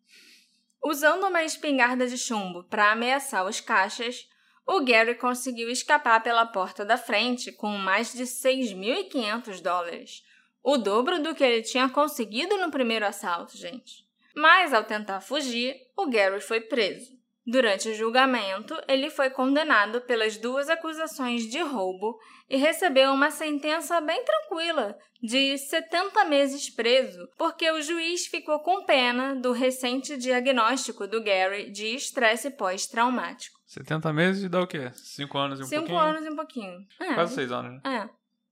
Usando 0.85 1.27
uma 1.27 1.43
espingarda 1.43 2.07
de 2.07 2.19
chumbo 2.19 2.65
para 2.65 2.93
ameaçar 2.93 3.47
os 3.47 3.63
caixas, 3.63 4.29
o 4.67 4.85
Gary 4.85 5.15
conseguiu 5.15 5.71
escapar 5.71 6.23
pela 6.23 6.45
porta 6.45 6.85
da 6.85 6.99
frente 6.99 7.51
com 7.51 7.79
mais 7.79 8.13
de 8.13 8.25
6.500 8.25 9.63
dólares, 9.63 10.23
o 10.63 10.77
dobro 10.77 11.23
do 11.23 11.35
que 11.35 11.43
ele 11.43 11.63
tinha 11.63 11.89
conseguido 11.89 12.59
no 12.59 12.71
primeiro 12.71 13.07
assalto, 13.07 13.57
gente. 13.57 14.07
Mas 14.37 14.75
ao 14.75 14.85
tentar 14.85 15.23
fugir, 15.23 15.75
o 15.97 16.11
Gary 16.11 16.43
foi 16.43 16.61
preso. 16.61 17.18
Durante 17.51 17.89
o 17.89 17.95
julgamento, 17.95 18.79
ele 18.87 19.09
foi 19.09 19.31
condenado 19.31 20.03
pelas 20.03 20.37
duas 20.37 20.69
acusações 20.69 21.45
de 21.49 21.59
roubo 21.61 22.19
e 22.47 22.59
recebeu 22.59 23.11
uma 23.11 23.31
sentença 23.31 23.99
bem 24.03 24.23
tranquila, 24.23 24.95
de 25.23 25.57
70 25.57 26.27
meses 26.27 26.69
preso, 26.69 27.27
porque 27.39 27.71
o 27.71 27.81
juiz 27.81 28.27
ficou 28.27 28.59
com 28.59 28.85
pena 28.85 29.35
do 29.35 29.53
recente 29.53 30.19
diagnóstico 30.19 31.07
do 31.07 31.25
Gary 31.25 31.71
de 31.71 31.95
estresse 31.95 32.51
pós-traumático. 32.51 33.59
70 33.65 34.13
meses 34.13 34.51
dá 34.51 34.61
o 34.61 34.67
quê? 34.67 34.91
5 34.93 35.39
anos 35.39 35.61
e 35.61 35.63
um 35.63 35.67
Cinco 35.67 35.87
pouquinho? 35.87 36.01
anos 36.01 36.27
e 36.27 36.29
um 36.29 36.37
pouquinho. 36.37 36.79
É, 37.01 37.15
Quase 37.15 37.35
6 37.35 37.51
anos, 37.51 37.83
né? 37.83 38.05
é. 38.05 38.11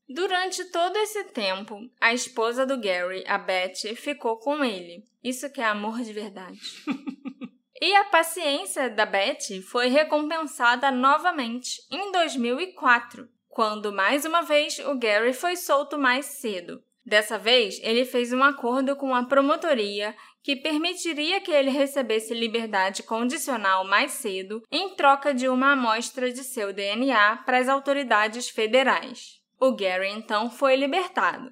Durante 0.09 0.65
todo 0.71 0.97
esse 0.97 1.25
tempo, 1.33 1.81
a 2.01 2.15
esposa 2.15 2.65
do 2.65 2.81
Gary, 2.81 3.25
a 3.27 3.37
Beth, 3.37 3.95
ficou 3.95 4.39
com 4.39 4.65
ele. 4.65 5.05
Isso 5.23 5.53
que 5.53 5.61
é 5.61 5.65
amor 5.67 6.01
de 6.01 6.15
verdade. 6.15 6.59
e 7.81 7.95
a 7.95 8.05
paciência 8.05 8.89
da 8.89 9.05
Beth 9.05 9.63
foi 9.69 9.89
recompensada 9.89 10.91
novamente 10.91 11.83
em 11.91 12.11
2004, 12.11 13.29
quando 13.49 13.93
mais 13.93 14.25
uma 14.25 14.43
vez 14.43 14.79
o 14.79 14.95
Gary 14.99 15.33
foi 15.33 15.57
solto 15.57 15.99
mais 15.99 16.27
cedo. 16.27 16.83
Dessa 17.05 17.39
vez, 17.39 17.79
ele 17.85 18.05
fez 18.05 18.33
um 18.33 18.43
acordo 18.43 18.97
com 18.97 19.15
a 19.15 19.25
promotoria 19.25 20.15
que 20.43 20.57
permitiria 20.57 21.41
que 21.41 21.53
ele 21.53 21.71
recebesse 21.71 22.35
liberdade 22.35 23.03
condicional 23.03 23.85
mais 23.85 24.13
cedo 24.13 24.63
em 24.73 24.95
troca 24.97 25.33
de 25.33 25.49
uma 25.49 25.73
amostra 25.73 26.33
de 26.33 26.43
seu 26.43 26.73
DNA 26.73 27.37
para 27.45 27.59
as 27.59 27.69
autoridades 27.69 28.49
federais. 28.49 29.41
O 29.61 29.73
Gary 29.73 30.09
então 30.09 30.51
foi 30.51 30.77
libertado, 30.77 31.51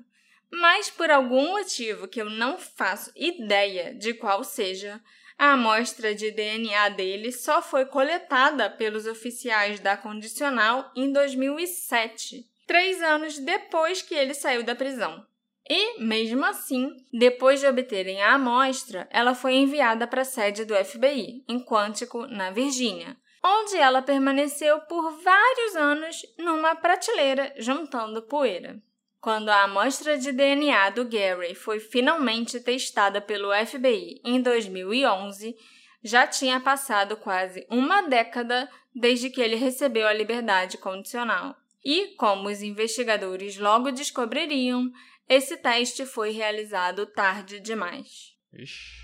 mas 0.50 0.90
por 0.90 1.10
algum 1.10 1.52
motivo 1.52 2.08
que 2.08 2.20
eu 2.20 2.28
não 2.28 2.58
faço 2.58 3.12
ideia 3.14 3.94
de 3.94 4.12
qual 4.12 4.42
seja, 4.42 5.00
a 5.39 5.53
amostra 5.53 6.14
de 6.14 6.30
DNA 6.30 6.91
dele 6.91 7.32
só 7.32 7.61
foi 7.61 7.85
coletada 7.87 8.70
pelos 8.70 9.07
oficiais 9.07 9.80
da 9.80 9.97
condicional 9.97 10.91
em 10.95 11.12
2007, 11.12 12.47
três 12.66 13.03
anos 13.03 13.39
depois 13.39 14.01
que 14.01 14.14
ele 14.14 14.35
saiu 14.35 14.62
da 14.62 14.74
prisão. 14.74 15.26
E, 15.68 15.99
mesmo 16.01 16.45
assim, 16.45 16.95
depois 17.12 17.61
de 17.61 17.66
obterem 17.66 18.22
a 18.22 18.35
amostra, 18.35 19.09
ela 19.11 19.35
foi 19.35 19.55
enviada 19.55 20.07
para 20.07 20.22
a 20.22 20.24
sede 20.24 20.64
do 20.64 20.74
FBI, 20.74 21.43
em 21.49 21.64
Quantico, 21.64 22.26
na 22.26 22.51
Virgínia, 22.51 23.16
onde 23.43 23.76
ela 23.76 24.03
permaneceu 24.03 24.80
por 24.82 25.11
vários 25.22 25.76
anos 25.76 26.22
numa 26.39 26.74
prateleira 26.74 27.53
juntando 27.59 28.22
poeira. 28.22 28.80
Quando 29.24 29.48
a 29.48 29.62
amostra 29.62 30.18
de 30.18 30.32
DNA 30.32 30.90
do 30.90 31.08
Gary 31.08 31.54
foi 31.54 31.80
finalmente 31.80 32.60
testada 32.60 33.22
pelo 33.22 33.54
FBI 33.54 34.20
em 34.22 34.38
2011, 34.42 35.56
já 36.02 36.26
tinha 36.26 36.60
passado 36.60 37.16
quase 37.16 37.66
uma 37.70 38.02
década 38.02 38.68
desde 38.94 39.30
que 39.30 39.40
ele 39.40 39.56
recebeu 39.56 40.06
a 40.06 40.12
liberdade 40.12 40.76
condicional. 40.76 41.56
E, 41.82 42.08
como 42.18 42.50
os 42.50 42.60
investigadores 42.60 43.56
logo 43.56 43.90
descobririam, 43.90 44.92
esse 45.26 45.56
teste 45.56 46.04
foi 46.04 46.30
realizado 46.30 47.06
tarde 47.06 47.60
demais. 47.60 48.36
Ixi. 48.52 49.03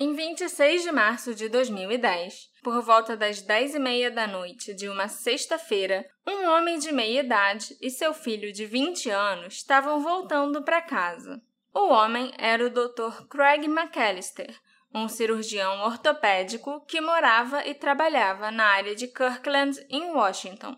Em 0.00 0.14
26 0.14 0.84
de 0.84 0.92
março 0.92 1.34
de 1.34 1.48
2010, 1.48 2.50
por 2.62 2.80
volta 2.82 3.16
das 3.16 3.42
10 3.42 3.74
e 3.74 3.78
meia 3.80 4.08
da 4.12 4.28
noite 4.28 4.72
de 4.72 4.88
uma 4.88 5.08
sexta-feira, 5.08 6.06
um 6.24 6.48
homem 6.50 6.78
de 6.78 6.92
meia 6.92 7.18
idade 7.18 7.76
e 7.80 7.90
seu 7.90 8.14
filho 8.14 8.52
de 8.52 8.64
20 8.64 9.10
anos 9.10 9.54
estavam 9.54 10.00
voltando 10.00 10.62
para 10.62 10.80
casa. 10.80 11.42
O 11.74 11.88
homem 11.88 12.32
era 12.38 12.64
o 12.64 12.70
Dr. 12.70 13.26
Craig 13.28 13.64
McAllister, 13.66 14.54
um 14.94 15.08
cirurgião 15.08 15.80
ortopédico 15.80 16.80
que 16.86 17.00
morava 17.00 17.66
e 17.66 17.74
trabalhava 17.74 18.52
na 18.52 18.66
área 18.66 18.94
de 18.94 19.08
Kirkland, 19.08 19.84
em 19.90 20.12
Washington. 20.12 20.76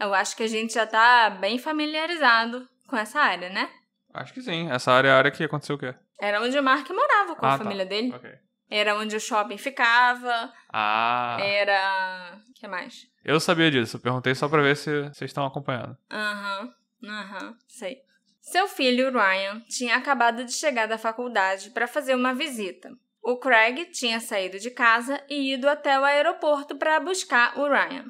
Eu 0.00 0.12
acho 0.12 0.36
que 0.36 0.42
a 0.42 0.48
gente 0.48 0.74
já 0.74 0.82
está 0.82 1.30
bem 1.30 1.58
familiarizado 1.58 2.68
com 2.88 2.96
essa 2.96 3.20
área, 3.20 3.50
né? 3.50 3.70
Acho 4.12 4.34
que 4.34 4.42
sim. 4.42 4.68
Essa 4.68 4.90
área 4.90 5.10
é 5.10 5.12
a 5.12 5.16
área 5.16 5.30
que 5.30 5.44
aconteceu 5.44 5.76
o 5.76 5.78
quê? 5.78 5.94
Era 6.20 6.40
onde 6.40 6.58
o 6.58 6.62
Mark 6.62 6.88
morava 6.90 7.34
com 7.34 7.44
Ah, 7.46 7.54
a 7.54 7.58
tá. 7.58 7.64
família 7.64 7.84
dele. 7.86 8.12
Ok. 8.14 8.30
Era 8.70 8.96
onde 8.96 9.14
o 9.16 9.20
shopping 9.20 9.58
ficava. 9.58 10.52
Ah, 10.72 11.36
Era. 11.40 12.40
O 12.48 12.52
que 12.54 12.66
mais? 12.66 13.06
eu 13.24 13.38
sabia 13.38 13.70
disso. 13.70 13.96
Eu 13.96 14.00
perguntei 14.00 14.34
só 14.34 14.48
pra 14.48 14.62
ver 14.62 14.76
se 14.76 15.02
vocês 15.08 15.30
estão 15.30 15.44
acompanhando. 15.44 15.96
Aham, 16.10 16.72
aham, 17.04 17.56
sei. 17.68 18.02
Seu 18.40 18.66
filho, 18.66 19.12
Ryan, 19.12 19.60
tinha 19.68 19.94
acabado 19.96 20.44
de 20.44 20.52
chegar 20.52 20.86
da 20.86 20.98
faculdade 20.98 21.70
para 21.70 21.86
fazer 21.86 22.14
uma 22.14 22.34
visita. 22.34 22.90
O 23.22 23.36
Craig 23.36 23.84
tinha 23.92 24.18
saído 24.18 24.58
de 24.58 24.70
casa 24.70 25.22
e 25.28 25.52
ido 25.54 25.68
até 25.68 25.98
o 25.98 26.04
aeroporto 26.04 26.76
para 26.76 26.98
buscar 26.98 27.56
o 27.56 27.68
Ryan. 27.68 28.06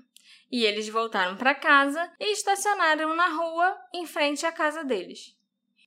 E 0.50 0.64
eles 0.64 0.88
voltaram 0.88 1.36
para 1.36 1.54
casa 1.54 2.10
e 2.18 2.32
estacionaram 2.32 3.14
na 3.14 3.28
rua 3.28 3.76
em 3.92 4.06
frente 4.06 4.46
à 4.46 4.52
casa 4.52 4.82
deles. 4.84 5.36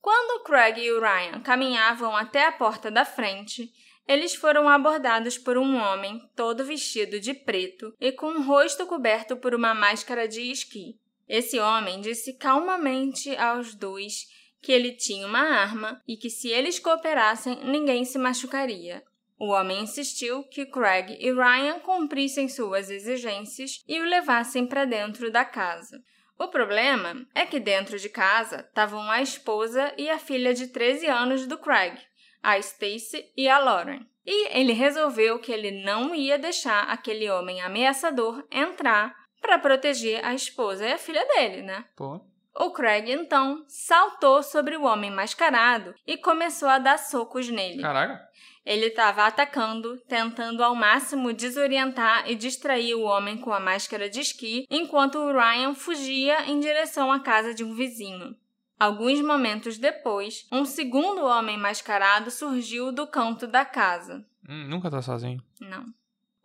Quando 0.06 0.44
Craig 0.44 0.80
e 0.80 0.92
o 0.92 1.02
Ryan 1.02 1.40
caminhavam 1.42 2.16
até 2.16 2.46
a 2.46 2.52
porta 2.52 2.92
da 2.92 3.04
frente, 3.04 3.72
eles 4.08 4.36
foram 4.36 4.70
abordados 4.70 5.36
por 5.36 5.58
um 5.58 5.78
homem 5.78 6.22
todo 6.36 6.64
vestido 6.64 7.20
de 7.20 7.34
preto 7.34 7.92
e 8.00 8.12
com 8.12 8.28
o 8.28 8.44
rosto 8.44 8.86
coberto 8.86 9.36
por 9.36 9.56
uma 9.56 9.74
máscara 9.74 10.28
de 10.28 10.42
esqui. 10.42 11.00
Esse 11.28 11.60
homem 11.60 12.02
disse 12.02 12.38
calmamente 12.38 13.36
aos 13.36 13.74
dois 13.74 14.28
que 14.62 14.72
ele 14.72 14.92
tinha 14.92 15.26
uma 15.26 15.40
arma 15.40 16.00
e 16.08 16.16
que 16.18 16.30
se 16.30 16.50
eles 16.50 16.78
cooperassem, 16.78 17.66
ninguém 17.66 18.06
se 18.06 18.20
machucaria. 18.20 19.04
O 19.40 19.48
homem 19.48 19.82
insistiu 19.82 20.44
que 20.44 20.68
Craig 20.68 21.18
e 21.20 21.34
Ryan 21.34 21.80
cumprissem 21.80 22.48
suas 22.48 22.92
exigências 22.92 23.84
e 23.88 24.00
o 24.00 24.06
levassem 24.06 24.68
para 24.68 24.86
dentro 24.86 25.32
da 25.32 25.44
casa. 25.44 26.00
O 26.38 26.48
problema 26.50 27.26
é 27.34 27.46
que 27.46 27.60
dentro 27.60 27.98
de 27.98 28.10
casa 28.10 28.66
estavam 28.68 29.10
a 29.10 29.22
esposa 29.22 29.94
e 29.98 30.10
a 30.10 30.20
filha 30.20 30.54
de 30.54 30.68
13 30.68 31.08
anos 31.08 31.48
do 31.48 31.58
Craig, 31.58 31.98
a 32.44 32.58
Stacy 32.58 33.32
e 33.38 33.48
a 33.48 33.58
Lauren. 33.58 34.06
E 34.26 34.50
ele 34.58 34.74
resolveu 34.74 35.40
que 35.40 35.52
ele 35.52 35.84
não 35.84 36.14
ia 36.14 36.38
deixar 36.38 36.90
aquele 36.90 37.30
homem 37.30 37.62
ameaçador 37.62 38.46
entrar 38.52 39.16
para 39.40 39.60
proteger 39.60 40.26
a 40.26 40.34
esposa 40.34 40.86
e 40.86 40.94
a 40.94 40.98
filha 40.98 41.26
dele, 41.26 41.62
né? 41.62 41.86
Pô. 41.96 42.20
O 42.58 42.72
Craig 42.72 43.12
então 43.12 43.66
saltou 43.68 44.42
sobre 44.42 44.78
o 44.78 44.84
homem 44.84 45.12
mascarado 45.12 45.94
e 46.08 46.18
começou 46.18 46.70
a 46.70 46.80
dar 46.80 46.98
socos 46.98 47.50
nele. 47.50 47.82
Caraca. 47.82 48.28
Ele 48.66 48.88
estava 48.88 49.26
atacando, 49.26 49.98
tentando 50.08 50.64
ao 50.64 50.74
máximo 50.74 51.32
desorientar 51.32 52.30
e 52.30 52.36
distrair 52.36 52.96
o 52.96 53.04
homem 53.04 53.38
com 53.38 53.54
a 53.54 53.60
máscara 53.60 54.10
de 54.10 54.20
esqui, 54.20 54.66
enquanto 54.70 55.20
o 55.20 55.32
Ryan 55.32 55.76
fugia 55.76 56.50
em 56.50 56.60
direção 56.60 57.12
à 57.12 57.20
casa 57.20 57.54
de 57.54 57.64
um 57.64 57.76
vizinho. 57.76 58.36
Alguns 58.80 59.22
momentos 59.22 59.78
depois, 59.78 60.48
um 60.52 60.66
segundo 60.66 61.24
homem 61.24 61.58
mascarado 61.58 62.32
surgiu 62.32 62.92
do 62.92 63.08
canto 63.08 63.48
da 63.48 63.64
casa. 63.64 64.26
Hum, 64.50 64.68
nunca 64.68 64.90
tá 64.90 65.02
sozinho. 65.02 65.42
Não. 65.62 65.86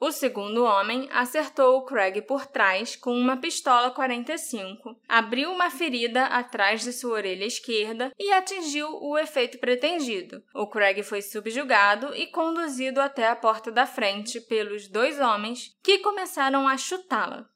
O 0.02 0.10
segundo 0.10 0.64
homem 0.64 1.10
acertou 1.12 1.76
o 1.76 1.84
Craig 1.84 2.22
por 2.22 2.46
trás 2.46 2.96
com 2.96 3.12
uma 3.12 3.36
pistola 3.36 3.90
45, 3.90 4.98
abriu 5.06 5.52
uma 5.52 5.70
ferida 5.70 6.24
atrás 6.24 6.80
de 6.80 6.90
sua 6.90 7.16
orelha 7.16 7.44
esquerda 7.44 8.10
e 8.18 8.32
atingiu 8.32 8.88
o 9.02 9.18
efeito 9.18 9.58
pretendido. 9.58 10.42
O 10.54 10.66
Craig 10.66 11.02
foi 11.02 11.20
subjugado 11.20 12.16
e 12.16 12.28
conduzido 12.28 12.98
até 12.98 13.28
a 13.28 13.36
porta 13.36 13.70
da 13.70 13.84
frente 13.84 14.40
pelos 14.40 14.88
dois 14.88 15.20
homens, 15.20 15.76
que 15.82 15.98
começaram 15.98 16.66
a 16.66 16.78
chutá-la. 16.78 17.46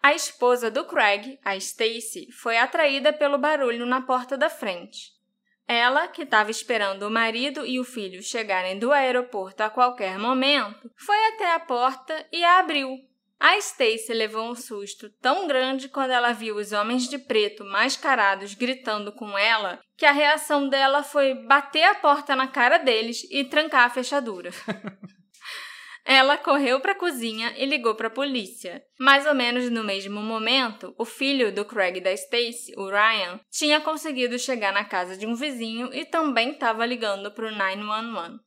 A 0.00 0.14
esposa 0.14 0.70
do 0.70 0.84
Craig, 0.84 1.36
a 1.44 1.56
Stacy, 1.56 2.30
foi 2.30 2.58
atraída 2.58 3.12
pelo 3.12 3.38
barulho 3.38 3.86
na 3.86 4.00
porta 4.00 4.36
da 4.36 4.48
frente. 4.48 5.20
Ela, 5.72 6.06
que 6.06 6.22
estava 6.22 6.50
esperando 6.50 7.04
o 7.04 7.10
marido 7.10 7.64
e 7.64 7.80
o 7.80 7.84
filho 7.84 8.22
chegarem 8.22 8.78
do 8.78 8.92
aeroporto 8.92 9.62
a 9.62 9.70
qualquer 9.70 10.18
momento, 10.18 10.90
foi 10.98 11.16
até 11.28 11.54
a 11.54 11.60
porta 11.60 12.26
e 12.30 12.44
a 12.44 12.58
abriu. 12.58 12.98
A 13.40 13.56
Stacy 13.56 14.12
levou 14.12 14.50
um 14.50 14.54
susto 14.54 15.10
tão 15.20 15.48
grande 15.48 15.88
quando 15.88 16.10
ela 16.10 16.32
viu 16.32 16.56
os 16.56 16.70
homens 16.70 17.08
de 17.08 17.18
preto 17.18 17.64
mascarados 17.64 18.54
gritando 18.54 19.10
com 19.12 19.36
ela 19.36 19.80
que 19.96 20.06
a 20.06 20.12
reação 20.12 20.68
dela 20.68 21.02
foi 21.02 21.34
bater 21.34 21.84
a 21.84 21.94
porta 21.94 22.36
na 22.36 22.46
cara 22.46 22.78
deles 22.78 23.26
e 23.30 23.42
trancar 23.42 23.86
a 23.86 23.90
fechadura. 23.90 24.50
Ela 26.04 26.36
correu 26.36 26.80
para 26.80 26.92
a 26.92 26.98
cozinha 26.98 27.54
e 27.56 27.64
ligou 27.64 27.94
para 27.94 28.08
a 28.08 28.10
polícia. 28.10 28.82
Mais 28.98 29.26
ou 29.26 29.34
menos 29.34 29.70
no 29.70 29.84
mesmo 29.84 30.20
momento, 30.20 30.94
o 30.98 31.04
filho 31.04 31.54
do 31.54 31.64
Craig 31.64 32.00
da 32.00 32.12
Stacy, 32.12 32.72
o 32.76 32.88
Ryan, 32.88 33.40
tinha 33.50 33.80
conseguido 33.80 34.38
chegar 34.38 34.72
na 34.72 34.84
casa 34.84 35.16
de 35.16 35.26
um 35.26 35.34
vizinho 35.34 35.92
e 35.94 36.04
também 36.04 36.50
estava 36.50 36.84
ligando 36.84 37.30
para 37.30 37.46
o 37.46 37.50
911. 37.50 38.40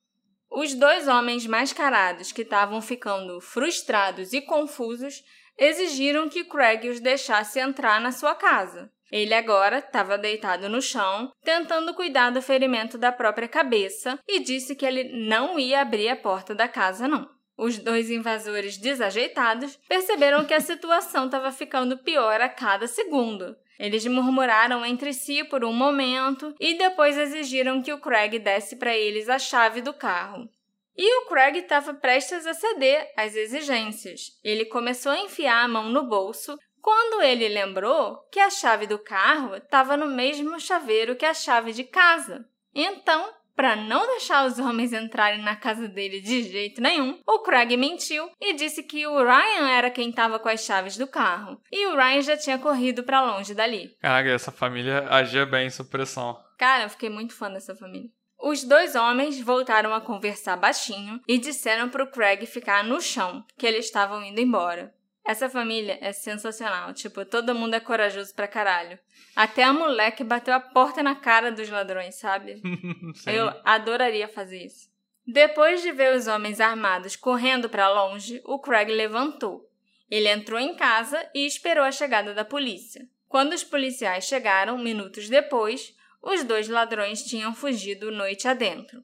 Os 0.51 0.74
dois 0.74 1.08
homens 1.08 1.47
mascarados 1.47 2.32
que 2.32 2.41
estavam 2.41 2.82
ficando 2.82 3.41
frustrados 3.41 4.34
e 4.34 4.41
confusos 4.41 5.24
exigiram 5.58 6.30
que 6.30 6.43
Craig 6.43 6.88
os 6.89 6.99
deixasse 6.99 7.60
entrar 7.60 7.99
na 8.01 8.12
sua 8.12 8.36
casa. 8.36 8.91
Ele 9.12 9.34
agora 9.34 9.80
estava 9.80 10.18
deitado 10.18 10.68
no 10.68 10.82
chão, 10.82 11.32
tentando 11.43 11.93
cuidar 11.93 12.32
do 12.32 12.41
ferimento 12.41 12.97
da 12.97 13.12
própria 13.12 13.47
cabeça, 13.47 14.20
e 14.28 14.39
disse 14.39 14.76
que 14.76 14.86
ele 14.86 15.03
não 15.28 15.60
ia 15.60 15.82
abrir 15.82 16.10
a 16.10 16.16
porta 16.16 16.56
da 16.56 16.68
casa, 16.68 17.08
não. 17.08 17.34
Os 17.58 17.78
dois 17.78 18.12
invasores 18.12 18.78
desajeitados 18.78 19.80
perceberam 19.88 20.45
que 20.45 20.53
a 20.53 20.60
situação 20.60 21.26
estava 21.26 21.51
ficando 21.51 21.97
pior 21.97 22.41
a 22.41 22.49
cada 22.49 22.88
segundo. 22.88 23.56
Eles 23.80 24.06
murmuraram 24.06 24.86
entre 24.86 25.14
si 25.14 25.43
por 25.43 25.64
um 25.64 25.74
momento 25.74 26.53
e 26.60 26.78
depois 26.78 27.18
exigiram 27.18 27.82
que 27.82 27.93
o 27.93 27.99
Craig 27.99 28.39
desse 28.39 28.76
para 28.78 28.95
eles 28.95 29.30
a 29.30 29.39
chave 29.39 29.82
do 29.82 29.93
carro. 29.93 30.49
E 30.97 31.18
o 31.18 31.28
Craig 31.28 31.58
estava 31.58 31.93
prestes 31.93 32.47
a 32.47 32.53
ceder 32.53 33.12
às 33.18 33.36
exigências. 33.36 34.39
Ele 34.43 34.66
começou 34.66 35.12
a 35.12 35.20
enfiar 35.20 35.64
a 35.64 35.68
mão 35.68 35.89
no 35.89 36.03
bolso 36.03 36.58
quando 36.82 37.22
ele 37.22 37.49
lembrou 37.49 38.18
que 38.32 38.39
a 38.39 38.49
chave 38.49 38.88
do 38.88 38.99
carro 38.99 39.56
estava 39.56 39.97
no 39.97 40.08
mesmo 40.08 40.58
chaveiro 40.60 41.16
que 41.16 41.26
a 41.26 41.34
chave 41.34 41.74
de 41.74 41.84
casa. 41.84 42.47
Então, 42.74 43.34
para 43.56 43.76
não 43.76 44.06
deixar 44.08 44.45
os 44.45 44.60
homens 44.60 44.93
entrarem 44.93 45.41
na 45.41 45.56
casa 45.56 45.88
dele 45.88 46.20
de 46.22 46.43
jeito 46.43 46.82
nenhum, 46.82 47.20
o 47.26 47.39
Craig 47.39 47.76
mentiu 47.78 48.30
e 48.39 48.53
disse 48.53 48.84
que 48.84 49.08
o 49.08 49.24
Ryan 49.24 49.68
era 49.70 49.89
quem 49.89 50.10
estava 50.10 50.38
com 50.39 50.49
as 50.49 50.64
chaves 50.64 50.97
do 50.97 51.08
carro. 51.08 51.60
E 51.72 51.88
o 51.88 51.95
Ryan 51.95 52.22
já 52.22 52.38
tinha 52.38 52.58
corrido 52.58 53.03
para 53.03 53.22
longe 53.22 53.53
dali. 53.53 53.95
Caraca, 54.01 54.30
essa 54.30 54.51
família 54.51 55.08
agia 55.10 55.45
bem 55.45 55.70
sob 55.70 55.89
pressão. 55.89 56.38
Cara, 56.58 56.84
eu 56.84 56.89
fiquei 56.89 57.10
muito 57.10 57.34
fã 57.34 57.51
dessa 57.51 57.76
família. 57.76 58.10
Os 58.39 58.64
dois 58.64 58.95
homens 58.95 59.39
voltaram 59.39 59.93
a 59.93 60.01
conversar 60.01 60.56
baixinho 60.56 61.20
e 61.28 61.38
disseram 61.38 61.89
para 61.89 62.03
o 62.03 62.12
Craig 62.12 62.45
ficar 62.45 62.84
no 62.84 63.01
chão, 63.01 63.43
que 63.58 63.66
eles 63.66 63.86
estavam 63.86 64.24
indo 64.24 64.39
embora. 64.39 64.93
Essa 65.26 65.49
família 65.49 65.97
é 66.01 66.13
sensacional. 66.13 66.93
Tipo, 66.93 67.26
todo 67.26 67.55
mundo 67.55 67.73
é 67.73 67.80
corajoso 67.80 68.34
pra 68.36 68.47
caralho. 68.47 68.99
Até 69.36 69.63
a 69.63 69.73
moleque 69.73 70.23
bateu 70.23 70.53
a 70.53 70.59
porta 70.59 71.01
na 71.01 71.15
cara 71.15 71.51
dos 71.51 71.67
ladrões, 71.67 72.15
sabe? 72.15 72.61
Eu 73.26 73.51
adoraria 73.63 74.28
fazer 74.28 74.63
isso. 74.63 74.88
Depois 75.26 75.82
de 75.82 75.91
ver 75.91 76.15
os 76.15 76.28
homens 76.28 76.61
armados 76.61 77.15
correndo 77.15 77.67
para 77.67 77.89
longe, 77.89 78.39
o 78.45 78.59
Craig 78.59 78.91
levantou. 78.91 79.67
Ele 80.09 80.30
entrou 80.30 80.59
em 80.59 80.76
casa 80.76 81.28
e 81.34 81.47
esperou 81.47 81.84
a 81.84 81.91
chegada 81.91 82.32
da 82.32 82.45
polícia. 82.45 83.07
Quando 83.28 83.53
os 83.53 83.63
policiais 83.63 84.26
chegaram, 84.26 84.78
minutos 84.78 85.28
depois, 85.28 85.95
os 86.21 86.43
dois 86.43 86.69
ladrões 86.69 87.23
tinham 87.23 87.55
fugido 87.55 88.11
noite 88.11 88.47
adentro. 88.47 89.03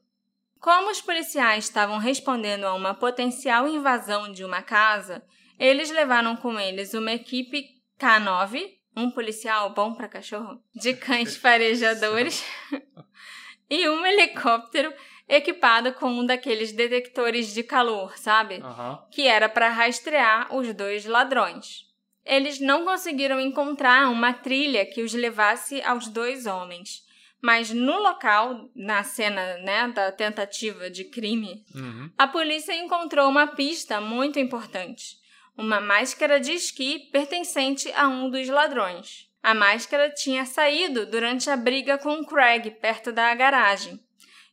Como 0.60 0.90
os 0.90 1.00
policiais 1.00 1.64
estavam 1.64 1.98
respondendo 1.98 2.64
a 2.64 2.74
uma 2.74 2.94
potencial 2.94 3.66
invasão 3.66 4.30
de 4.30 4.44
uma 4.44 4.62
casa, 4.62 5.24
eles 5.58 5.90
levaram 5.90 6.36
com 6.36 6.58
eles 6.58 6.94
uma 6.94 7.12
equipe 7.12 7.68
K9, 7.98 8.68
um 8.96 9.10
policial 9.10 9.72
bom 9.72 9.94
para 9.94 10.08
cachorro, 10.08 10.62
de 10.74 10.94
cães 10.94 11.36
farejadores, 11.38 12.44
e 13.70 13.88
um 13.88 14.04
helicóptero 14.04 14.92
equipado 15.28 15.92
com 15.94 16.10
um 16.10 16.26
daqueles 16.26 16.72
detectores 16.72 17.54
de 17.54 17.62
calor, 17.62 18.18
sabe? 18.18 18.56
Uhum. 18.56 18.98
Que 19.10 19.26
era 19.26 19.48
para 19.48 19.70
rastrear 19.70 20.54
os 20.54 20.74
dois 20.74 21.06
ladrões. 21.06 21.86
Eles 22.24 22.60
não 22.60 22.84
conseguiram 22.84 23.40
encontrar 23.40 24.10
uma 24.10 24.32
trilha 24.32 24.84
que 24.86 25.02
os 25.02 25.14
levasse 25.14 25.80
aos 25.82 26.08
dois 26.08 26.46
homens. 26.46 27.02
Mas 27.40 27.70
no 27.70 27.98
local, 27.98 28.70
na 28.76 29.02
cena 29.02 29.58
né, 29.58 29.88
da 29.88 30.12
tentativa 30.12 30.88
de 30.88 31.04
crime, 31.04 31.64
uhum. 31.74 32.10
a 32.16 32.28
polícia 32.28 32.72
encontrou 32.72 33.28
uma 33.28 33.48
pista 33.48 34.00
muito 34.00 34.38
importante 34.38 35.21
uma 35.56 35.80
máscara 35.80 36.40
de 36.40 36.52
esqui 36.52 37.10
pertencente 37.10 37.92
a 37.92 38.08
um 38.08 38.30
dos 38.30 38.48
ladrões. 38.48 39.28
A 39.42 39.54
máscara 39.54 40.10
tinha 40.10 40.44
saído 40.44 41.04
durante 41.06 41.50
a 41.50 41.56
briga 41.56 41.98
com 41.98 42.24
Craig 42.24 42.70
perto 42.80 43.12
da 43.12 43.34
garagem. 43.34 44.00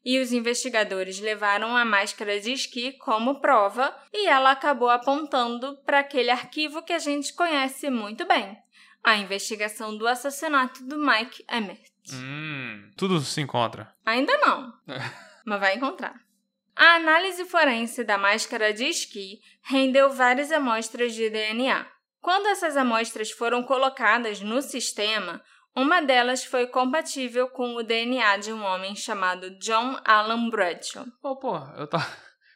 E 0.04 0.20
os 0.20 0.32
investigadores 0.32 1.20
levaram 1.20 1.76
a 1.76 1.86
máscara 1.86 2.40
de 2.40 2.54
esqui 2.54 2.94
como 2.94 3.42
prova 3.42 3.94
e 4.14 4.28
ela 4.28 4.52
acabou 4.52 4.90
apontando 4.90 5.78
para 5.86 6.00
aquele 6.00 6.30
arquivo 6.30 6.82
que 6.82 6.94
a 6.94 7.00
gente 7.00 7.34
conhece 7.34 7.90
muito 7.90 8.26
bem 8.26 8.58
a 9.04 9.16
investigação 9.18 9.98
do 9.98 10.08
assassinato 10.08 10.84
do 10.84 10.98
Mike 10.98 11.44
Emmett. 11.50 11.92
Hum, 12.14 12.92
tudo 12.98 13.20
se 13.22 13.42
encontra. 13.42 13.94
Ainda 14.06 14.36
não, 14.38 14.74
mas 15.46 15.60
vai 15.60 15.76
encontrar. 15.76 16.20
A 16.80 16.96
análise 16.96 17.44
forense 17.44 18.06
da 18.06 18.18
máscara 18.18 18.74
de 18.74 18.86
esqui 18.86 19.42
rendeu 19.64 20.12
várias 20.12 20.50
amostras 20.50 21.14
de 21.14 21.30
DNA. 21.30 21.86
Quando 22.22 22.48
essas 22.48 22.78
amostras 22.78 23.32
foram 23.32 23.62
colocadas 23.64 24.40
no 24.40 24.62
sistema, 24.62 25.44
uma 25.76 26.02
delas 26.02 26.46
foi 26.46 26.68
compatível 26.68 27.50
com 27.50 27.76
o 27.76 27.84
DNA 27.84 28.38
de 28.38 28.54
um 28.54 28.64
homem 28.64 28.96
chamado 28.96 29.60
John 29.60 30.00
Alan 30.06 30.50
Bradshaw. 30.50 31.06
Oh, 31.22 31.36
pô, 31.36 31.58
eu 31.78 31.86
tava, 31.86 32.08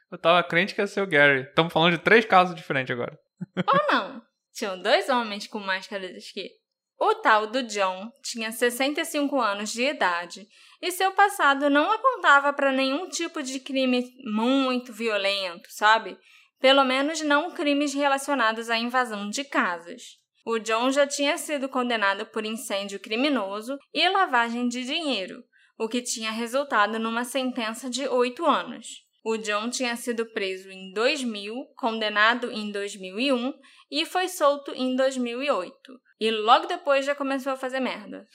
eu 0.09 0.17
tava 0.17 0.41
crente 0.41 0.73
que 0.73 0.79
ia 0.79 0.87
ser 0.87 1.01
o 1.01 1.07
Gary. 1.07 1.41
Estamos 1.41 1.73
falando 1.73 1.97
de 1.97 2.01
três 2.01 2.23
casos 2.23 2.55
diferentes 2.55 2.93
agora. 2.93 3.19
Ou 3.67 3.87
não. 3.91 4.21
Tinham 4.53 4.81
dois 4.81 5.09
homens 5.09 5.47
com 5.47 5.59
máscara 5.59 6.07
de 6.07 6.17
esqui. 6.17 6.49
O 6.97 7.15
tal 7.15 7.47
do 7.47 7.63
John 7.63 8.09
tinha 8.23 8.53
65 8.53 9.37
anos 9.41 9.73
de 9.73 9.83
idade 9.83 10.47
e 10.83 10.91
seu 10.91 11.13
passado 11.13 11.69
não 11.69 11.89
apontava 11.89 12.51
para 12.51 12.69
nenhum 12.69 13.07
tipo 13.07 13.41
de 13.41 13.57
crime 13.57 14.03
muito 14.25 14.91
violento, 14.91 15.69
sabe? 15.69 16.17
Pelo 16.59 16.83
menos 16.83 17.21
não 17.21 17.51
crimes 17.51 17.93
relacionados 17.93 18.69
à 18.69 18.77
invasão 18.77 19.29
de 19.29 19.45
casas. 19.45 20.01
O 20.45 20.59
John 20.59 20.91
já 20.91 21.07
tinha 21.07 21.37
sido 21.37 21.69
condenado 21.69 22.25
por 22.25 22.43
incêndio 22.43 22.99
criminoso 22.99 23.79
e 23.93 24.09
lavagem 24.09 24.67
de 24.67 24.83
dinheiro, 24.83 25.41
o 25.79 25.87
que 25.87 26.01
tinha 26.01 26.31
resultado 26.31 26.99
numa 26.99 27.23
sentença 27.23 27.89
de 27.89 28.05
oito 28.09 28.45
anos. 28.45 29.05
O 29.23 29.37
John 29.37 29.69
tinha 29.69 29.95
sido 29.95 30.25
preso 30.33 30.69
em 30.69 30.91
2000, 30.91 31.55
condenado 31.77 32.51
em 32.51 32.69
2001 32.73 33.53
e 33.89 34.05
foi 34.05 34.27
solto 34.27 34.73
em 34.75 34.97
2008. 34.97 35.73
E 36.19 36.29
logo 36.29 36.67
depois 36.67 37.05
já 37.05 37.15
começou 37.15 37.53
a 37.53 37.57
fazer 37.57 37.79
merda. 37.79 38.27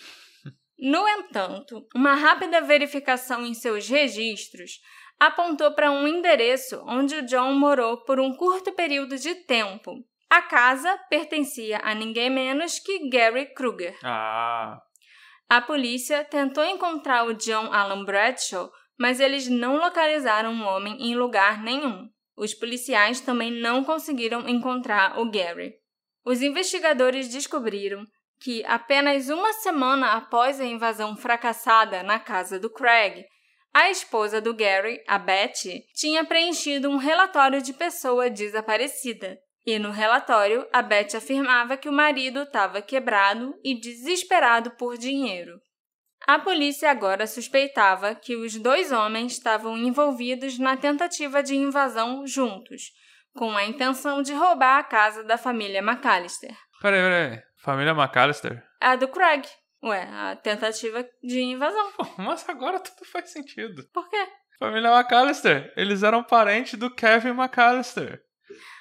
No 0.79 1.09
entanto, 1.09 1.87
uma 1.95 2.15
rápida 2.15 2.61
verificação 2.61 3.45
em 3.45 3.55
seus 3.55 3.89
registros 3.89 4.81
apontou 5.19 5.73
para 5.75 5.91
um 5.91 6.07
endereço 6.07 6.83
onde 6.87 7.17
o 7.17 7.27
John 7.27 7.53
morou 7.55 8.05
por 8.05 8.21
um 8.21 8.35
curto 8.37 8.73
período 8.73 9.17
de 9.17 9.35
tempo. 9.35 9.93
A 10.31 10.43
casa 10.43 10.97
pertencia 11.11 11.81
a 11.83 11.95
ninguém 11.95 12.31
menos 12.31 12.79
que 12.79 13.09
Gary 13.09 13.53
Kruger. 13.55 13.99
Ah. 14.05 14.81
A 15.49 15.61
polícia 15.61 16.25
tentou 16.25 16.63
encontrar 16.65 17.25
o 17.25 17.35
John 17.35 17.73
Alan 17.73 18.05
Bradshaw 18.05 18.71
mas 18.99 19.21
eles 19.21 19.49
não 19.49 19.77
localizaram 19.77 20.61
o 20.61 20.65
homem 20.65 20.97
em 21.01 21.15
lugar 21.15 21.63
nenhum. 21.63 22.11
Os 22.37 22.53
policiais 22.53 23.21
também 23.21 23.51
não 23.51 23.85
conseguiram 23.85 24.49
encontrar 24.49 25.19
o 25.19 25.31
Gary. 25.31 25.75
Os 26.25 26.43
investigadores 26.43 27.29
descobriram 27.29 28.05
que, 28.41 28.65
apenas 28.65 29.29
uma 29.29 29.53
semana 29.53 30.13
após 30.13 30.61
a 30.61 30.65
invasão 30.65 31.17
fracassada 31.17 32.03
na 32.03 32.19
casa 32.19 32.59
do 32.59 32.71
Craig, 32.71 33.25
a 33.75 33.91
esposa 33.91 34.41
do 34.41 34.55
Gary, 34.55 35.03
a 35.07 35.19
Betty, 35.19 35.85
tinha 35.95 36.25
preenchido 36.25 36.89
um 36.89 36.97
relatório 36.97 37.63
de 37.63 37.73
pessoa 37.73 38.31
desaparecida. 38.31 39.39
E 39.67 39.79
no 39.79 39.91
relatório, 39.91 40.67
a 40.73 40.81
Betty 40.81 41.17
afirmava 41.17 41.77
que 41.77 41.89
o 41.89 41.93
marido 41.93 42.43
estava 42.43 42.81
quebrado 42.81 43.55
e 43.63 43.79
desesperado 43.79 44.71
por 44.73 44.97
dinheiro. 44.97 45.61
A 46.27 46.39
polícia 46.39 46.91
agora 46.91 47.27
suspeitava 47.27 48.15
que 48.15 48.35
os 48.35 48.57
dois 48.57 48.91
homens 48.91 49.33
estavam 49.33 49.77
envolvidos 49.77 50.59
na 50.59 50.77
tentativa 50.77 51.43
de 51.43 51.55
invasão 51.55 52.27
juntos, 52.27 52.93
com 53.37 53.57
a 53.57 53.65
intenção 53.65 54.23
de 54.23 54.33
roubar 54.33 54.79
a 54.79 54.85
casa 54.85 55.23
da 55.23 55.39
família 55.39 55.81
McAllister. 55.81 56.57
Peraí, 56.81 57.01
peraí. 57.01 57.48
Família 57.59 57.95
McAllister? 57.95 58.63
A 58.81 58.97
do 58.97 59.09
Craig. 59.09 59.45
Ué, 59.83 60.09
a 60.13 60.37
tentativa 60.37 61.05
de 61.23 61.41
invasão. 61.41 61.93
Pô, 61.93 62.07
mas 62.19 62.49
agora 62.49 62.81
tudo 62.81 63.05
faz 63.05 63.31
sentido. 63.31 63.85
Por 63.93 64.09
quê? 64.09 64.27
Família 64.59 64.91
McAllister, 64.91 65.73
eles 65.77 66.03
eram 66.03 66.23
parentes 66.23 66.79
do 66.79 66.91
Kevin 66.91 67.31
McAllister. 67.31 68.21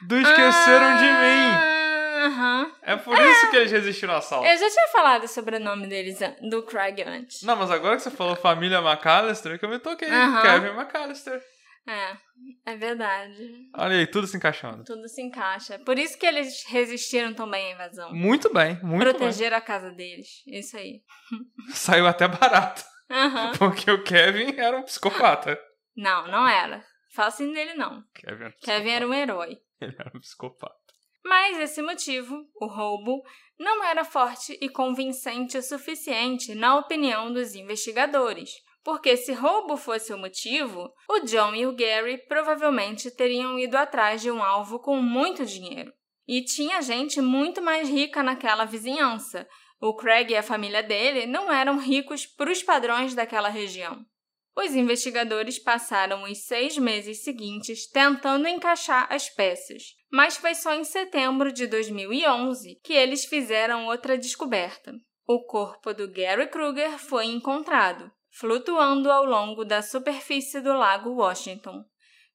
Do 0.08 0.18
Esqueceram 0.18 0.98
de 0.98 1.04
Mim. 1.04 1.52
Ah, 1.54 1.78
Aham. 2.26 2.72
É 2.82 2.96
por 2.96 3.18
isso 3.20 3.50
que 3.52 3.58
eles 3.58 3.72
resistiram 3.72 4.14
ao 4.14 4.20
assalto. 4.20 4.48
Eu 4.48 4.58
já 4.58 4.70
tinha 4.70 4.88
falado 4.88 5.28
sobre 5.28 5.58
o 5.58 5.60
nome 5.60 5.88
deles, 5.88 6.18
do 6.50 6.64
Craig 6.64 7.02
antes. 7.06 7.44
Não, 7.44 7.56
mas 7.56 7.70
agora 7.70 7.96
que 7.96 8.02
você 8.02 8.12
falou 8.12 8.36
família 8.36 8.82
McAllister, 8.82 9.60
que 9.60 9.66
eu 9.66 9.70
me 9.70 9.78
toquei. 9.78 10.10
Aham. 10.10 10.42
Kevin 10.42 10.78
McAllister. 10.80 11.42
É, 11.88 12.18
é 12.66 12.76
verdade. 12.76 13.70
Olha 13.74 13.98
aí, 13.98 14.06
tudo 14.06 14.28
se 14.28 14.36
encaixando. 14.36 14.84
Tudo 14.84 15.08
se 15.08 15.22
encaixa. 15.22 15.80
Por 15.80 15.98
isso 15.98 16.18
que 16.20 16.26
eles 16.26 16.66
resistiram 16.68 17.34
tão 17.34 17.50
bem 17.50 17.68
à 17.68 17.76
invasão. 17.76 18.14
Muito 18.14 18.52
bem, 18.52 18.78
muito 18.84 19.02
Proteger 19.02 19.54
a 19.54 19.62
casa 19.62 19.90
deles. 19.92 20.44
Isso 20.46 20.76
aí. 20.76 20.92
bem. 20.92 21.04
Saiu 21.72 22.06
até 22.06 22.28
barato. 22.28 22.84
Aham. 23.10 23.54
Porque 23.58 23.90
o 23.90 24.04
Kevin 24.04 24.60
era 24.60 24.78
um 24.78 24.84
psicopata. 24.84 25.58
Não, 25.96 26.28
não 26.28 26.48
era. 26.48 26.86
Fala 27.14 27.30
assim 27.30 27.54
dele, 27.54 27.74
não. 27.74 28.04
Kevin 28.14 28.44
era 28.44 28.50
um 28.50 28.66
Kevin 28.66 28.90
era 28.90 29.08
um 29.08 29.14
herói. 29.14 29.58
Ele 29.80 29.96
era 29.98 30.12
um 30.14 30.20
psicopata. 30.20 30.76
Mas 31.24 31.58
esse 31.60 31.82
motivo, 31.82 32.46
o 32.56 32.68
roubo, 32.68 33.22
não 33.60 33.84
era 33.84 34.04
forte 34.04 34.58
e 34.62 34.70
convincente 34.70 35.58
o 35.58 35.64
suficiente 35.64 36.54
na 36.54 36.78
opinião 36.78 37.34
dos 37.34 37.56
investigadores. 37.56 38.50
Porque 38.84 39.18
se 39.18 39.34
roubo 39.34 39.76
fosse 39.76 40.14
o 40.14 40.18
motivo, 40.18 40.92
o 41.10 41.20
John 41.20 41.54
e 41.54 41.66
o 41.66 41.76
Gary 41.76 42.18
provavelmente 42.28 43.12
teriam 43.12 43.60
ido 43.60 43.76
atrás 43.76 44.22
de 44.22 44.32
um 44.32 44.42
alvo 44.42 44.80
com 44.80 45.02
muito 45.02 45.46
dinheiro. 45.46 45.92
E 46.28 46.44
tinha 46.44 46.82
gente 46.82 47.22
muito 47.22 47.62
mais 47.62 47.90
rica 47.90 48.24
naquela 48.24 48.66
vizinhança. 48.66 49.48
O 49.80 49.96
Craig 49.96 50.32
e 50.32 50.36
a 50.36 50.44
família 50.44 50.84
dele 50.84 51.26
não 51.26 51.52
eram 51.52 51.78
ricos 51.78 52.26
para 52.26 52.52
os 52.52 52.64
padrões 52.64 53.14
daquela 53.14 53.50
região. 53.50 54.06
Os 54.58 54.74
investigadores 54.74 55.60
passaram 55.60 56.24
os 56.24 56.46
seis 56.46 56.80
meses 56.80 57.24
seguintes 57.24 57.88
tentando 57.88 58.48
encaixar 58.48 59.06
as 59.14 59.30
peças, 59.30 59.94
mas 60.12 60.36
foi 60.36 60.56
só 60.56 60.74
em 60.74 60.84
setembro 60.84 61.52
de 61.52 61.68
2011 61.68 62.80
que 62.84 62.94
eles 62.94 63.24
fizeram 63.24 63.86
outra 63.86 64.18
descoberta. 64.18 64.94
O 65.28 65.44
corpo 65.46 65.94
do 65.94 66.12
Gary 66.12 66.48
Kruger 66.48 66.98
foi 66.98 67.26
encontrado, 67.26 68.12
flutuando 68.40 69.12
ao 69.12 69.26
longo 69.26 69.66
da 69.66 69.82
superfície 69.82 70.62
do 70.62 70.72
lago 70.74 71.10
Washington. 71.10 71.84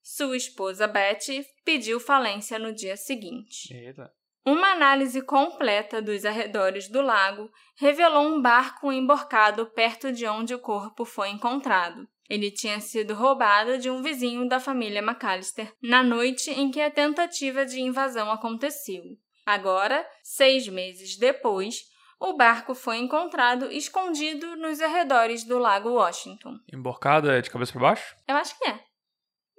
Sua 0.03 0.37
esposa 0.37 0.89
Betty 0.89 1.47
pediu 1.65 2.01
falência 2.01 2.59
no 2.59 2.75
dia 2.75 2.97
seguinte. 2.97 3.73
Eita. 3.73 4.13
Uma 4.45 4.73
análise 4.73 5.23
completa 5.23 6.03
dos 6.03 6.25
arredores 6.25 6.89
do 6.89 7.01
lago 7.01 7.49
revelou 7.77 8.27
um 8.27 8.43
barco 8.43 8.91
emborcado 8.91 9.67
perto 9.67 10.11
de 10.11 10.27
onde 10.27 10.53
o 10.53 10.59
corpo 10.59 11.05
foi 11.05 11.29
encontrado. 11.29 12.09
Ele 12.29 12.51
tinha 12.51 12.81
sido 12.81 13.15
roubado 13.15 13.79
de 13.79 13.89
um 13.89 14.03
vizinho 14.03 14.49
da 14.49 14.59
família 14.59 15.01
McAllister 15.01 15.73
na 15.81 16.03
noite 16.03 16.51
em 16.51 16.73
que 16.73 16.81
a 16.81 16.91
tentativa 16.91 17.65
de 17.65 17.81
invasão 17.81 18.33
aconteceu. 18.33 19.05
Agora, 19.47 20.05
seis 20.25 20.67
meses 20.67 21.17
depois, 21.17 21.92
o 22.23 22.37
barco 22.37 22.75
foi 22.75 22.99
encontrado 22.99 23.71
escondido 23.71 24.57
nos 24.57 24.81
arredores 24.81 25.43
do 25.45 25.59
lago 25.59 25.91
Washington. 25.91 26.59
Emborcado 26.73 27.31
é 27.31 27.41
de 27.41 27.51
cabeça 27.51 27.73
pra 27.73 27.81
baixo? 27.81 28.17
Eu 28.29 28.37
acho 28.37 28.57
que 28.57 28.69
é. 28.69 28.79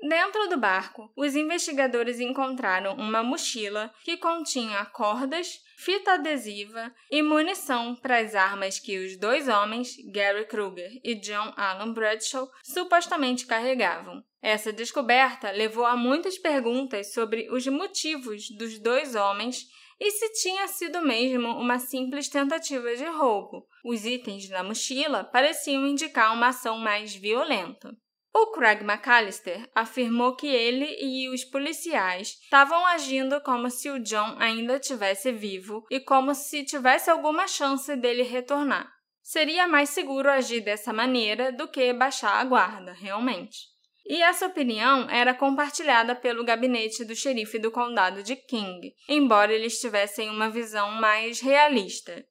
Dentro 0.07 0.49
do 0.49 0.57
barco, 0.57 1.11
os 1.16 1.34
investigadores 1.34 2.20
encontraram 2.20 2.93
uma 2.95 3.24
mochila 3.24 3.93
que 4.03 4.18
continha 4.18 4.84
cordas, 4.86 5.59
fita 5.78 6.14
adesiva 6.14 6.93
e 7.09 7.22
munição 7.22 7.95
para 7.95 8.18
as 8.18 8.36
armas 8.36 8.80
que 8.80 8.97
os 8.97 9.18
dois 9.18 9.47
homens, 9.47 9.95
Gary 10.14 10.45
Kruger 10.45 10.89
e 11.03 11.16
John 11.16 11.53
Alan 11.55 11.93
Bradshaw, 11.93 12.49
supostamente 12.64 13.45
carregavam. 13.45 14.22
Essa 14.41 14.74
descoberta 14.74 15.51
levou 15.51 15.86
a 15.86 15.95
muitas 15.95 16.38
perguntas 16.38 17.14
sobre 17.14 17.49
os 17.49 17.66
motivos 17.68 18.49
dos 18.57 18.80
dois 18.80 19.16
homens 19.16 19.68
e 20.06 20.12
se 20.12 20.34
tinha 20.34 20.68
sido 20.68 21.01
mesmo 21.01 21.47
uma 21.47 21.80
simples 21.80 22.28
tentativa 22.28 22.93
de 22.93 23.06
roubo. 23.06 23.66
Os 23.86 24.06
itens 24.06 24.49
da 24.49 24.62
mochila 24.62 25.24
pareciam 25.24 25.88
indicar 25.88 26.34
uma 26.34 26.49
ação 26.49 26.78
mais 26.78 27.16
violenta. 27.16 27.95
O 28.36 28.47
Craig 28.47 28.84
McAllister 28.84 29.70
afirmou 29.74 30.36
que 30.36 30.47
ele 30.47 30.97
e 30.99 31.30
os 31.30 31.45
policiais 31.45 32.38
estavam 32.43 32.86
agindo 32.88 33.39
como 33.39 33.70
se 33.70 33.89
o 33.89 33.99
John 33.99 34.36
ainda 34.39 34.76
estivesse 34.76 35.32
vivo 35.32 35.86
e 35.89 36.01
como 36.01 36.36
se 36.36 36.66
tivesse 36.66 37.10
alguma 37.10 37.47
chance 37.47 37.95
dele 37.95 38.24
retornar. 38.24 38.91
Seria 39.22 39.70
mais 39.70 39.91
seguro 39.91 40.30
agir 40.30 40.60
dessa 40.60 40.91
maneira 40.91 41.49
do 41.54 41.66
que 41.70 41.93
baixar 41.93 42.41
a 42.41 42.43
guarda, 42.43 42.91
realmente. 42.91 43.72
E 44.06 44.22
essa 44.22 44.47
opinião 44.47 45.10
era 45.10 45.34
compartilhada 45.34 46.14
pelo 46.14 46.43
gabinete 46.43 47.06
do 47.06 47.16
xerife 47.16 47.58
do 47.58 47.72
condado 47.72 48.22
de 48.22 48.36
King, 48.36 48.93
embora 49.08 49.54
eles 49.54 49.80
tivessem 49.80 50.30
uma 50.30 50.49
visão 50.49 50.91
mais 50.91 51.39
realista. 51.39 52.24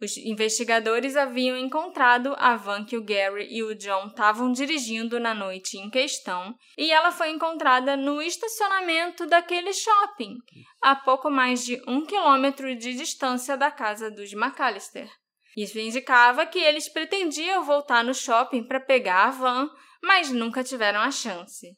Os 0.00 0.14
investigadores 0.18 1.16
haviam 1.16 1.56
encontrado 1.56 2.34
a 2.38 2.54
van 2.54 2.84
que 2.84 2.98
o 2.98 3.02
Gary 3.02 3.48
e 3.50 3.62
o 3.62 3.74
John 3.74 4.08
estavam 4.08 4.52
dirigindo 4.52 5.18
na 5.18 5.34
noite 5.34 5.78
em 5.78 5.88
questão 5.88 6.54
e 6.76 6.92
ela 6.92 7.10
foi 7.10 7.30
encontrada 7.30 7.96
no 7.96 8.20
estacionamento 8.20 9.26
daquele 9.26 9.72
shopping, 9.72 10.36
a 10.82 10.94
pouco 10.94 11.30
mais 11.30 11.64
de 11.64 11.80
um 11.88 12.04
quilômetro 12.04 12.76
de 12.76 12.92
distância 12.92 13.56
da 13.56 13.70
casa 13.70 14.10
dos 14.10 14.34
McAllister. 14.34 15.10
Isso 15.56 15.78
indicava 15.78 16.44
que 16.44 16.58
eles 16.58 16.92
pretendiam 16.92 17.64
voltar 17.64 18.04
no 18.04 18.12
shopping 18.12 18.64
para 18.64 18.78
pegar 18.78 19.28
a 19.28 19.30
van, 19.30 19.70
mas 20.06 20.30
nunca 20.30 20.62
tiveram 20.62 21.00
a 21.00 21.10
chance. 21.10 21.76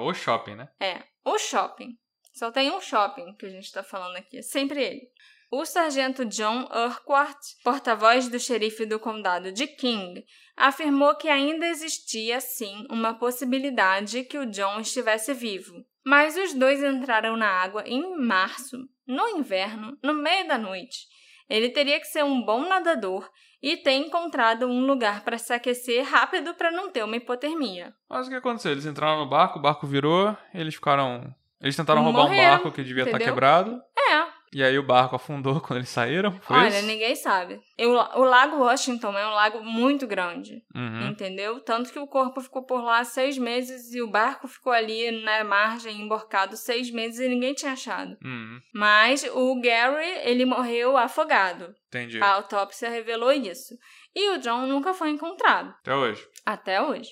O 0.00 0.14
shopping, 0.14 0.54
né? 0.54 0.68
É, 0.80 1.04
o 1.22 1.38
shopping. 1.38 1.98
Só 2.32 2.50
tem 2.50 2.70
um 2.70 2.80
shopping 2.80 3.34
que 3.36 3.44
a 3.44 3.50
gente 3.50 3.64
está 3.64 3.82
falando 3.82 4.16
aqui, 4.16 4.38
é 4.38 4.42
sempre 4.42 4.82
ele. 4.82 5.10
O 5.50 5.64
sargento 5.64 6.24
John 6.24 6.68
Urquhart, 6.72 7.38
porta-voz 7.62 8.28
do 8.28 8.38
xerife 8.38 8.86
do 8.86 8.98
condado 8.98 9.52
de 9.52 9.66
King, 9.66 10.24
afirmou 10.56 11.14
que 11.16 11.28
ainda 11.28 11.66
existia 11.66 12.40
sim 12.40 12.86
uma 12.90 13.14
possibilidade 13.14 14.24
que 14.24 14.38
o 14.38 14.46
John 14.46 14.80
estivesse 14.80 15.32
vivo. 15.34 15.84
Mas 16.04 16.36
os 16.36 16.54
dois 16.54 16.82
entraram 16.82 17.36
na 17.36 17.48
água 17.48 17.82
em 17.86 18.16
março, 18.18 18.78
no 19.06 19.28
inverno, 19.28 19.98
no 20.02 20.14
meio 20.14 20.46
da 20.46 20.56
noite. 20.56 21.06
Ele 21.48 21.70
teria 21.70 21.98
que 21.98 22.06
ser 22.06 22.24
um 22.24 22.42
bom 22.42 22.68
nadador 22.68 23.28
e 23.62 23.76
ter 23.76 23.92
encontrado 23.94 24.66
um 24.66 24.86
lugar 24.86 25.22
para 25.24 25.38
se 25.38 25.52
aquecer 25.52 26.04
rápido 26.04 26.54
para 26.54 26.70
não 26.70 26.90
ter 26.90 27.02
uma 27.04 27.16
hipotermia. 27.16 27.92
Mas 28.08 28.26
o 28.26 28.30
que 28.30 28.36
aconteceu? 28.36 28.72
Eles 28.72 28.86
entraram 28.86 29.18
no 29.18 29.26
barco, 29.28 29.58
o 29.58 29.62
barco 29.62 29.86
virou, 29.86 30.36
eles 30.54 30.74
ficaram. 30.74 31.34
Eles 31.60 31.74
tentaram 31.76 32.02
roubar 32.04 32.20
um 32.20 32.28
Morreram, 32.28 32.50
barco 32.52 32.70
que 32.70 32.84
devia 32.84 33.02
estar 33.02 33.16
entendeu? 33.16 33.34
quebrado. 33.34 33.82
É, 33.98 34.27
E 34.52 34.62
aí 34.64 34.78
o 34.78 34.82
barco 34.82 35.16
afundou 35.16 35.60
quando 35.62 35.78
eles 35.78 35.88
saíram. 35.88 36.38
Foi 36.40 36.56
Olha, 36.56 36.78
isso? 36.78 36.86
ninguém 36.86 37.14
sabe. 37.14 37.60
Eu- 37.76 37.90
o 37.92 38.24
Lago 38.24 38.56
Washington 38.58 39.16
é 39.16 39.26
um 39.26 39.34
lago 39.34 39.62
muito 39.62 40.06
grande, 40.06 40.62
Uhum. 40.74 41.08
entendeu? 41.08 41.60
Tanto 41.60 41.92
que 41.92 41.98
o 41.98 42.06
corpo 42.06 42.40
ficou 42.40 42.64
por 42.64 42.82
lá 42.82 43.04
seis 43.04 43.36
meses 43.38 43.92
e 43.94 44.00
o 44.00 44.08
barco 44.10 44.48
ficou 44.48 44.72
ali 44.72 45.10
na 45.22 45.44
margem, 45.44 46.00
emborcado, 46.00 46.56
seis 46.56 46.90
meses 46.90 47.20
e 47.20 47.28
ninguém 47.28 47.54
tinha 47.54 47.72
achado. 47.72 48.16
Uhum. 48.24 48.58
Mas 48.74 49.24
o 49.32 49.60
Gary, 49.60 50.06
ele 50.24 50.44
morreu 50.44 50.96
afogado. 50.96 51.74
Entendi. 51.88 52.20
A 52.22 52.34
autópsia 52.34 52.88
revelou 52.90 53.32
isso. 53.32 53.74
E 54.14 54.30
o 54.30 54.38
John 54.38 54.66
nunca 54.66 54.92
foi 54.94 55.10
encontrado. 55.10 55.70
Até 55.80 55.94
hoje. 55.94 56.26
Até 56.44 56.82
hoje. 56.82 57.10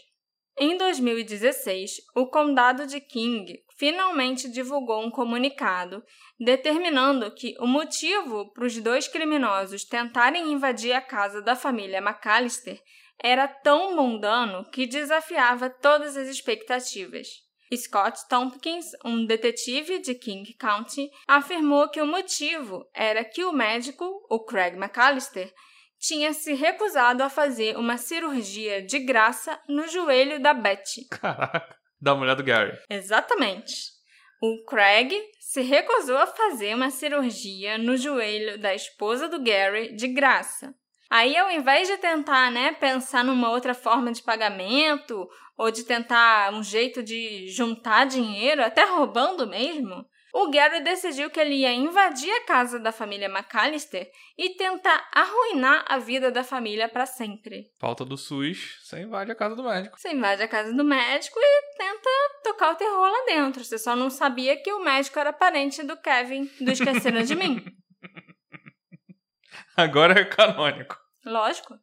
Em 0.58 0.76
2016, 0.78 1.96
o 2.14 2.26
Condado 2.26 2.86
de 2.86 3.00
King 3.00 3.58
finalmente 3.76 4.48
divulgou 4.48 5.04
um 5.04 5.10
comunicado 5.10 6.02
determinando 6.38 7.30
que 7.34 7.54
o 7.60 7.66
motivo 7.66 8.52
para 8.52 8.64
os 8.64 8.76
dois 8.78 9.06
criminosos 9.06 9.84
tentarem 9.84 10.52
invadir 10.52 10.92
a 10.92 11.00
casa 11.00 11.40
da 11.40 11.54
família 11.54 12.00
McAllister 12.00 12.80
era 13.22 13.48
tão 13.48 13.96
mundano 13.96 14.68
que 14.70 14.86
desafiava 14.86 15.70
todas 15.70 16.16
as 16.16 16.28
expectativas. 16.28 17.28
Scott 17.74 18.28
Tompkins, 18.28 18.92
um 19.04 19.26
detetive 19.26 19.98
de 19.98 20.14
King 20.14 20.54
County, 20.54 21.10
afirmou 21.26 21.88
que 21.88 22.00
o 22.00 22.06
motivo 22.06 22.88
era 22.94 23.24
que 23.24 23.44
o 23.44 23.52
médico, 23.52 24.04
o 24.30 24.44
Craig 24.44 24.76
McAllister, 24.76 25.52
tinha 25.98 26.32
se 26.32 26.52
recusado 26.52 27.22
a 27.22 27.30
fazer 27.30 27.76
uma 27.76 27.96
cirurgia 27.96 28.82
de 28.82 29.00
graça 29.00 29.60
no 29.68 29.88
joelho 29.88 30.40
da 30.40 30.54
Betty. 30.54 31.08
Caraca. 31.08 31.85
Da 32.00 32.14
mulher 32.14 32.36
do 32.36 32.42
Gary. 32.42 32.78
Exatamente. 32.90 33.96
O 34.40 34.64
Craig 34.64 35.10
se 35.40 35.62
recusou 35.62 36.18
a 36.18 36.26
fazer 36.26 36.74
uma 36.74 36.90
cirurgia 36.90 37.78
no 37.78 37.96
joelho 37.96 38.58
da 38.58 38.74
esposa 38.74 39.28
do 39.28 39.42
Gary 39.42 39.94
de 39.94 40.08
graça. 40.08 40.74
Aí, 41.08 41.36
ao 41.36 41.50
invés 41.50 41.88
de 41.88 41.96
tentar, 41.96 42.50
né, 42.50 42.72
pensar 42.72 43.24
numa 43.24 43.48
outra 43.50 43.72
forma 43.74 44.12
de 44.12 44.22
pagamento 44.22 45.28
ou 45.56 45.70
de 45.70 45.84
tentar 45.84 46.52
um 46.52 46.62
jeito 46.62 47.02
de 47.02 47.48
juntar 47.48 48.06
dinheiro, 48.06 48.62
até 48.62 48.84
roubando 48.84 49.46
mesmo, 49.46 50.04
o 50.32 50.50
Gary 50.50 50.80
decidiu 50.80 51.30
que 51.30 51.40
ele 51.40 51.56
ia 51.56 51.72
invadir 51.72 52.30
a 52.30 52.44
casa 52.44 52.78
da 52.78 52.92
família 52.92 53.28
McAllister 53.28 54.10
e 54.36 54.50
tentar 54.50 55.08
arruinar 55.12 55.84
a 55.88 55.98
vida 55.98 56.30
da 56.30 56.44
família 56.44 56.88
para 56.88 57.06
sempre. 57.06 57.70
Falta 57.78 58.04
do 58.04 58.16
SUS, 58.16 58.78
você 58.82 59.00
invade 59.00 59.30
a 59.30 59.34
casa 59.34 59.56
do 59.56 59.62
médico. 59.62 59.98
Você 59.98 60.12
invade 60.12 60.42
a 60.42 60.48
casa 60.48 60.72
do 60.72 60.84
médico 60.84 61.38
e 61.40 61.78
tenta 61.78 62.10
tocar 62.44 62.72
o 62.72 62.76
terror 62.76 63.10
lá 63.10 63.24
dentro. 63.26 63.64
Você 63.64 63.78
só 63.78 63.96
não 63.96 64.10
sabia 64.10 64.60
que 64.62 64.72
o 64.72 64.84
médico 64.84 65.18
era 65.18 65.32
parente 65.32 65.82
do 65.82 65.96
Kevin, 65.96 66.50
do 66.60 66.70
Esqueceram 66.70 67.22
de 67.22 67.34
Mim. 67.34 67.64
Agora 69.76 70.20
é 70.20 70.24
canônico. 70.24 70.96
Lógico. 71.24 71.74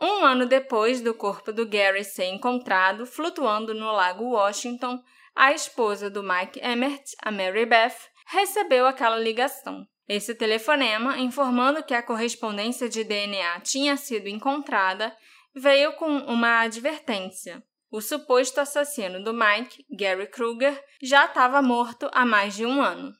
Um 0.00 0.24
ano 0.24 0.46
depois 0.46 1.02
do 1.02 1.12
corpo 1.12 1.52
do 1.52 1.68
Gary 1.68 2.04
ser 2.04 2.24
encontrado 2.24 3.04
flutuando 3.04 3.74
no 3.74 3.92
lago 3.92 4.30
Washington, 4.30 4.98
a 5.34 5.52
esposa 5.52 6.10
do 6.10 6.22
Mike 6.22 6.60
Emmert, 6.62 7.04
a 7.22 7.30
Mary 7.30 7.66
Beth, 7.66 7.96
recebeu 8.26 8.86
aquela 8.86 9.18
ligação. 9.18 9.86
Esse 10.08 10.34
telefonema, 10.34 11.18
informando 11.18 11.84
que 11.84 11.94
a 11.94 12.02
correspondência 12.02 12.88
de 12.88 13.04
DNA 13.04 13.60
tinha 13.60 13.96
sido 13.96 14.28
encontrada, 14.28 15.16
veio 15.54 15.92
com 15.92 16.08
uma 16.08 16.60
advertência. 16.60 17.62
O 17.92 18.00
suposto 18.00 18.60
assassino 18.60 19.22
do 19.22 19.32
Mike, 19.32 19.84
Gary 19.90 20.26
Kruger, 20.26 20.80
já 21.02 21.26
estava 21.26 21.60
morto 21.60 22.08
há 22.12 22.24
mais 22.24 22.54
de 22.54 22.64
um 22.64 22.80
ano. 22.80 23.12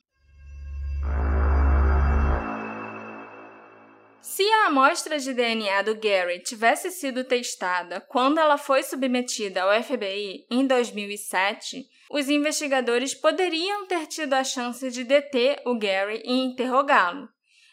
Se 4.21 4.43
a 4.43 4.67
amostra 4.67 5.17
de 5.17 5.33
DNA 5.33 5.81
do 5.81 5.95
Gary 5.95 6.39
tivesse 6.43 6.91
sido 6.91 7.23
testada 7.23 7.99
quando 7.99 8.37
ela 8.37 8.55
foi 8.55 8.83
submetida 8.83 9.63
ao 9.63 9.83
FBI 9.83 10.45
em 10.49 10.67
2007, 10.67 11.87
os 12.11 12.29
investigadores 12.29 13.15
poderiam 13.15 13.87
ter 13.87 14.05
tido 14.05 14.33
a 14.33 14.43
chance 14.43 14.91
de 14.91 15.03
deter 15.03 15.59
o 15.65 15.75
Gary 15.75 16.21
e 16.23 16.33
interrogá-lo. 16.33 17.27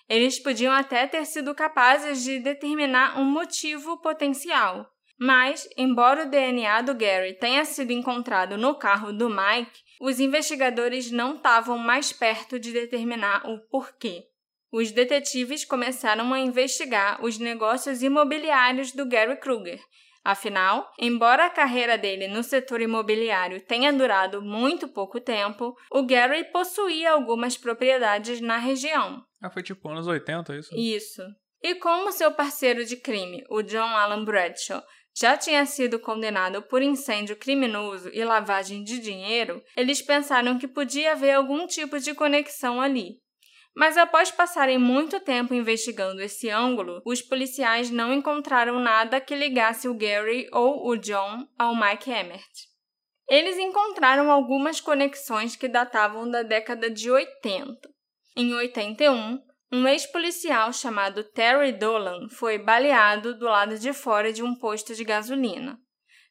Eles 0.09 0.39
podiam 0.39 0.73
até 0.73 1.07
ter 1.07 1.27
sido 1.27 1.55
capazes 1.55 2.23
de 2.23 2.39
determinar 2.39 3.21
um 3.21 3.25
motivo 3.25 3.99
potencial. 3.99 4.91
Mas, 5.21 5.69
embora 5.77 6.25
o 6.25 6.31
DNA 6.31 6.81
do 6.81 6.95
Gary 6.95 7.35
tenha 7.35 7.65
sido 7.67 7.93
encontrado 7.93 8.57
no 8.57 8.75
carro 8.75 9.13
do 9.13 9.29
Mike, 9.29 9.83
os 10.01 10.19
investigadores 10.19 11.11
não 11.11 11.37
estavam 11.37 11.77
mais 11.77 12.11
perto 12.11 12.59
de 12.59 12.73
determinar 12.73 13.47
o 13.47 13.59
porquê. 13.69 14.28
Os 14.71 14.93
detetives 14.93 15.65
começaram 15.65 16.33
a 16.33 16.39
investigar 16.41 17.25
os 17.25 17.39
negócios 17.39 18.03
imobiliários 18.03 18.93
do 18.93 19.07
Gary 19.07 19.37
Kruger. 19.37 19.81
Afinal, 20.25 20.91
embora 20.99 21.47
a 21.47 21.51
carreira 21.51 21.97
dele 21.97 22.29
no 22.29 22.43
setor 22.43 22.83
imobiliário 22.83 23.63
tenha 23.63 23.91
durado 23.93 24.43
muito 24.43 24.87
pouco 24.87 25.19
tempo, 25.19 25.75
o 25.91 26.05
Gary 26.05 26.45
possuía 26.53 27.13
algumas 27.13 27.57
propriedades 27.57 28.41
na 28.41 28.59
região. 28.59 29.23
Ah, 29.41 29.49
foi 29.49 29.63
tipo 29.63 29.89
anos 29.89 30.07
80, 30.07 30.53
é 30.53 30.59
isso? 30.59 30.77
Isso. 30.77 31.23
E 31.63 31.75
como 31.77 32.13
seu 32.13 32.31
parceiro 32.33 32.85
de 32.85 32.97
crime, 32.97 33.43
o 33.49 33.63
John 33.63 33.97
Alan 33.97 34.25
Bradshaw, 34.25 34.83
já 35.17 35.37
tinha 35.37 35.65
sido 35.67 35.99
condenado 35.99 36.63
por 36.63 36.83
incêndio 36.83 37.35
criminoso 37.35 38.11
e 38.13 38.23
lavagem 38.23 38.85
de 38.85 39.01
dinheiro, 39.01 39.63
eles 39.77 40.01
pensaram 40.03 40.59
que 40.59 40.69
podia 40.69 41.13
haver 41.13 41.33
algum 41.33 41.67
tipo 41.67 41.99
de 41.99 42.15
conexão 42.15 42.81
ali. 42.81 43.19
Mas 43.79 43.97
após 43.97 44.29
passarem 44.33 44.77
muito 44.77 45.21
tempo 45.21 45.55
investigando 45.55 46.21
esse 46.21 46.51
ângulo, 46.51 47.01
os 47.05 47.23
policiais 47.23 47.93
não 47.93 48.13
encontraram 48.13 48.81
nada 48.81 49.21
que 49.21 49.37
ligasse 49.37 49.87
o 49.87 49.95
Gary 49.95 50.49
ou 50.53 50.89
o 50.89 50.97
John 50.97 51.47
ao 51.57 51.77
Mike 51.77 52.11
Emmert. 52.11 52.51
Eles 53.29 53.57
encontraram 53.57 54.33
algumas 54.33 54.81
conexões 54.81 55.55
que 55.55 55.69
datavam 55.69 56.29
da 56.29 56.43
década 56.43 56.91
de 56.91 57.09
80. 57.09 57.89
Em 58.37 58.53
81, 58.53 59.41
um 59.71 59.87
ex-policial 59.87 60.73
chamado 60.73 61.23
Terry 61.23 61.71
Dolan 61.71 62.29
foi 62.31 62.59
baleado 62.59 63.39
do 63.39 63.45
lado 63.45 63.79
de 63.79 63.93
fora 63.93 64.33
de 64.33 64.43
um 64.43 64.57
posto 64.57 64.93
de 64.93 65.05
gasolina. 65.05 65.79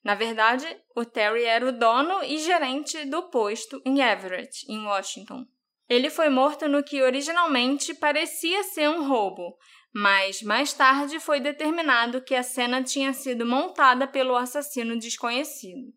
Na 0.04 0.16
verdade, 0.16 0.66
o 0.94 1.06
Terry 1.06 1.46
era 1.46 1.66
o 1.66 1.72
dono 1.72 2.22
e 2.26 2.40
gerente 2.40 3.06
do 3.06 3.30
posto 3.30 3.82
em 3.86 4.02
Everett, 4.02 4.70
em 4.70 4.86
Washington. 4.86 5.46
Ele 5.90 6.10
foi 6.10 6.30
morto 6.30 6.68
no 6.68 6.84
que 6.84 7.02
originalmente 7.02 7.94
parecia 7.94 8.64
ser 8.64 8.90
um 8.90 9.08
roubo, 9.08 9.58
mas 9.94 10.42
mais 10.42 10.74
tarde 10.74 11.20
foi 11.20 11.40
determinado 11.40 12.22
que 12.22 12.36
a 12.36 12.44
cena 12.44 12.84
tinha 12.84 13.14
sido 13.14 13.46
montada 13.46 14.08
pelo 14.08 14.36
assassino 14.36 14.98
desconhecido. 14.98 15.94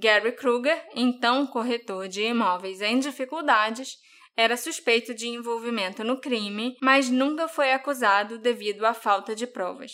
Gary 0.00 0.32
Kruger, 0.32 0.86
então 0.94 1.46
corretor 1.46 2.06
de 2.06 2.22
imóveis 2.22 2.80
em 2.80 2.98
dificuldades, 3.00 3.96
era 4.36 4.56
suspeito 4.56 5.12
de 5.12 5.26
envolvimento 5.26 6.04
no 6.04 6.20
crime, 6.20 6.76
mas 6.80 7.10
nunca 7.10 7.48
foi 7.48 7.72
acusado 7.72 8.38
devido 8.38 8.86
à 8.86 8.94
falta 8.94 9.34
de 9.34 9.48
provas. 9.48 9.92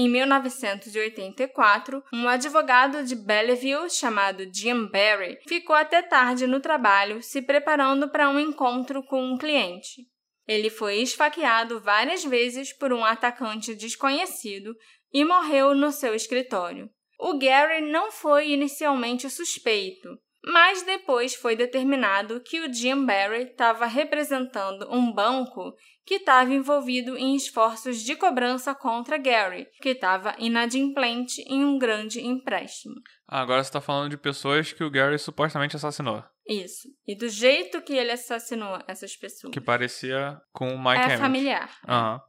Em 0.00 0.08
1984, 0.08 2.04
um 2.12 2.28
advogado 2.28 3.02
de 3.02 3.16
Belleville 3.16 3.90
chamado 3.90 4.48
Jim 4.54 4.86
Barry 4.86 5.40
ficou 5.48 5.74
até 5.74 6.00
tarde 6.00 6.46
no 6.46 6.60
trabalho 6.60 7.20
se 7.20 7.42
preparando 7.42 8.08
para 8.08 8.30
um 8.30 8.38
encontro 8.38 9.02
com 9.02 9.20
um 9.20 9.36
cliente. 9.36 10.06
Ele 10.46 10.70
foi 10.70 10.98
esfaqueado 10.98 11.80
várias 11.80 12.24
vezes 12.24 12.72
por 12.72 12.92
um 12.92 13.04
atacante 13.04 13.74
desconhecido 13.74 14.72
e 15.12 15.24
morreu 15.24 15.74
no 15.74 15.90
seu 15.90 16.14
escritório. 16.14 16.88
O 17.18 17.36
Gary 17.36 17.80
não 17.80 18.12
foi 18.12 18.52
inicialmente 18.52 19.28
suspeito, 19.28 20.16
mas 20.44 20.84
depois 20.84 21.34
foi 21.34 21.56
determinado 21.56 22.40
que 22.40 22.60
o 22.60 22.72
Jim 22.72 23.04
Barry 23.04 23.46
estava 23.50 23.86
representando 23.86 24.88
um 24.92 25.12
banco 25.12 25.74
que 26.08 26.14
estava 26.14 26.54
envolvido 26.54 27.18
em 27.18 27.36
esforços 27.36 27.98
de 28.02 28.16
cobrança 28.16 28.74
contra 28.74 29.18
Gary, 29.18 29.66
que 29.82 29.90
estava 29.90 30.34
inadimplente 30.38 31.42
em 31.42 31.62
um 31.62 31.76
grande 31.78 32.18
empréstimo. 32.26 32.94
Ah, 33.28 33.42
agora 33.42 33.62
você 33.62 33.68
está 33.68 33.78
falando 33.82 34.08
de 34.08 34.16
pessoas 34.16 34.72
que 34.72 34.82
o 34.82 34.90
Gary 34.90 35.18
supostamente 35.18 35.76
assassinou. 35.76 36.24
Isso. 36.48 36.88
E 37.06 37.14
do 37.14 37.28
jeito 37.28 37.82
que 37.82 37.92
ele 37.92 38.10
assassinou 38.10 38.78
essas 38.88 39.14
pessoas. 39.18 39.52
Que 39.52 39.60
parecia 39.60 40.40
com 40.50 40.74
o 40.74 40.78
Mike 40.78 40.96
É 40.96 41.04
Emmett. 41.04 41.20
familiar. 41.20 41.76
Aham. 41.86 42.22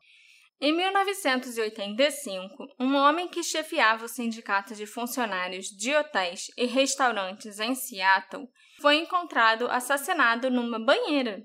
Em 0.60 0.76
1985, 0.76 2.68
um 2.78 2.98
homem 2.98 3.30
que 3.30 3.42
chefiava 3.42 4.04
o 4.04 4.10
sindicato 4.10 4.76
de 4.76 4.86
funcionários 4.86 5.68
de 5.68 5.96
hotéis 5.96 6.48
e 6.58 6.66
restaurantes 6.66 7.62
em 7.62 7.74
Seattle 7.76 8.46
foi 8.82 8.98
encontrado 8.98 9.70
assassinado 9.72 10.52
numa 10.52 10.78
banheira. 10.84 11.42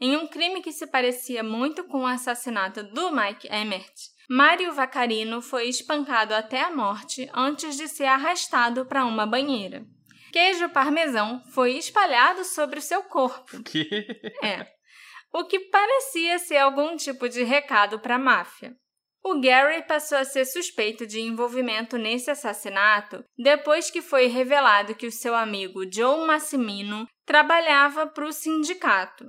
Em 0.00 0.16
um 0.16 0.26
crime 0.28 0.62
que 0.62 0.72
se 0.72 0.86
parecia 0.86 1.42
muito 1.42 1.84
com 1.84 2.02
o 2.02 2.06
assassinato 2.06 2.82
do 2.84 3.10
Mike 3.10 3.48
Emmert, 3.50 3.94
Mário 4.30 4.72
Vacarino 4.72 5.40
foi 5.40 5.68
espancado 5.68 6.34
até 6.34 6.60
a 6.60 6.70
morte 6.70 7.28
antes 7.34 7.76
de 7.76 7.88
ser 7.88 8.04
arrastado 8.04 8.86
para 8.86 9.04
uma 9.04 9.26
banheira. 9.26 9.84
Queijo 10.30 10.68
parmesão 10.68 11.42
foi 11.52 11.72
espalhado 11.78 12.44
sobre 12.44 12.78
o 12.78 12.82
seu 12.82 13.02
corpo. 13.04 13.62
Que? 13.62 13.88
É. 14.44 14.66
O 15.32 15.44
que 15.44 15.58
parecia 15.60 16.38
ser 16.38 16.58
algum 16.58 16.96
tipo 16.96 17.28
de 17.28 17.42
recado 17.42 17.98
para 17.98 18.14
a 18.14 18.18
máfia. 18.18 18.74
O 19.22 19.40
Gary 19.40 19.82
passou 19.86 20.16
a 20.16 20.24
ser 20.24 20.44
suspeito 20.44 21.06
de 21.06 21.20
envolvimento 21.20 21.98
nesse 21.98 22.30
assassinato 22.30 23.22
depois 23.36 23.90
que 23.90 24.00
foi 24.00 24.26
revelado 24.26 24.94
que 24.94 25.06
o 25.06 25.12
seu 25.12 25.34
amigo 25.34 25.82
Joe 25.92 26.26
Massimino 26.26 27.06
trabalhava 27.26 28.06
para 28.06 28.26
o 28.26 28.32
sindicato. 28.32 29.26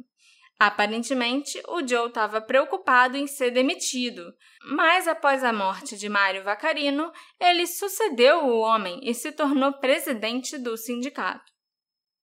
Aparentemente, 0.60 1.62
o 1.70 1.88
Joe 1.88 2.10
estava 2.10 2.42
preocupado 2.42 3.16
em 3.16 3.28
ser 3.28 3.50
demitido, 3.52 4.34
mas 4.62 5.08
após 5.08 5.42
a 5.42 5.54
morte 5.54 5.98
de 5.98 6.10
Mário 6.10 6.44
Vacarino, 6.44 7.14
ele 7.40 7.66
sucedeu 7.66 8.46
o 8.46 8.60
homem 8.60 9.00
e 9.02 9.14
se 9.14 9.32
tornou 9.32 9.72
presidente 9.80 10.58
do 10.58 10.76
sindicato. 10.76 11.50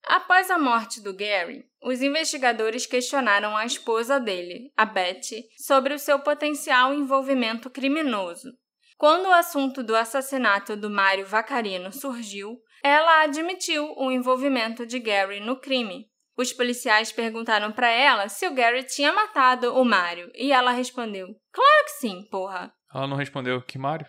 Após 0.05 0.51
a 0.51 0.59
morte 0.59 1.01
do 1.01 1.17
Gary, 1.17 1.65
os 1.83 2.03
investigadores 2.03 2.87
questionaram 2.87 3.57
a 3.57 3.65
esposa 3.65 4.21
dele, 4.21 4.71
a 4.77 4.85
Betty, 4.85 5.49
sobre 5.57 5.95
o 5.95 5.99
seu 5.99 6.19
potencial 6.21 6.93
envolvimento 6.93 7.71
criminoso. 7.71 8.53
Quando 8.99 9.27
o 9.27 9.33
assunto 9.33 9.83
do 9.83 9.97
assassinato 9.97 10.77
do 10.77 10.91
Mário 10.91 11.27
Vacarino 11.27 11.91
surgiu, 11.91 12.59
ela 12.85 13.23
admitiu 13.23 13.95
o 13.97 14.11
envolvimento 14.13 14.87
de 14.87 14.99
Gary 14.99 15.41
no 15.41 15.59
crime. 15.59 16.07
Os 16.37 16.53
policiais 16.53 17.11
perguntaram 17.11 17.73
para 17.73 17.91
ela 17.91 18.29
se 18.29 18.47
o 18.47 18.55
Gary 18.55 18.85
tinha 18.85 19.13
matado 19.13 19.75
o 19.75 19.85
Mário 19.85 20.31
e 20.35 20.53
ela 20.53 20.71
respondeu: 20.71 21.29
Claro 21.51 21.85
que 21.87 21.93
sim, 21.93 22.29
porra. 22.31 22.73
Ela 22.95 23.07
não 23.07 23.17
respondeu 23.17 23.63
que 23.63 23.79
Mário? 23.79 24.07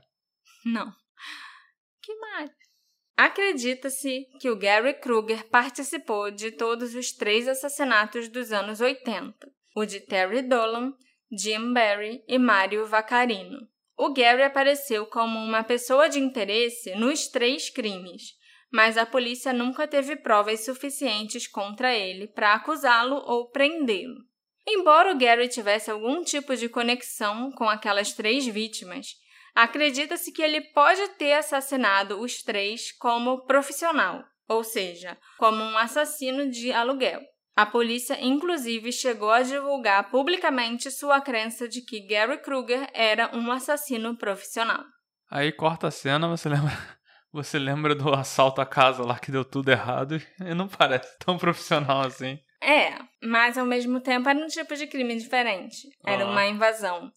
Não. 0.66 0.92
Que 2.02 2.14
Mário? 2.16 2.52
Acredita-se 3.16 4.26
que 4.40 4.50
o 4.50 4.58
Gary 4.58 4.94
Kruger 4.94 5.50
participou 5.50 6.30
de 6.30 6.52
todos 6.52 6.94
os 6.94 7.12
três 7.12 7.48
assassinatos 7.48 8.28
dos 8.28 8.52
anos 8.52 8.80
80, 8.80 9.36
o 9.76 9.86
de 9.86 10.02
Terry 10.02 10.44
Dolan, 10.44 10.94
Jim 11.32 11.74
Barry 11.74 12.24
e 12.28 12.38
Mário 12.38 12.86
Vacarino. 12.86 13.68
O 13.98 14.14
Gary 14.14 14.44
apareceu 14.44 15.08
como 15.08 15.40
uma 15.40 15.64
pessoa 15.64 16.08
de 16.08 16.20
interesse 16.20 16.94
nos 16.96 17.28
três 17.28 17.70
crimes, 17.72 18.37
mas 18.72 18.98
a 18.98 19.06
polícia 19.06 19.54
nunca 19.54 19.88
teve 19.88 20.16
provas 20.16 20.66
suficientes 20.66 21.48
contra 21.48 21.94
ele 21.94 22.28
para 22.28 22.54
acusá-lo 22.54 23.16
ou 23.26 23.50
prendê-lo. 23.50 24.28
Embora 24.68 25.14
o 25.14 25.18
Gary 25.18 25.48
tivesse 25.48 25.90
algum 25.90 26.24
tipo 26.24 26.56
de 26.56 26.68
conexão 26.68 27.52
com 27.52 27.70
aquelas 27.70 28.12
três 28.12 28.46
vítimas, 28.46 29.08
acredita-se 29.56 30.32
que 30.32 30.42
ele 30.42 30.62
pode 30.74 31.08
ter 31.18 31.34
assassinado 31.34 32.20
os 32.20 32.44
três 32.44 32.92
como 32.92 33.46
profissional, 33.46 34.26
ou 34.48 34.64
seja, 34.64 35.18
como 35.38 35.64
um 35.64 35.78
assassino 35.78 36.50
de 36.50 36.72
aluguel. 36.74 37.22
A 37.56 37.66
polícia, 37.66 38.18
inclusive, 38.22 38.92
chegou 38.92 39.32
a 39.32 39.42
divulgar 39.42 40.12
publicamente 40.12 40.92
sua 40.92 41.20
crença 41.22 41.68
de 41.68 41.82
que 41.82 42.06
Gary 42.06 42.38
Kruger 42.40 42.88
era 42.94 43.36
um 43.36 43.52
assassino 43.52 44.16
profissional. 44.16 44.84
Aí 45.32 45.52
corta 45.52 45.88
a 45.88 45.92
cena, 45.92 46.28
você 46.28 46.50
lembra? 46.50 46.97
Você 47.38 47.60
lembra 47.60 47.94
do 47.94 48.12
assalto 48.14 48.60
à 48.62 48.66
casa 48.66 49.04
lá 49.06 49.20
que 49.20 49.32
deu 49.32 49.46
tudo 49.46 49.70
errado 49.70 50.20
e 50.42 50.54
não 50.56 50.68
parece 50.68 51.16
tão 51.24 51.38
profissional 51.38 52.02
assim. 52.02 52.40
É, 52.60 52.98
mas 53.24 53.60
ao 53.60 53.66
mesmo 53.66 54.00
tempo 54.02 54.28
era 54.28 54.40
um 54.40 54.48
tipo 54.48 54.76
de 54.76 54.88
crime 54.88 55.16
diferente. 55.16 55.78
Era 56.04 56.24
Ah. 56.24 56.32
uma 56.32 56.48
invasão. 56.48 57.12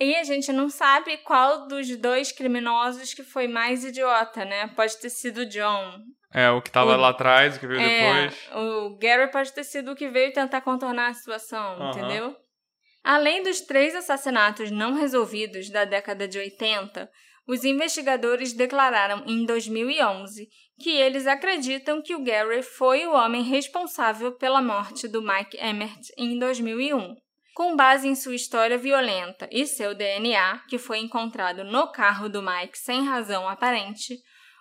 E 0.00 0.16
a 0.16 0.24
gente 0.24 0.50
não 0.52 0.70
sabe 0.70 1.18
qual 1.18 1.68
dos 1.68 1.94
dois 1.98 2.32
criminosos 2.32 3.12
que 3.12 3.22
foi 3.22 3.46
mais 3.46 3.84
idiota, 3.84 4.42
né? 4.46 4.68
Pode 4.68 4.96
ter 4.98 5.10
sido 5.10 5.42
o 5.42 5.46
John. 5.46 5.98
É, 6.32 6.48
o 6.50 6.62
que 6.62 6.70
tava 6.70 6.94
O- 6.94 6.96
lá 7.00 7.10
atrás, 7.10 7.56
o 7.56 7.60
que 7.60 7.66
veio 7.66 7.80
É, 7.80 8.28
depois. 8.28 8.48
o 8.54 8.96
Gary 8.98 9.30
pode 9.30 9.52
ter 9.52 9.64
sido 9.64 9.92
o 9.92 9.96
que 9.96 10.08
veio 10.08 10.32
tentar 10.32 10.62
contornar 10.62 11.08
a 11.10 11.14
situação, 11.14 11.90
entendeu? 11.90 12.34
Além 13.04 13.42
dos 13.42 13.60
três 13.60 13.94
assassinatos 13.94 14.70
não 14.70 14.94
resolvidos 14.94 15.68
da 15.68 15.84
década 15.84 16.26
de 16.26 16.38
80, 16.38 17.10
os 17.48 17.64
investigadores 17.64 18.52
declararam 18.52 19.24
em 19.26 19.46
2011 19.46 20.50
que 20.78 20.90
eles 20.90 21.26
acreditam 21.26 22.02
que 22.02 22.14
o 22.14 22.22
Gary 22.22 22.62
foi 22.62 23.06
o 23.06 23.14
homem 23.14 23.42
responsável 23.42 24.32
pela 24.32 24.60
morte 24.60 25.08
do 25.08 25.22
Mike 25.22 25.56
Emmert 25.56 26.02
em 26.18 26.38
2001. 26.38 27.16
Com 27.54 27.74
base 27.74 28.06
em 28.06 28.14
sua 28.14 28.34
história 28.34 28.76
violenta 28.76 29.48
e 29.50 29.66
seu 29.66 29.94
DNA, 29.94 30.60
que 30.68 30.76
foi 30.76 30.98
encontrado 30.98 31.64
no 31.64 31.90
carro 31.90 32.28
do 32.28 32.42
Mike 32.42 32.78
sem 32.78 33.02
razão 33.02 33.48
aparente, 33.48 34.16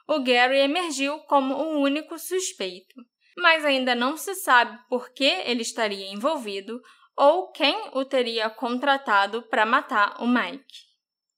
o 0.07 0.23
Gary 0.23 0.57
emergiu 0.57 1.19
como 1.27 1.55
o 1.55 1.81
único 1.81 2.17
suspeito. 2.17 2.95
Mas 3.37 3.65
ainda 3.65 3.93
não 3.93 4.15
se 4.15 4.33
sabe 4.33 4.79
por 4.89 5.11
que 5.11 5.25
ele 5.25 5.61
estaria 5.61 6.11
envolvido 6.11 6.81
ou 7.17 7.51
quem 7.51 7.89
o 7.93 8.05
teria 8.05 8.49
contratado 8.49 9.43
para 9.43 9.65
matar 9.65 10.15
o 10.23 10.25
Mike. 10.25 10.86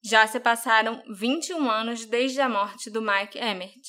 Já 0.04 0.26
se 0.28 0.39
passaram 0.39 1.04
21 1.10 1.70
anos 1.70 2.06
desde 2.06 2.39
a 2.39 2.47
morte 2.47 2.89
do 2.89 3.02
Mike 3.02 3.38
Emmert 3.38 3.82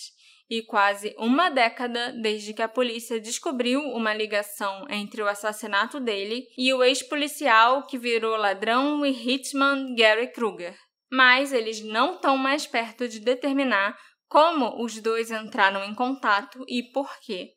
e 0.50 0.62
quase 0.62 1.14
uma 1.16 1.48
década 1.48 2.12
desde 2.20 2.52
que 2.52 2.62
a 2.62 2.68
polícia 2.68 3.20
descobriu 3.20 3.80
uma 3.80 4.12
ligação 4.12 4.84
entre 4.90 5.22
o 5.22 5.28
assassinato 5.28 6.00
dele 6.00 6.44
e 6.58 6.74
o 6.74 6.82
ex-policial 6.82 7.86
que 7.86 7.96
virou 7.96 8.36
ladrão 8.36 9.06
e 9.06 9.10
hitman 9.10 9.94
Gary 9.94 10.32
Kruger. 10.32 10.76
Mas 11.12 11.52
eles 11.52 11.80
não 11.80 12.16
estão 12.16 12.36
mais 12.36 12.66
perto 12.66 13.08
de 13.08 13.20
determinar 13.20 13.96
como 14.28 14.82
os 14.82 15.00
dois 15.00 15.30
entraram 15.30 15.84
em 15.84 15.94
contato 15.94 16.64
e 16.68 16.82
por 16.92 17.08
quê. 17.20 17.50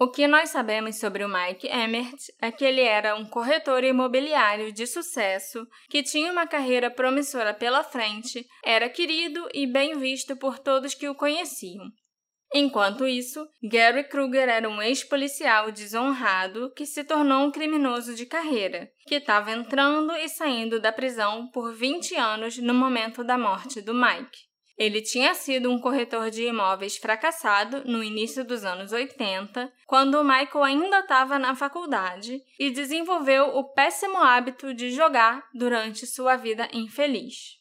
O 0.00 0.08
que 0.08 0.28
nós 0.28 0.50
sabemos 0.50 1.00
sobre 1.00 1.24
o 1.24 1.28
Mike 1.28 1.66
Emmert 1.66 2.18
é 2.40 2.52
que 2.52 2.64
ele 2.64 2.82
era 2.82 3.16
um 3.16 3.24
corretor 3.24 3.82
imobiliário 3.82 4.72
de 4.72 4.86
sucesso, 4.86 5.66
que 5.90 6.04
tinha 6.04 6.30
uma 6.30 6.46
carreira 6.46 6.88
promissora 6.88 7.52
pela 7.52 7.82
frente, 7.82 8.46
era 8.64 8.88
querido 8.88 9.48
e 9.52 9.66
bem 9.66 9.98
visto 9.98 10.36
por 10.36 10.60
todos 10.60 10.94
que 10.94 11.08
o 11.08 11.16
conheciam. 11.16 11.84
Enquanto 12.54 13.08
isso, 13.08 13.44
Gary 13.60 14.04
Kruger 14.04 14.48
era 14.48 14.68
um 14.68 14.80
ex-policial 14.80 15.72
desonrado 15.72 16.72
que 16.74 16.86
se 16.86 17.02
tornou 17.02 17.46
um 17.46 17.50
criminoso 17.50 18.14
de 18.14 18.24
carreira, 18.24 18.88
que 19.06 19.16
estava 19.16 19.50
entrando 19.50 20.12
e 20.12 20.28
saindo 20.28 20.80
da 20.80 20.92
prisão 20.92 21.50
por 21.50 21.74
20 21.74 22.14
anos 22.14 22.56
no 22.56 22.72
momento 22.72 23.24
da 23.24 23.36
morte 23.36 23.82
do 23.82 23.92
Mike. 23.92 24.47
Ele 24.78 25.02
tinha 25.02 25.34
sido 25.34 25.72
um 25.72 25.80
corretor 25.80 26.30
de 26.30 26.44
imóveis 26.44 26.96
fracassado 26.96 27.82
no 27.84 28.02
início 28.02 28.44
dos 28.44 28.64
anos 28.64 28.92
80, 28.92 29.72
quando 29.86 30.22
Michael 30.22 30.62
ainda 30.62 31.00
estava 31.00 31.36
na 31.36 31.56
faculdade, 31.56 32.40
e 32.60 32.70
desenvolveu 32.70 33.56
o 33.56 33.72
péssimo 33.72 34.18
hábito 34.18 34.72
de 34.72 34.92
jogar 34.92 35.42
durante 35.52 36.06
sua 36.06 36.36
vida 36.36 36.68
infeliz. 36.72 37.58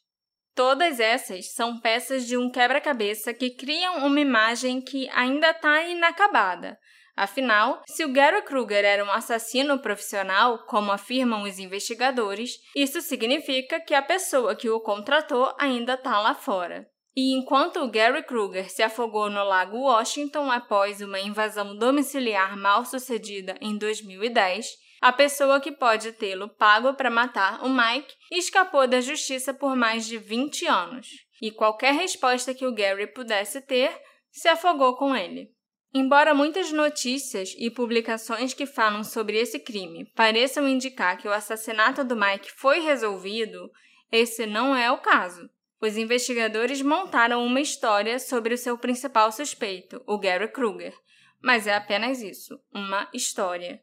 Todas 0.54 1.00
essas 1.00 1.54
são 1.54 1.80
peças 1.80 2.28
de 2.28 2.38
um 2.38 2.52
quebra-cabeça 2.52 3.34
que 3.34 3.50
criam 3.50 4.06
uma 4.06 4.20
imagem 4.20 4.80
que 4.80 5.10
ainda 5.10 5.50
está 5.50 5.84
inacabada. 5.84 6.78
Afinal, 7.16 7.82
se 7.88 8.06
o 8.06 8.14
Gary 8.14 8.44
Kruger 8.44 8.86
era 8.86 9.04
um 9.04 9.12
assassino 9.12 9.80
profissional, 9.80 10.66
como 10.68 10.92
afirmam 10.92 11.42
os 11.44 11.58
investigadores, 11.58 12.60
isso 12.76 13.02
significa 13.02 13.80
que 13.80 13.96
a 13.96 14.04
pessoa 14.04 14.56
que 14.56 14.70
o 14.70 14.80
contratou 14.80 15.52
ainda 15.60 15.96
está 15.96 16.20
lá 16.20 16.36
fora. 16.36 16.88
E 17.20 17.34
enquanto 17.34 17.80
o 17.80 17.90
Gary 17.90 18.22
Kruger 18.22 18.70
se 18.70 18.84
afogou 18.84 19.28
no 19.28 19.44
Lago 19.44 19.80
Washington 19.80 20.52
após 20.52 21.02
uma 21.02 21.20
invasão 21.20 21.76
domiciliar 21.76 22.56
mal 22.56 22.86
sucedida 22.86 23.58
em 23.60 23.76
2010, 23.76 24.68
a 25.02 25.12
pessoa 25.12 25.60
que 25.60 25.72
pode 25.72 26.12
tê-lo 26.12 26.48
pago 26.48 26.94
para 26.94 27.10
matar 27.10 27.66
o 27.66 27.70
Mike 27.70 28.14
escapou 28.32 28.88
da 28.88 29.02
justiça 29.02 29.52
por 29.52 29.76
mais 29.76 30.06
de 30.06 30.20
20 30.20 30.68
anos. 30.68 31.08
E 31.42 31.50
qualquer 31.50 31.96
resposta 31.96 32.54
que 32.54 32.68
o 32.68 32.72
Gary 32.72 33.08
pudesse 33.08 33.62
ter 33.62 34.00
se 34.30 34.48
afogou 34.48 34.96
com 34.96 35.16
ele. 35.16 35.50
Embora 35.92 36.36
muitas 36.36 36.72
notícias 36.72 37.56
e 37.58 37.72
publicações 37.72 38.54
que 38.54 38.68
falam 38.68 39.04
sobre 39.04 39.40
esse 39.40 39.58
crime 39.58 40.06
pareçam 40.16 40.70
indicar 40.70 41.18
que 41.18 41.28
o 41.28 41.34
assassinato 41.34 42.04
do 42.04 42.16
Mike 42.16 42.52
foi 42.52 42.80
resolvido, 42.80 43.72
esse 44.12 44.46
não 44.46 44.76
é 44.76 44.92
o 44.92 45.00
caso. 45.00 45.50
Os 45.80 45.96
investigadores 45.96 46.82
montaram 46.82 47.46
uma 47.46 47.62
história 47.62 48.20
sobre 48.20 48.54
o 48.54 48.58
seu 48.58 48.78
principal 48.78 49.32
suspeito, 49.32 50.02
o 50.08 50.18
Gary 50.18 50.48
Kruger, 50.48 50.94
mas 51.42 51.68
é 51.68 51.76
apenas 51.76 52.22
isso, 52.22 52.60
uma 52.74 53.08
história. 53.14 53.82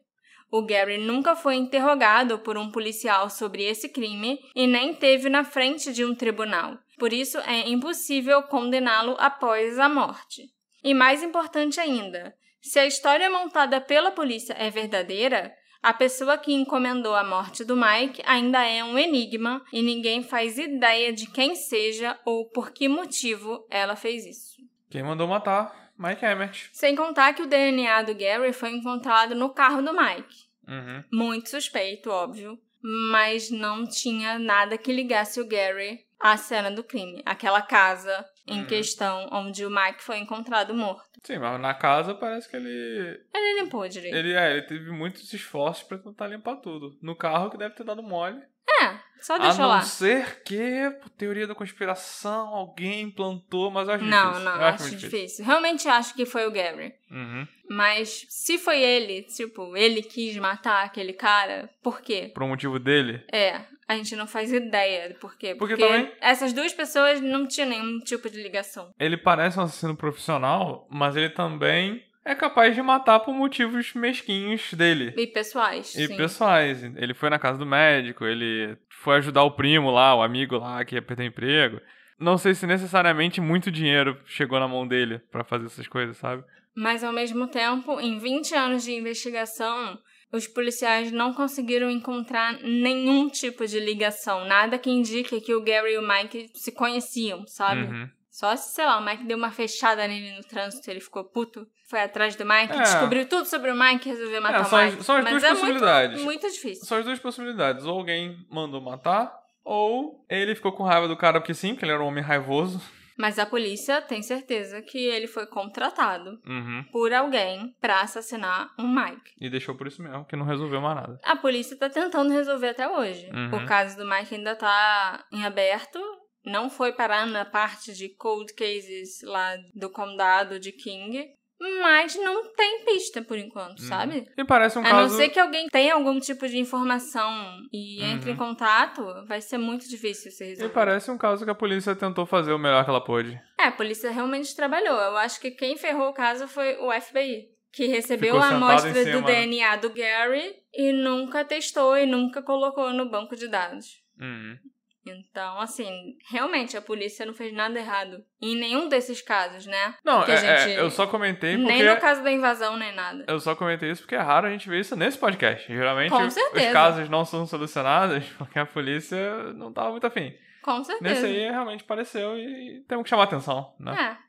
O 0.51 0.65
Gary 0.65 0.97
nunca 0.97 1.35
foi 1.35 1.55
interrogado 1.55 2.39
por 2.39 2.57
um 2.57 2.71
policial 2.71 3.29
sobre 3.29 3.63
esse 3.63 3.89
crime 3.89 4.39
e 4.55 4.67
nem 4.67 4.93
teve 4.93 5.29
na 5.29 5.43
frente 5.43 5.91
de 5.91 6.05
um 6.05 6.13
tribunal. 6.13 6.77
Por 6.97 7.11
isso 7.11 7.39
é 7.39 7.67
impossível 7.67 8.43
condená-lo 8.43 9.15
após 9.19 9.79
a 9.79 9.89
morte. 9.89 10.49
E 10.83 10.93
mais 10.93 11.23
importante 11.23 11.79
ainda, 11.79 12.35
se 12.61 12.79
a 12.79 12.85
história 12.85 13.29
montada 13.29 13.81
pela 13.81 14.11
polícia 14.11 14.53
é 14.53 14.69
verdadeira, 14.69 15.53
a 15.85 15.93
pessoa 15.93 16.35
que 16.35 16.51
encomendou 16.51 17.13
a 17.13 17.23
morte 17.23 17.63
do 17.63 17.75
Mike 17.75 18.19
ainda 18.25 18.65
é 18.65 18.83
um 18.83 18.97
enigma 18.97 19.63
e 19.71 19.83
ninguém 19.83 20.23
faz 20.23 20.57
ideia 20.57 21.13
de 21.13 21.27
quem 21.27 21.55
seja 21.55 22.19
ou 22.25 22.49
por 22.49 22.71
que 22.71 22.87
motivo 22.89 23.63
ela 23.69 23.95
fez 23.95 24.25
isso. 24.25 24.57
Quem 24.89 25.03
mandou 25.03 25.27
matar? 25.27 25.91
Mike 25.95 26.25
Emmett. 26.25 26.71
Sem 26.73 26.95
contar 26.95 27.33
que 27.33 27.43
o 27.43 27.47
DNA 27.47 28.01
do 28.01 28.15
Gary 28.15 28.51
foi 28.51 28.71
encontrado 28.71 29.35
no 29.35 29.53
carro 29.53 29.83
do 29.83 29.93
Mike. 29.93 30.45
Uhum. 30.67 31.03
Muito 31.13 31.51
suspeito, 31.51 32.09
óbvio, 32.09 32.59
mas 32.81 33.51
não 33.51 33.85
tinha 33.85 34.39
nada 34.39 34.79
que 34.79 34.91
ligasse 34.91 35.39
o 35.39 35.47
Gary 35.47 36.03
à 36.19 36.37
cena 36.37 36.71
do 36.71 36.83
crime, 36.83 37.21
aquela 37.25 37.61
casa 37.61 38.25
em 38.47 38.59
Uhum. 38.59 38.65
questão 38.67 39.27
onde 39.31 39.65
o 39.65 39.69
Mike 39.69 40.03
foi 40.03 40.17
encontrado 40.19 40.73
morto. 40.73 41.03
Sim, 41.23 41.39
mas 41.39 41.59
na 41.59 41.73
casa 41.73 42.13
parece 42.13 42.47
que 42.49 42.55
ele. 42.55 43.19
Ele 43.33 43.61
limpou 43.61 43.87
direito. 43.87 44.15
Ele, 44.15 44.33
é, 44.33 44.51
ele 44.53 44.61
teve 44.63 44.91
muitos 44.91 45.33
esforços 45.33 45.83
pra 45.83 45.97
tentar 45.97 46.27
limpar 46.27 46.57
tudo. 46.57 46.97
No 47.01 47.15
carro 47.15 47.49
que 47.49 47.57
deve 47.57 47.73
ter 47.75 47.83
dado 47.83 48.03
mole. 48.03 48.39
É, 48.81 48.97
só 49.21 49.35
A 49.35 49.39
deixa 49.39 49.61
não 49.61 49.69
lá. 49.69 49.81
ser 49.81 50.43
que, 50.43 50.89
por 51.01 51.09
teoria 51.09 51.45
da 51.47 51.53
conspiração, 51.55 52.47
alguém 52.49 53.09
plantou, 53.09 53.69
mas 53.71 53.87
acho 53.87 54.03
Não, 54.03 54.29
difícil. 54.33 54.45
não, 54.45 54.55
eu 54.55 54.65
acho 54.65 54.83
muito 54.83 54.97
difícil. 54.97 55.45
Realmente 55.45 55.87
acho 55.87 56.13
que 56.15 56.25
foi 56.25 56.47
o 56.47 56.51
Gary. 56.51 56.93
Uhum. 57.11 57.47
Mas 57.69 58.25
se 58.29 58.57
foi 58.57 58.81
ele, 58.81 59.23
tipo, 59.23 59.75
ele 59.77 60.01
quis 60.03 60.35
matar 60.37 60.83
aquele 60.83 61.13
cara, 61.13 61.69
por 61.81 62.01
quê? 62.01 62.31
Por 62.33 62.43
um 62.43 62.49
motivo 62.49 62.77
dele. 62.79 63.23
É, 63.31 63.61
a 63.87 63.95
gente 63.95 64.15
não 64.15 64.25
faz 64.27 64.51
ideia 64.51 65.09
do 65.09 65.15
porquê. 65.15 65.55
Porque 65.55 65.77
também- 65.77 66.11
essas 66.21 66.53
duas 66.53 66.73
pessoas 66.73 67.21
não 67.21 67.47
tinham 67.47 67.69
nenhum 67.69 67.99
tipo 67.99 68.29
de 68.29 68.41
ligação. 68.41 68.91
Ele 68.99 69.17
parece 69.17 69.59
um 69.59 69.63
assassino 69.63 69.95
profissional, 69.95 70.87
mas 70.89 71.15
ele 71.15 71.29
também 71.29 72.03
é 72.23 72.33
capaz 72.33 72.73
de 72.73 72.81
matar 72.81 73.19
por 73.19 73.33
motivos 73.33 73.93
mesquinhos 73.93 74.73
dele. 74.73 75.13
E 75.15 75.27
pessoais, 75.27 75.93
E 75.95 76.07
sim. 76.07 76.17
pessoais. 76.17 76.83
Ele 76.83 77.13
foi 77.13 77.29
na 77.29 77.37
casa 77.37 77.59
do 77.59 77.65
médico, 77.65 78.25
ele 78.25 78.75
foi 78.89 79.17
ajudar 79.17 79.43
o 79.43 79.51
primo 79.51 79.91
lá, 79.91 80.15
o 80.15 80.23
amigo 80.23 80.57
lá 80.57 80.83
que 80.83 80.95
ia 80.95 81.01
perder 81.01 81.25
emprego. 81.25 81.79
Não 82.19 82.37
sei 82.37 82.53
se 82.55 82.65
necessariamente 82.65 83.39
muito 83.41 83.69
dinheiro 83.69 84.19
chegou 84.25 84.59
na 84.59 84.67
mão 84.67 84.87
dele 84.87 85.19
pra 85.31 85.43
fazer 85.43 85.65
essas 85.67 85.87
coisas, 85.87 86.17
sabe? 86.17 86.43
Mas 86.75 87.03
ao 87.03 87.13
mesmo 87.13 87.45
tempo, 87.47 87.99
em 88.01 88.17
20 88.17 88.53
anos 88.55 88.83
de 88.83 88.93
investigação, 88.93 89.97
os 90.35 90.47
policiais 90.47 91.11
não 91.11 91.33
conseguiram 91.33 91.89
encontrar 91.89 92.53
nenhum 92.61 93.29
tipo 93.29 93.65
de 93.65 93.79
ligação, 93.79 94.45
nada 94.45 94.77
que 94.77 94.89
indique 94.89 95.39
que 95.41 95.53
o 95.53 95.61
Gary 95.63 95.93
e 95.93 95.97
o 95.97 96.07
Mike 96.07 96.49
se 96.53 96.71
conheciam, 96.71 97.45
sabe? 97.47 97.81
Uhum. 97.83 98.09
Só 98.29 98.53
se, 98.55 98.73
sei 98.75 98.85
lá, 98.85 98.99
o 98.99 99.05
Mike 99.05 99.23
deu 99.23 99.37
uma 99.37 99.49
fechada 99.51 100.05
nele 100.07 100.35
no 100.37 100.43
trânsito, 100.43 100.89
ele 100.91 100.99
ficou 100.99 101.23
puto, 101.23 101.65
foi 101.89 102.01
atrás 102.01 102.35
do 102.35 102.43
Mike, 102.45 102.73
É. 102.73 102.81
descobriu 102.81 103.25
tudo 103.29 103.45
sobre 103.45 103.71
o 103.71 103.75
Mike 103.79 104.09
e 104.09 104.11
resolveu 104.11 104.41
matar 104.41 104.57
É, 104.57 104.61
o 104.61 104.65
são 104.65 104.77
as- 104.79 104.91
Mike. 104.91 105.03
são 105.05 105.15
as 105.15 105.23
Mas 105.23 105.31
duas 105.31 105.43
é 105.43 105.49
possibilidades. 105.51 106.21
Muito, 106.21 106.25
muito 106.43 106.53
difícil. 106.53 106.85
São 106.85 106.97
as 106.97 107.05
duas 107.05 107.19
possibilidades. 107.19 107.85
Ou 107.85 107.97
alguém 107.97 108.37
mandou 108.51 108.81
matar, 108.81 109.33
ou 109.63 110.25
ele 110.29 110.53
ficou 110.53 110.73
com 110.73 110.83
raiva 110.83 111.07
do 111.07 111.15
cara 111.15 111.39
porque 111.39 111.53
sim, 111.53 111.69
porque 111.73 111.85
ele 111.85 111.93
era 111.93 112.03
um 112.03 112.07
homem 112.07 112.23
raivoso. 112.23 112.81
Mas 113.17 113.39
a 113.39 113.45
polícia 113.45 114.01
tem 114.01 114.21
certeza 114.21 114.81
que 114.81 114.97
ele 114.97 115.27
foi 115.27 115.45
contratado 115.47 116.39
Uhum. 116.45 116.83
por 116.91 117.13
alguém 117.13 117.73
pra 117.79 118.01
assassinar 118.01 118.73
um 118.77 118.87
Mike. 118.87 119.31
E 119.39 119.49
deixou 119.49 119.75
por 119.75 119.87
isso 119.87 120.01
mesmo, 120.03 120.25
que 120.25 120.35
não 120.35 120.45
resolveu 120.45 120.81
mais 120.81 120.95
nada. 120.97 121.19
A 121.23 121.35
polícia 121.35 121.77
tá 121.77 121.89
tentando 121.89 122.31
resolver 122.33 122.69
até 122.69 122.87
hoje. 122.89 123.29
Uhum. 123.33 123.55
O 123.63 123.65
caso 123.65 123.97
do 123.97 124.05
Mike 124.09 124.35
ainda 124.35 124.55
tá 124.55 125.25
em 125.31 125.45
aberto. 125.45 125.99
Não 126.45 126.69
foi 126.69 126.91
parar 126.93 127.25
na 127.25 127.43
parte 127.45 127.93
de 127.93 128.09
cold 128.09 128.53
cases 128.53 129.21
lá 129.23 129.55
do 129.73 129.89
condado 129.89 130.59
de 130.59 130.71
King. 130.71 131.25
Mas 131.59 132.15
não 132.17 132.51
tem 132.53 132.83
pista 132.83 133.21
por 133.21 133.37
enquanto, 133.37 133.79
Uhum. 133.79 133.87
sabe? 133.87 134.27
E 134.37 134.43
parece 134.43 134.77
um 134.77 134.81
A 134.81 134.89
caso. 134.89 135.01
não 135.13 135.17
ser 135.17 135.29
que 135.29 135.39
alguém 135.39 135.67
tenha 135.69 135.93
algum 135.93 136.19
tipo 136.19 136.47
de 136.47 136.57
informação 136.57 137.31
e 137.71 138.03
entre 138.03 138.29
Uhum. 138.31 138.35
em 138.35 138.37
contato, 138.37 139.03
vai 139.25 139.39
ser 139.39 139.57
muito 139.57 139.87
difícil 139.89 140.31
ser 140.31 140.45
E 140.45 140.49
resolvido. 140.49 140.73
parece 140.73 141.09
um 141.11 141.17
caso 141.17 141.45
que 141.45 141.51
a 141.51 141.55
polícia 141.55 141.95
tentou 141.95 142.25
fazer 142.25 142.51
o 142.51 142.59
melhor 142.59 142.83
que 142.83 142.89
ela 142.89 143.03
pôde. 143.03 143.39
É, 143.59 143.63
a 143.63 143.71
polícia 143.71 144.11
realmente 144.11 144.55
trabalhou. 144.55 144.97
Eu 144.99 145.15
acho 145.17 145.39
que 145.39 145.49
quem 145.51 145.77
ferrou 145.77 146.09
o 146.09 146.13
caso 146.13 146.45
foi 146.47 146.75
o 146.77 146.91
FBI, 146.91 147.45
que 147.71 147.87
recebeu 147.87 148.37
a 148.37 148.49
amostra 148.49 148.91
do 148.91 148.99
cima, 149.03 149.21
né? 149.21 149.25
DNA 149.25 149.75
do 149.77 149.89
Gary 149.91 150.55
e 150.73 150.91
nunca 150.91 151.45
testou 151.45 151.97
e 151.97 152.05
nunca 152.05 152.41
colocou 152.41 152.91
no 152.91 153.09
banco 153.09 153.35
de 153.35 153.47
dados. 153.47 154.03
Uhum. 154.19 154.57
Então, 155.05 155.59
assim, 155.59 156.17
realmente 156.31 156.75
a 156.75 156.81
polícia 156.81 157.25
não 157.25 157.33
fez 157.33 157.53
nada 157.53 157.77
errado 157.79 158.23
em 158.41 158.55
nenhum 158.55 158.89
desses 158.89 159.21
casos, 159.21 159.65
né? 159.67 159.95
Não, 160.03 160.23
é, 160.23 160.33
a 160.33 160.35
gente- 160.35 160.71
é, 160.73 160.79
eu 160.79 160.89
só 160.89 161.05
comentei 161.05 161.55
porque. 161.57 161.71
Nem 161.71 161.83
no 161.83 161.99
caso 161.99 162.23
da 162.23 162.31
invasão, 162.31 162.75
nem 162.75 162.93
nada. 162.93 163.23
Eu 163.27 163.39
só 163.39 163.55
comentei 163.55 163.91
isso 163.91 164.01
porque 164.01 164.15
é 164.15 164.19
raro 164.19 164.47
a 164.47 164.49
gente 164.49 164.67
ver 164.67 164.79
isso 164.79 164.95
nesse 164.95 165.17
podcast. 165.17 165.67
Geralmente 165.67 166.11
os 166.13 166.73
casos 166.73 167.07
não 167.09 167.23
são 167.23 167.45
solucionados 167.45 168.25
porque 168.37 168.57
a 168.57 168.65
polícia 168.65 169.53
não 169.53 169.71
tava 169.71 169.91
muito 169.91 170.07
afim. 170.07 170.33
Com 170.63 170.83
certeza. 170.83 171.13
Nesse 171.21 171.25
aí 171.25 171.49
realmente 171.51 171.83
pareceu 171.83 172.35
e 172.37 172.83
temos 172.87 173.03
que 173.03 173.09
chamar 173.09 173.23
atenção, 173.23 173.75
né? 173.79 174.17
É. 174.21 174.25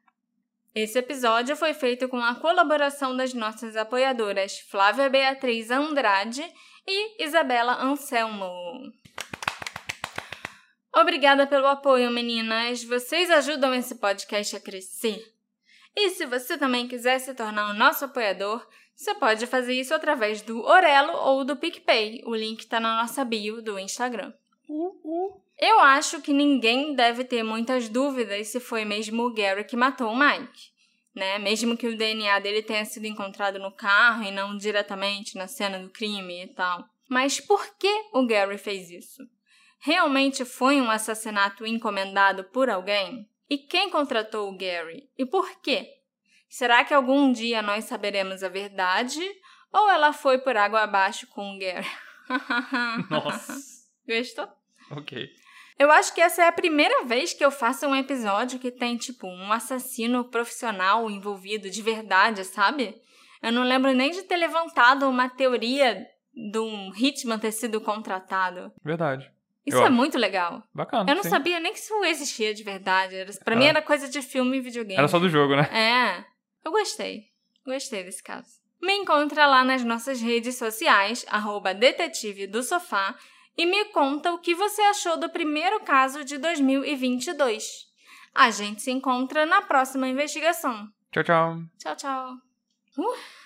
Esse 0.82 0.98
episódio 0.98 1.56
foi 1.56 1.72
feito 1.72 2.06
com 2.06 2.18
a 2.18 2.34
colaboração 2.34 3.16
das 3.16 3.32
nossas 3.32 3.76
apoiadoras 3.76 4.58
Flávia 4.70 5.08
Beatriz 5.08 5.70
Andrade 5.70 6.44
e 6.86 7.24
Isabela 7.24 7.82
Anselmo. 7.82 8.52
Obrigada 10.98 11.46
pelo 11.46 11.66
apoio, 11.66 12.10
meninas. 12.10 12.82
Vocês 12.82 13.30
ajudam 13.30 13.74
esse 13.74 13.96
podcast 13.96 14.56
a 14.56 14.60
crescer. 14.60 15.22
E 15.94 16.08
se 16.08 16.24
você 16.24 16.56
também 16.56 16.88
quiser 16.88 17.18
se 17.18 17.34
tornar 17.34 17.70
um 17.70 17.76
nosso 17.76 18.06
apoiador, 18.06 18.66
você 18.94 19.14
pode 19.14 19.46
fazer 19.46 19.74
isso 19.74 19.92
através 19.92 20.40
do 20.40 20.62
Orelo 20.62 21.12
ou 21.12 21.44
do 21.44 21.54
PicPay. 21.54 22.22
O 22.24 22.34
link 22.34 22.60
está 22.60 22.80
na 22.80 23.02
nossa 23.02 23.26
bio 23.26 23.60
do 23.60 23.78
Instagram. 23.78 24.32
Eu 25.58 25.80
acho 25.80 26.22
que 26.22 26.32
ninguém 26.32 26.94
deve 26.94 27.24
ter 27.24 27.42
muitas 27.42 27.90
dúvidas 27.90 28.48
se 28.48 28.58
foi 28.58 28.86
mesmo 28.86 29.24
o 29.24 29.34
Gary 29.34 29.64
que 29.64 29.76
matou 29.76 30.10
o 30.10 30.18
Mike. 30.18 30.70
Né? 31.14 31.38
Mesmo 31.38 31.76
que 31.76 31.88
o 31.88 31.96
DNA 31.96 32.38
dele 32.38 32.62
tenha 32.62 32.86
sido 32.86 33.04
encontrado 33.04 33.58
no 33.58 33.70
carro 33.70 34.22
e 34.22 34.30
não 34.30 34.56
diretamente 34.56 35.36
na 35.36 35.46
cena 35.46 35.78
do 35.78 35.90
crime 35.90 36.44
e 36.44 36.48
tal. 36.54 36.88
Mas 37.06 37.38
por 37.38 37.76
que 37.76 38.08
o 38.14 38.26
Gary 38.26 38.56
fez 38.56 38.90
isso? 38.90 39.35
Realmente 39.78 40.44
foi 40.44 40.80
um 40.80 40.90
assassinato 40.90 41.66
encomendado 41.66 42.44
por 42.44 42.68
alguém? 42.68 43.28
E 43.48 43.58
quem 43.58 43.90
contratou 43.90 44.48
o 44.48 44.56
Gary? 44.56 45.08
E 45.16 45.24
por 45.24 45.60
quê? 45.60 45.88
Será 46.48 46.84
que 46.84 46.94
algum 46.94 47.32
dia 47.32 47.62
nós 47.62 47.84
saberemos 47.84 48.42
a 48.42 48.48
verdade? 48.48 49.20
Ou 49.72 49.90
ela 49.90 50.12
foi 50.12 50.38
por 50.38 50.56
água 50.56 50.82
abaixo 50.82 51.26
com 51.28 51.54
o 51.54 51.58
Gary? 51.58 51.86
Nossa. 53.10 53.54
Gostou? 54.06 54.48
Ok. 54.90 55.28
Eu 55.78 55.90
acho 55.90 56.14
que 56.14 56.20
essa 56.20 56.42
é 56.42 56.48
a 56.48 56.52
primeira 56.52 57.04
vez 57.04 57.34
que 57.34 57.44
eu 57.44 57.50
faço 57.50 57.86
um 57.86 57.94
episódio 57.94 58.58
que 58.58 58.70
tem, 58.70 58.96
tipo, 58.96 59.26
um 59.26 59.52
assassino 59.52 60.24
profissional 60.24 61.10
envolvido 61.10 61.68
de 61.68 61.82
verdade, 61.82 62.44
sabe? 62.44 62.98
Eu 63.42 63.52
não 63.52 63.62
lembro 63.62 63.92
nem 63.92 64.10
de 64.10 64.22
ter 64.22 64.36
levantado 64.36 65.08
uma 65.08 65.28
teoria 65.28 66.06
de 66.34 66.58
um 66.58 66.92
Hitman 66.94 67.38
ter 67.38 67.52
sido 67.52 67.80
contratado. 67.80 68.72
Verdade. 68.82 69.30
Isso 69.66 69.76
Eu 69.76 69.86
é 69.86 69.90
muito 69.90 70.16
legal. 70.16 70.62
Bacana. 70.72 71.10
Eu 71.10 71.16
não 71.16 71.24
sim. 71.24 71.28
sabia 71.28 71.58
nem 71.58 71.72
que 71.72 71.78
isso 71.78 72.04
existia 72.04 72.54
de 72.54 72.62
verdade. 72.62 73.16
Era, 73.16 73.32
pra 73.44 73.56
mim 73.56 73.64
era 73.64 73.82
coisa 73.82 74.08
de 74.08 74.22
filme 74.22 74.58
e 74.58 74.60
videogame. 74.60 74.98
Era 74.98 75.08
só 75.08 75.18
do 75.18 75.28
jogo, 75.28 75.56
né? 75.56 75.68
É, 75.72 76.24
eu 76.64 76.70
gostei. 76.70 77.24
Gostei 77.64 78.04
desse 78.04 78.22
caso. 78.22 78.48
Me 78.80 78.94
encontra 78.94 79.46
lá 79.46 79.64
nas 79.64 79.82
nossas 79.82 80.20
redes 80.20 80.56
sociais, 80.56 81.26
arroba 81.28 81.74
detetive 81.74 82.46
do 82.46 82.62
sofá, 82.62 83.16
e 83.58 83.66
me 83.66 83.86
conta 83.86 84.32
o 84.32 84.38
que 84.38 84.54
você 84.54 84.82
achou 84.82 85.16
do 85.16 85.28
primeiro 85.28 85.80
caso 85.80 86.24
de 86.24 86.38
2022. 86.38 87.86
A 88.34 88.50
gente 88.50 88.82
se 88.82 88.90
encontra 88.90 89.46
na 89.46 89.62
próxima 89.62 90.06
investigação. 90.06 90.88
Tchau, 91.10 91.24
tchau. 91.24 91.58
Tchau, 91.78 91.96
tchau. 91.96 92.34
Uh. 92.98 93.45